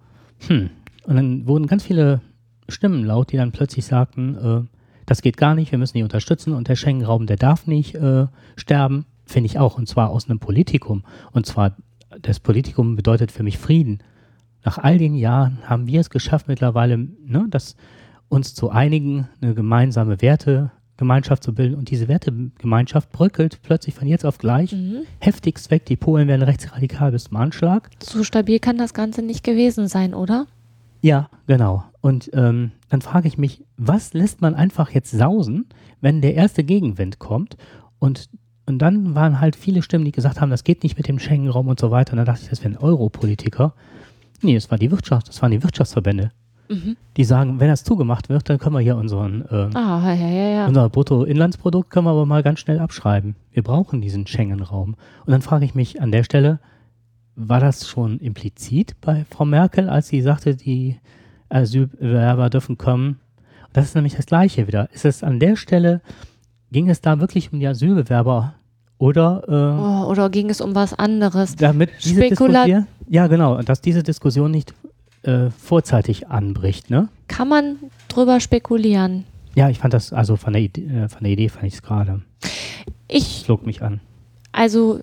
hm, 0.47 0.69
und 1.05 1.17
dann 1.17 1.47
wurden 1.47 1.67
ganz 1.67 1.85
viele 1.85 2.21
Stimmen 2.69 3.03
laut, 3.03 3.33
die 3.33 3.39
dann 3.39 3.51
plötzlich 3.51 3.87
sagten, 3.87 4.37
äh, 4.37 4.77
das 5.07 5.23
geht 5.23 5.39
gar 5.39 5.55
nicht, 5.55 5.73
wir 5.73 5.79
müssen 5.79 5.97
die 5.97 6.03
unterstützen 6.03 6.53
und 6.53 6.69
der 6.69 6.77
Schengen-Raum, 6.77 7.25
der 7.25 7.39
darf 7.39 7.67
nicht 7.67 7.95
äh, 7.95 8.27
sterben, 8.57 9.07
finde 9.25 9.47
ich 9.47 9.59
auch, 9.59 9.79
und 9.79 9.89
zwar 9.89 10.11
aus 10.11 10.29
einem 10.29 10.39
Politikum. 10.39 11.05
Und 11.33 11.47
zwar, 11.47 11.77
das 12.21 12.41
Politikum 12.41 12.95
bedeutet 12.95 13.33
für 13.33 13.43
mich 13.43 13.57
Frieden. 13.57 14.01
Nach 14.67 14.77
all 14.77 14.99
den 14.99 15.15
Jahren 15.15 15.61
haben 15.65 15.87
wir 15.87 16.01
es 16.01 16.11
geschafft 16.11 16.47
mittlerweile, 16.47 16.99
ne, 16.99 17.47
das 17.49 17.77
uns 18.29 18.53
zu 18.53 18.69
einigen, 18.69 19.29
eine 19.41 19.55
gemeinsame 19.55 20.21
Wertegemeinschaft 21.01 21.43
zu 21.43 21.55
bilden. 21.55 21.75
Und 21.77 21.91
diese 21.91 22.09
Wertegemeinschaft 22.09 23.11
bröckelt 23.11 23.61
plötzlich 23.63 23.95
von 23.95 24.07
jetzt 24.07 24.25
auf 24.27 24.39
gleich 24.39 24.73
Mhm. 24.73 25.03
heftigst 25.19 25.71
weg. 25.71 25.87
Die 25.87 25.97
Polen 25.97 26.29
werden 26.29 26.43
rechtsradikal 26.43 27.11
bis 27.13 27.25
zum 27.25 27.37
Anschlag. 27.37 27.91
So 28.03 28.23
stabil 28.23 28.59
kann 28.59 28.77
das 28.77 28.93
Ganze 28.95 29.23
nicht 29.23 29.43
gewesen 29.43 29.89
sein, 29.89 30.15
oder? 30.15 30.47
Ja, 31.03 31.31
genau. 31.47 31.85
Und 32.03 32.31
ähm, 32.35 32.73
dann 32.91 33.01
frage 33.01 33.29
ich 33.29 33.39
mich, 33.39 33.65
was 33.79 34.13
lässt 34.13 34.43
man 34.43 34.55
einfach 34.55 34.91
jetzt 34.91 35.11
sausen, 35.11 35.67
wenn 36.03 36.21
der 36.21 36.35
erste 36.35 36.63
Gegenwind 36.65 37.19
kommt? 37.19 37.57
Und, 37.99 38.29
und 38.67 38.79
dann 38.79 39.15
waren 39.15 39.41
halt 39.41 39.57
viele 39.57 39.83
Stimmen, 39.83 40.05
die 40.05 40.13
gesagt 40.13 40.41
haben, 40.41 40.51
das 40.51 40.65
geht 40.65 40.83
nicht 40.83 40.99
mit 40.99 41.09
dem 41.09 41.19
Schengen-Raum 41.19 41.69
und 41.69 41.81
so 41.81 41.91
weiter. 41.91 42.13
Und 42.13 42.19
dann 42.19 42.27
dachte 42.27 42.43
ich, 42.43 42.51
das 42.51 42.63
wären 42.63 42.77
Europolitiker. 42.77 43.75
Nee, 44.43 44.55
das 44.55 44.71
war 44.71 44.79
die 44.79 44.91
Wirtschaft, 44.91 45.29
das 45.29 45.41
waren 45.43 45.51
die 45.53 45.63
Wirtschaftsverbände, 45.63 46.31
Mhm. 46.71 46.97
die 47.17 47.25
sagen, 47.25 47.59
wenn 47.59 47.67
das 47.69 47.83
zugemacht 47.83 48.29
wird, 48.29 48.49
dann 48.49 48.59
können 48.59 48.77
wir 48.77 48.81
hier 48.81 48.97
unseren, 48.97 49.43
äh, 49.51 49.69
Ah, 49.77 50.15
ja, 50.15 50.29
ja, 50.29 50.49
ja. 50.51 50.67
unser 50.67 50.89
Bruttoinlandsprodukt 50.89 51.91
können 51.91 52.07
wir 52.07 52.13
aber 52.13 52.27
mal 52.27 52.43
ganz 52.45 52.61
schnell 52.61 52.79
abschreiben. 52.79 53.35
Wir 53.53 53.65
brauchen 53.65 54.01
diesen 54.01 54.27
Schengen-Raum. 54.27 54.95
Und 55.27 55.31
dann 55.33 55.43
frage 55.43 55.65
ich 55.65 55.75
mich 55.75 56.01
an 56.01 56.13
der 56.13 56.23
Stelle, 56.23 56.61
war 57.35 57.59
das 57.59 57.89
schon 57.89 58.19
implizit 58.21 58.95
bei 59.01 59.25
Frau 59.29 59.45
Merkel, 59.45 59.89
als 59.89 60.09
sie 60.09 60.23
sagte, 60.23 60.55
die 60.55 60.99
Asylbewerber 61.49 62.51
dürfen 62.51 62.79
kommen? 62.79 63.21
Das 63.73 63.85
ist 63.85 63.95
nämlich 63.95 64.15
das 64.17 64.27
Gleiche 64.27 64.67
wieder. 64.67 64.89
Ist 64.93 65.05
es 65.05 65.23
an 65.23 65.39
der 65.41 65.57
Stelle, 65.57 66.01
ging 66.73 66.89
es 66.89 67.01
da 67.01 67.21
wirklich 67.21 67.53
um 67.53 67.61
die 67.61 67.67
Asylbewerber 67.67 68.55
oder 68.99 69.43
äh, 69.49 69.53
Oh, 70.07 70.11
oder 70.11 70.31
ging 70.31 70.51
es 70.51 70.61
um 70.61 70.75
was 70.75 70.95
anderes? 70.99 71.57
damit 71.57 71.91
diese 72.05 72.21
Spekula- 72.23 72.65
Diskussion, 72.65 72.87
ja 73.09 73.27
genau, 73.27 73.61
dass 73.63 73.81
diese 73.81 74.03
Diskussion 74.03 74.51
nicht 74.51 74.75
äh, 75.23 75.51
vorzeitig 75.51 76.29
anbricht, 76.29 76.91
ne? 76.91 77.09
Kann 77.29 77.49
man 77.49 77.77
drüber 78.09 78.41
spekulieren? 78.41 79.25
Ja, 79.55 79.69
ich 79.69 79.79
fand 79.79 79.95
das, 79.95 80.13
also 80.13 80.37
von 80.37 80.53
der 80.53 80.63
Idee, 80.63 80.87
äh, 80.87 81.09
von 81.09 81.23
der 81.23 81.33
Idee 81.33 81.49
fand 81.49 81.65
ich 81.65 81.75
es 81.75 81.83
gerade. 81.83 82.23
Ich, 83.09 83.43
Flog 83.45 83.67
mich 83.67 83.83
an. 83.83 84.01
also, 84.53 85.01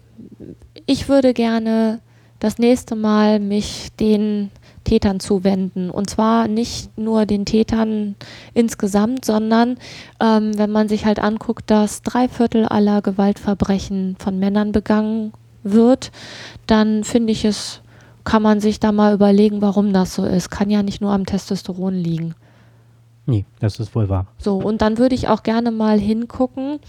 ich 0.85 1.09
würde 1.09 1.33
gerne 1.33 1.99
das 2.39 2.57
nächste 2.57 2.95
Mal 2.95 3.39
mich 3.39 3.89
den 3.99 4.51
Tätern 4.83 5.19
zuwenden. 5.19 5.89
Und 5.89 6.09
zwar 6.09 6.47
nicht 6.47 6.97
nur 6.97 7.25
den 7.25 7.45
Tätern 7.45 8.15
insgesamt, 8.53 9.25
sondern 9.25 9.77
ähm, 10.21 10.57
wenn 10.57 10.71
man 10.71 10.87
sich 10.87 11.05
halt 11.05 11.19
anguckt, 11.19 11.69
dass 11.69 12.01
drei 12.03 12.29
Viertel 12.29 12.65
aller 12.65 13.01
Gewaltverbrechen 13.01 14.15
von 14.17 14.39
Männern 14.39 14.71
begangen 14.71 15.33
wird, 15.63 16.11
dann 16.67 17.03
finde 17.03 17.33
ich 17.33 17.43
es, 17.43 17.81
kann 18.27 18.41
man 18.43 18.59
sich 18.59 18.81
da 18.81 18.91
mal 18.91 19.13
überlegen, 19.13 19.61
warum 19.61 19.93
das 19.93 20.13
so 20.13 20.25
ist. 20.25 20.49
Kann 20.49 20.69
ja 20.69 20.83
nicht 20.83 20.99
nur 20.99 21.13
am 21.13 21.25
Testosteron 21.25 21.93
liegen. 21.93 22.35
Nee, 23.25 23.45
das 23.61 23.79
ist 23.79 23.95
wohl 23.95 24.09
wahr. 24.09 24.27
So, 24.37 24.57
und 24.57 24.81
dann 24.81 24.97
würde 24.97 25.15
ich 25.15 25.29
auch 25.29 25.43
gerne 25.43 25.71
mal 25.71 25.97
hingucken, 25.97 26.79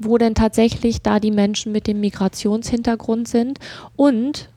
wo 0.00 0.18
denn 0.18 0.34
tatsächlich 0.34 1.00
da 1.00 1.20
die 1.20 1.30
Menschen 1.30 1.70
mit 1.70 1.86
dem 1.86 2.00
Migrationshintergrund 2.00 3.28
sind. 3.28 3.60
Und 3.94 4.48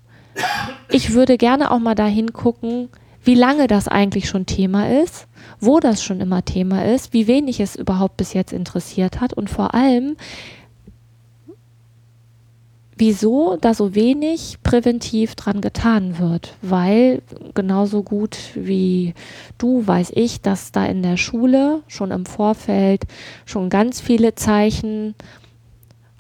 ich 0.90 1.14
würde 1.14 1.38
gerne 1.38 1.70
auch 1.70 1.78
mal 1.78 1.94
da 1.94 2.08
hingucken, 2.08 2.90
wie 3.24 3.36
lange 3.36 3.68
das 3.68 3.88
eigentlich 3.88 4.28
schon 4.28 4.48
Thema 4.48 4.90
ist, 4.90 5.28
wo 5.60 5.80
das 5.80 6.04
schon 6.04 6.20
immer 6.20 6.44
Thema 6.44 6.84
ist, 6.84 7.14
wie 7.14 7.28
wenig 7.28 7.60
es 7.60 7.76
überhaupt 7.76 8.18
bis 8.18 8.34
jetzt 8.34 8.54
interessiert 8.54 9.22
hat 9.22 9.34
und 9.34 9.52
vor 9.52 9.76
allem, 9.76 10.18
wieso 13.04 13.58
da 13.60 13.74
so 13.74 13.96
wenig 13.96 14.60
präventiv 14.64 15.36
dran 15.36 15.60
getan 15.60 16.20
wird. 16.20 16.56
Weil 16.62 17.22
genauso 17.54 18.02
gut 18.02 18.38
wie 18.56 19.14
du 19.58 19.86
weiß 19.86 20.14
ich, 20.16 20.40
dass 20.40 20.72
da 20.72 20.86
in 20.86 21.04
der 21.04 21.18
Schule 21.18 21.82
schon 21.90 22.12
im 22.12 22.26
Vorfeld 22.26 23.04
schon 23.46 23.70
ganz 23.70 24.00
viele 24.00 24.36
Zeichen 24.36 25.16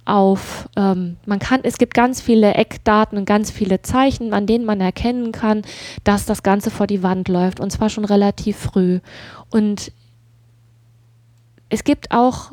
auf, 0.04 0.68
ähm, 0.76 1.16
man 1.26 1.40
kann, 1.40 1.62
es 1.64 1.78
gibt 1.78 1.94
ganz 1.94 2.20
viele 2.20 2.54
Eckdaten 2.56 3.18
und 3.18 3.24
ganz 3.24 3.50
viele 3.50 3.82
Zeichen, 3.82 4.34
an 4.34 4.46
denen 4.46 4.66
man 4.66 4.82
erkennen 4.82 5.32
kann, 5.32 5.62
dass 6.04 6.26
das 6.26 6.44
Ganze 6.44 6.70
vor 6.70 6.88
die 6.88 7.02
Wand 7.02 7.30
läuft 7.30 7.62
und 7.62 7.72
zwar 7.72 7.90
schon 7.90 8.04
relativ 8.04 8.58
früh. 8.58 9.00
Und 9.50 9.94
es 11.70 11.86
gibt 11.86 12.12
auch 12.12 12.52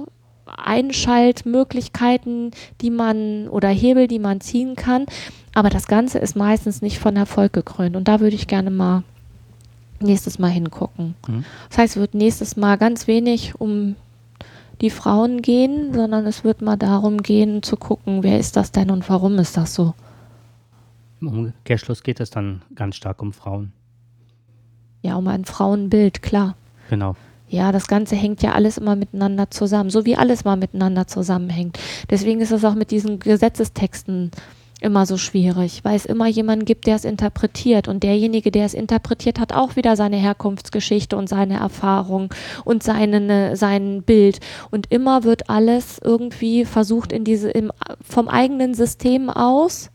Einschaltmöglichkeiten, 0.57 2.51
die 2.81 2.91
man 2.91 3.49
oder 3.49 3.69
Hebel, 3.69 4.09
die 4.09 4.19
man 4.19 4.41
ziehen 4.41 4.77
kann, 4.77 5.07
aber 5.55 5.71
das 5.71 5.87
Ganze 5.87 6.19
ist 6.19 6.37
meistens 6.37 6.83
nicht 6.83 6.99
von 6.99 7.17
Erfolg 7.17 7.53
gekrönt 7.53 7.97
und 7.97 8.09
da 8.09 8.21
würde 8.21 8.37
ich 8.37 8.47
gerne 8.47 8.71
mal 8.71 9.03
nächstes 10.01 10.39
Mal 10.39 10.49
hingucken. 10.49 11.15
Mhm. 11.29 11.45
Das 11.69 11.79
heißt, 11.79 11.97
es 11.97 12.01
wird 12.01 12.15
nächstes 12.15 12.57
Mal 12.57 12.77
ganz 12.79 13.07
wenig 13.07 13.61
um 13.61 13.97
die 14.81 14.91
Frauen 14.91 15.43
gehen, 15.43 15.93
sondern 15.93 16.27
es 16.27 16.43
wird 16.43 16.63
mal 16.63 16.77
darum 16.77 17.23
gehen 17.23 17.63
zu 17.63 17.77
gucken, 17.77 18.23
wer 18.23 18.39
ist 18.39 18.57
das 18.57 18.73
denn 18.73 18.91
und 18.91 19.09
warum 19.09 19.39
ist 19.39 19.57
das 19.57 19.75
so. 19.75 19.95
Im 21.21 21.29
Umkehrschluss 21.29 22.03
geht 22.03 22.19
es 22.21 22.31
dann 22.31 22.63
ganz 22.75 22.97
stark 22.97 23.21
um 23.21 23.33
Frauen. 23.33 23.73
Ja, 25.03 25.17
um 25.17 25.29
ein 25.29 25.45
Frauenbild, 25.45 26.23
klar. 26.23 26.57
Genau. 26.89 27.15
Ja, 27.51 27.73
das 27.73 27.89
Ganze 27.89 28.15
hängt 28.15 28.43
ja 28.43 28.53
alles 28.53 28.79
immer 28.79 28.95
miteinander 28.95 29.51
zusammen, 29.51 29.91
so 29.91 30.07
wie 30.07 30.15
alles 30.15 30.45
mal 30.45 30.57
miteinander 30.57 31.09
zusammenhängt. 31.09 31.81
Deswegen 32.09 32.41
ist 32.41 32.53
es 32.53 32.65
auch 32.65 32.77
mit 32.77 32.93
diesen 32.93 33.19
Gesetzestexten 33.19 34.31
immer 34.81 35.05
so 35.05 35.17
schwierig, 35.17 35.81
weil 35.83 35.97
es 35.97 36.07
immer 36.07 36.29
jemanden 36.29 36.65
gibt, 36.65 36.87
der 36.87 36.95
es 36.95 37.05
interpretiert. 37.05 37.89
Und 37.89 38.05
derjenige, 38.05 38.53
der 38.53 38.67
es 38.67 38.73
interpretiert, 38.73 39.41
hat 39.41 39.53
auch 39.53 39.75
wieder 39.75 39.97
seine 39.97 40.17
Herkunftsgeschichte 40.17 41.17
und 41.17 41.29
seine 41.29 41.59
Erfahrung 41.59 42.33
und 42.65 42.85
seine, 42.85 43.57
sein 43.57 44.05
Bild. 44.05 44.39
Und 44.71 44.87
immer 44.93 45.25
wird 45.25 45.51
alles 45.51 45.99
irgendwie 46.03 46.65
versucht, 46.65 47.13
in 47.13 47.25
diese, 47.25 47.51
im, 47.51 47.73
vom 48.01 48.29
eigenen 48.29 48.75
System 48.75 49.29
aus, 49.29 49.91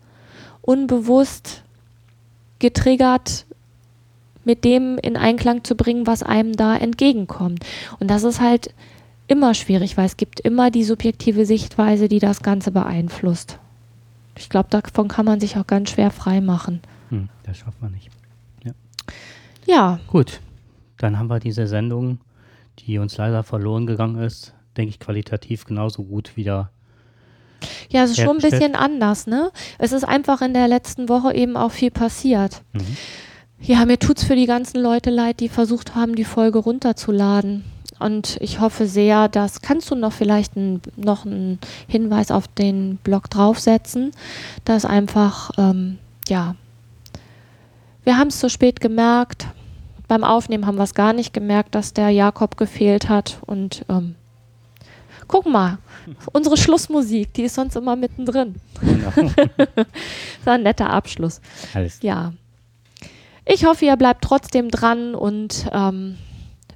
unbewusst 0.62 1.64
getriggert 2.60 3.46
mit 4.46 4.64
dem 4.64 4.98
in 4.98 5.18
Einklang 5.18 5.64
zu 5.64 5.76
bringen, 5.76 6.08
was 6.08 6.24
einem 6.24 6.54
da 6.54 6.76
entgegenkommt. 6.76 7.66
Und 8.00 8.10
das 8.10 8.24
ist 8.24 8.40
halt 8.40 8.74
immer 9.28 9.54
schwierig, 9.54 9.98
weil 9.98 10.06
es 10.06 10.18
gibt 10.18 10.40
immer 10.40 10.72
die 10.72 10.84
subjektive 10.84 11.46
Sichtweise, 11.46 12.08
die 12.08 12.20
das 12.20 12.42
Ganze 12.42 12.72
beeinflusst. 12.72 13.60
Ich 14.38 14.50
glaube, 14.50 14.70
davon 14.70 15.08
kann 15.08 15.26
man 15.26 15.40
sich 15.40 15.58
auch 15.58 15.68
ganz 15.68 15.92
schwer 15.92 16.12
frei 16.12 16.42
machen. 16.42 16.82
Hm, 17.10 17.30
das 17.44 17.58
schafft 17.58 17.82
man 17.82 17.92
nicht. 17.92 18.10
Ja, 19.68 20.00
Gut, 20.08 20.42
dann 21.00 21.18
haben 21.18 21.28
wir 21.28 21.40
diese 21.40 21.66
Sendung, 21.66 22.20
die 22.80 23.00
uns 23.00 23.18
leider 23.18 23.44
verloren 23.44 23.88
gegangen 23.88 24.22
ist, 24.22 24.54
denke 24.78 24.90
ich, 24.90 25.00
qualitativ 25.00 25.66
genauso 25.66 26.04
gut 26.04 26.38
wieder. 26.38 26.70
ja, 27.90 28.04
es 28.04 28.12
ist 28.12 28.22
schon 28.22 28.38
ein 28.38 28.42
bisschen 28.42 28.76
anders, 28.76 29.26
ne? 29.26 29.52
Es 29.80 29.92
ist 29.92 30.04
einfach 30.04 30.42
in 30.42 30.54
der 30.54 30.68
letzten 30.68 31.10
Woche 31.10 31.34
eben 31.34 31.58
auch 31.58 31.72
viel 31.72 31.92
passiert. 31.92 32.62
Mhm. 32.74 32.98
Ja, 33.62 33.86
mir 33.86 33.98
tut's 33.98 34.24
für 34.24 34.36
die 34.36 34.46
ganzen 34.46 34.82
Leute 34.82 35.10
leid, 35.10 35.40
die 35.40 35.50
versucht 35.50 35.96
haben, 35.96 36.16
die 36.16 36.26
Folge 36.26 36.60
runterzuladen. 36.60 37.64
Und 37.98 38.38
ich 38.42 38.60
hoffe 38.60 38.88
sehr, 38.88 39.30
dass 39.30 39.62
kannst 39.62 39.90
du 39.90 39.96
noch 39.96 40.12
vielleicht 40.12 40.56
ein, 40.56 40.82
noch 40.98 41.26
einen 41.26 41.60
Hinweis 41.88 42.30
auf 42.30 42.48
den 42.48 42.98
Blog 42.98 43.30
draufsetzen, 43.30 44.12
dass 44.66 44.86
einfach 44.86 45.52
ähm, 45.58 45.98
ja, 46.28 46.56
wir 48.04 48.18
haben 48.18 48.28
es 48.28 48.40
so 48.40 48.50
spät 48.50 48.82
gemerkt. 48.82 49.48
Beim 50.08 50.24
Aufnehmen 50.24 50.68
haben 50.68 50.78
wir 50.78 50.84
es 50.84 50.94
gar 50.94 51.14
nicht 51.14 51.34
gemerkt, 51.34 51.74
dass 51.74 51.94
der 51.94 52.10
Jakob 52.12 52.58
gefehlt 52.58 53.10
hat. 53.10 53.40
Und 53.46 53.84
ähm, 53.90 54.16
guck 55.28 55.48
mal, 55.48 55.80
unsere 56.32 56.58
Schlussmusik, 56.58 57.34
die 57.34 57.44
ist 57.44 57.56
sonst 57.56 57.76
immer 57.76 57.96
mittendrin. 57.96 58.56
Genau. 58.82 59.12
Das 59.76 60.46
war 60.46 60.54
ein 60.54 60.64
netter 60.64 60.92
Abschluss. 60.92 61.42
Alles 61.74 62.00
Ja. 62.04 62.34
Ich 63.46 63.66
hoffe, 63.66 63.86
ihr 63.86 63.96
bleibt 63.96 64.24
trotzdem 64.24 64.70
dran 64.70 65.16
und 65.16 65.68
ähm, 65.72 66.18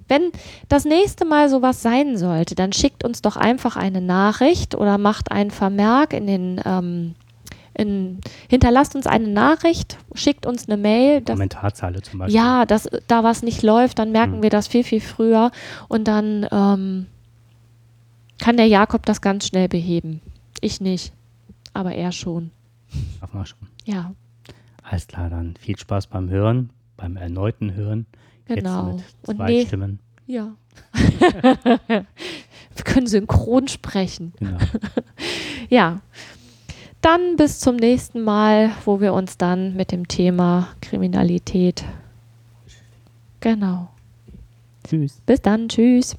wenn 0.07 0.31
das 0.67 0.85
nächste 0.85 1.25
Mal 1.25 1.49
sowas 1.49 1.81
sein 1.81 2.17
sollte, 2.17 2.55
dann 2.55 2.73
schickt 2.73 3.03
uns 3.03 3.21
doch 3.21 3.37
einfach 3.37 3.75
eine 3.75 4.01
Nachricht 4.01 4.75
oder 4.75 4.97
macht 4.97 5.31
einen 5.31 5.51
Vermerk 5.51 6.13
in 6.13 6.27
den 6.27 6.61
ähm, 6.65 7.15
in, 7.75 8.19
hinterlasst 8.49 8.95
uns 8.95 9.07
eine 9.07 9.29
Nachricht, 9.29 9.97
schickt 10.13 10.45
uns 10.45 10.67
eine 10.67 10.75
Mail. 10.75 11.21
Dass, 11.21 11.35
Kommentarzeile 11.35 12.01
zum 12.01 12.19
Beispiel. 12.19 12.35
ja, 12.35 12.65
dass 12.65 12.89
da 13.07 13.23
was 13.23 13.41
nicht 13.41 13.63
läuft, 13.63 13.99
dann 13.99 14.11
merken 14.11 14.35
Hm. 14.35 14.43
wir 14.43 14.49
das 14.49 14.67
viel, 14.67 14.83
viel 14.83 14.99
früher 14.99 15.51
und 15.87 16.07
dann 16.07 16.45
ähm, 16.51 17.05
kann 18.37 18.57
der 18.57 18.67
Jakob 18.67 19.05
das 19.05 19.21
ganz 19.21 19.47
schnell 19.47 19.69
beheben. 19.69 20.19
Ich 20.59 20.81
nicht, 20.81 21.13
aber 21.73 21.93
er 21.93 22.11
schon. 22.11 22.51
Schaffen 23.19 23.39
wir 23.39 23.45
schon. 23.45 23.59
Ja, 23.85 24.11
Alles 24.89 25.05
klar, 25.05 25.29
dann 25.29 25.55
viel 25.55 25.77
Spaß 25.77 26.07
beim 26.07 26.31
Hören, 26.31 26.71
beim 26.97 27.15
erneuten 27.15 27.75
Hören. 27.75 28.07
genau. 28.45 28.97
Jetzt 28.97 29.27
mit 29.27 29.37
zwei 29.37 29.51
nee, 29.51 29.65
Stimmen. 29.67 29.99
Ja. 30.25 30.55
Wir 31.87 32.83
können 32.83 33.05
synchron 33.05 33.67
sprechen. 33.67 34.33
Genau. 34.39 34.57
Ja. 35.69 36.01
Dann 37.01 37.35
bis 37.35 37.59
zum 37.59 37.75
nächsten 37.75 38.21
Mal, 38.23 38.71
wo 38.83 38.99
wir 38.99 39.13
uns 39.13 39.37
dann 39.37 39.75
mit 39.75 39.91
dem 39.91 40.07
Thema 40.07 40.69
Kriminalität. 40.81 41.85
Genau. 43.39 43.89
Tschüss. 44.87 45.21
Bis 45.27 45.41
dann. 45.43 45.69
Tschüss. 45.69 46.17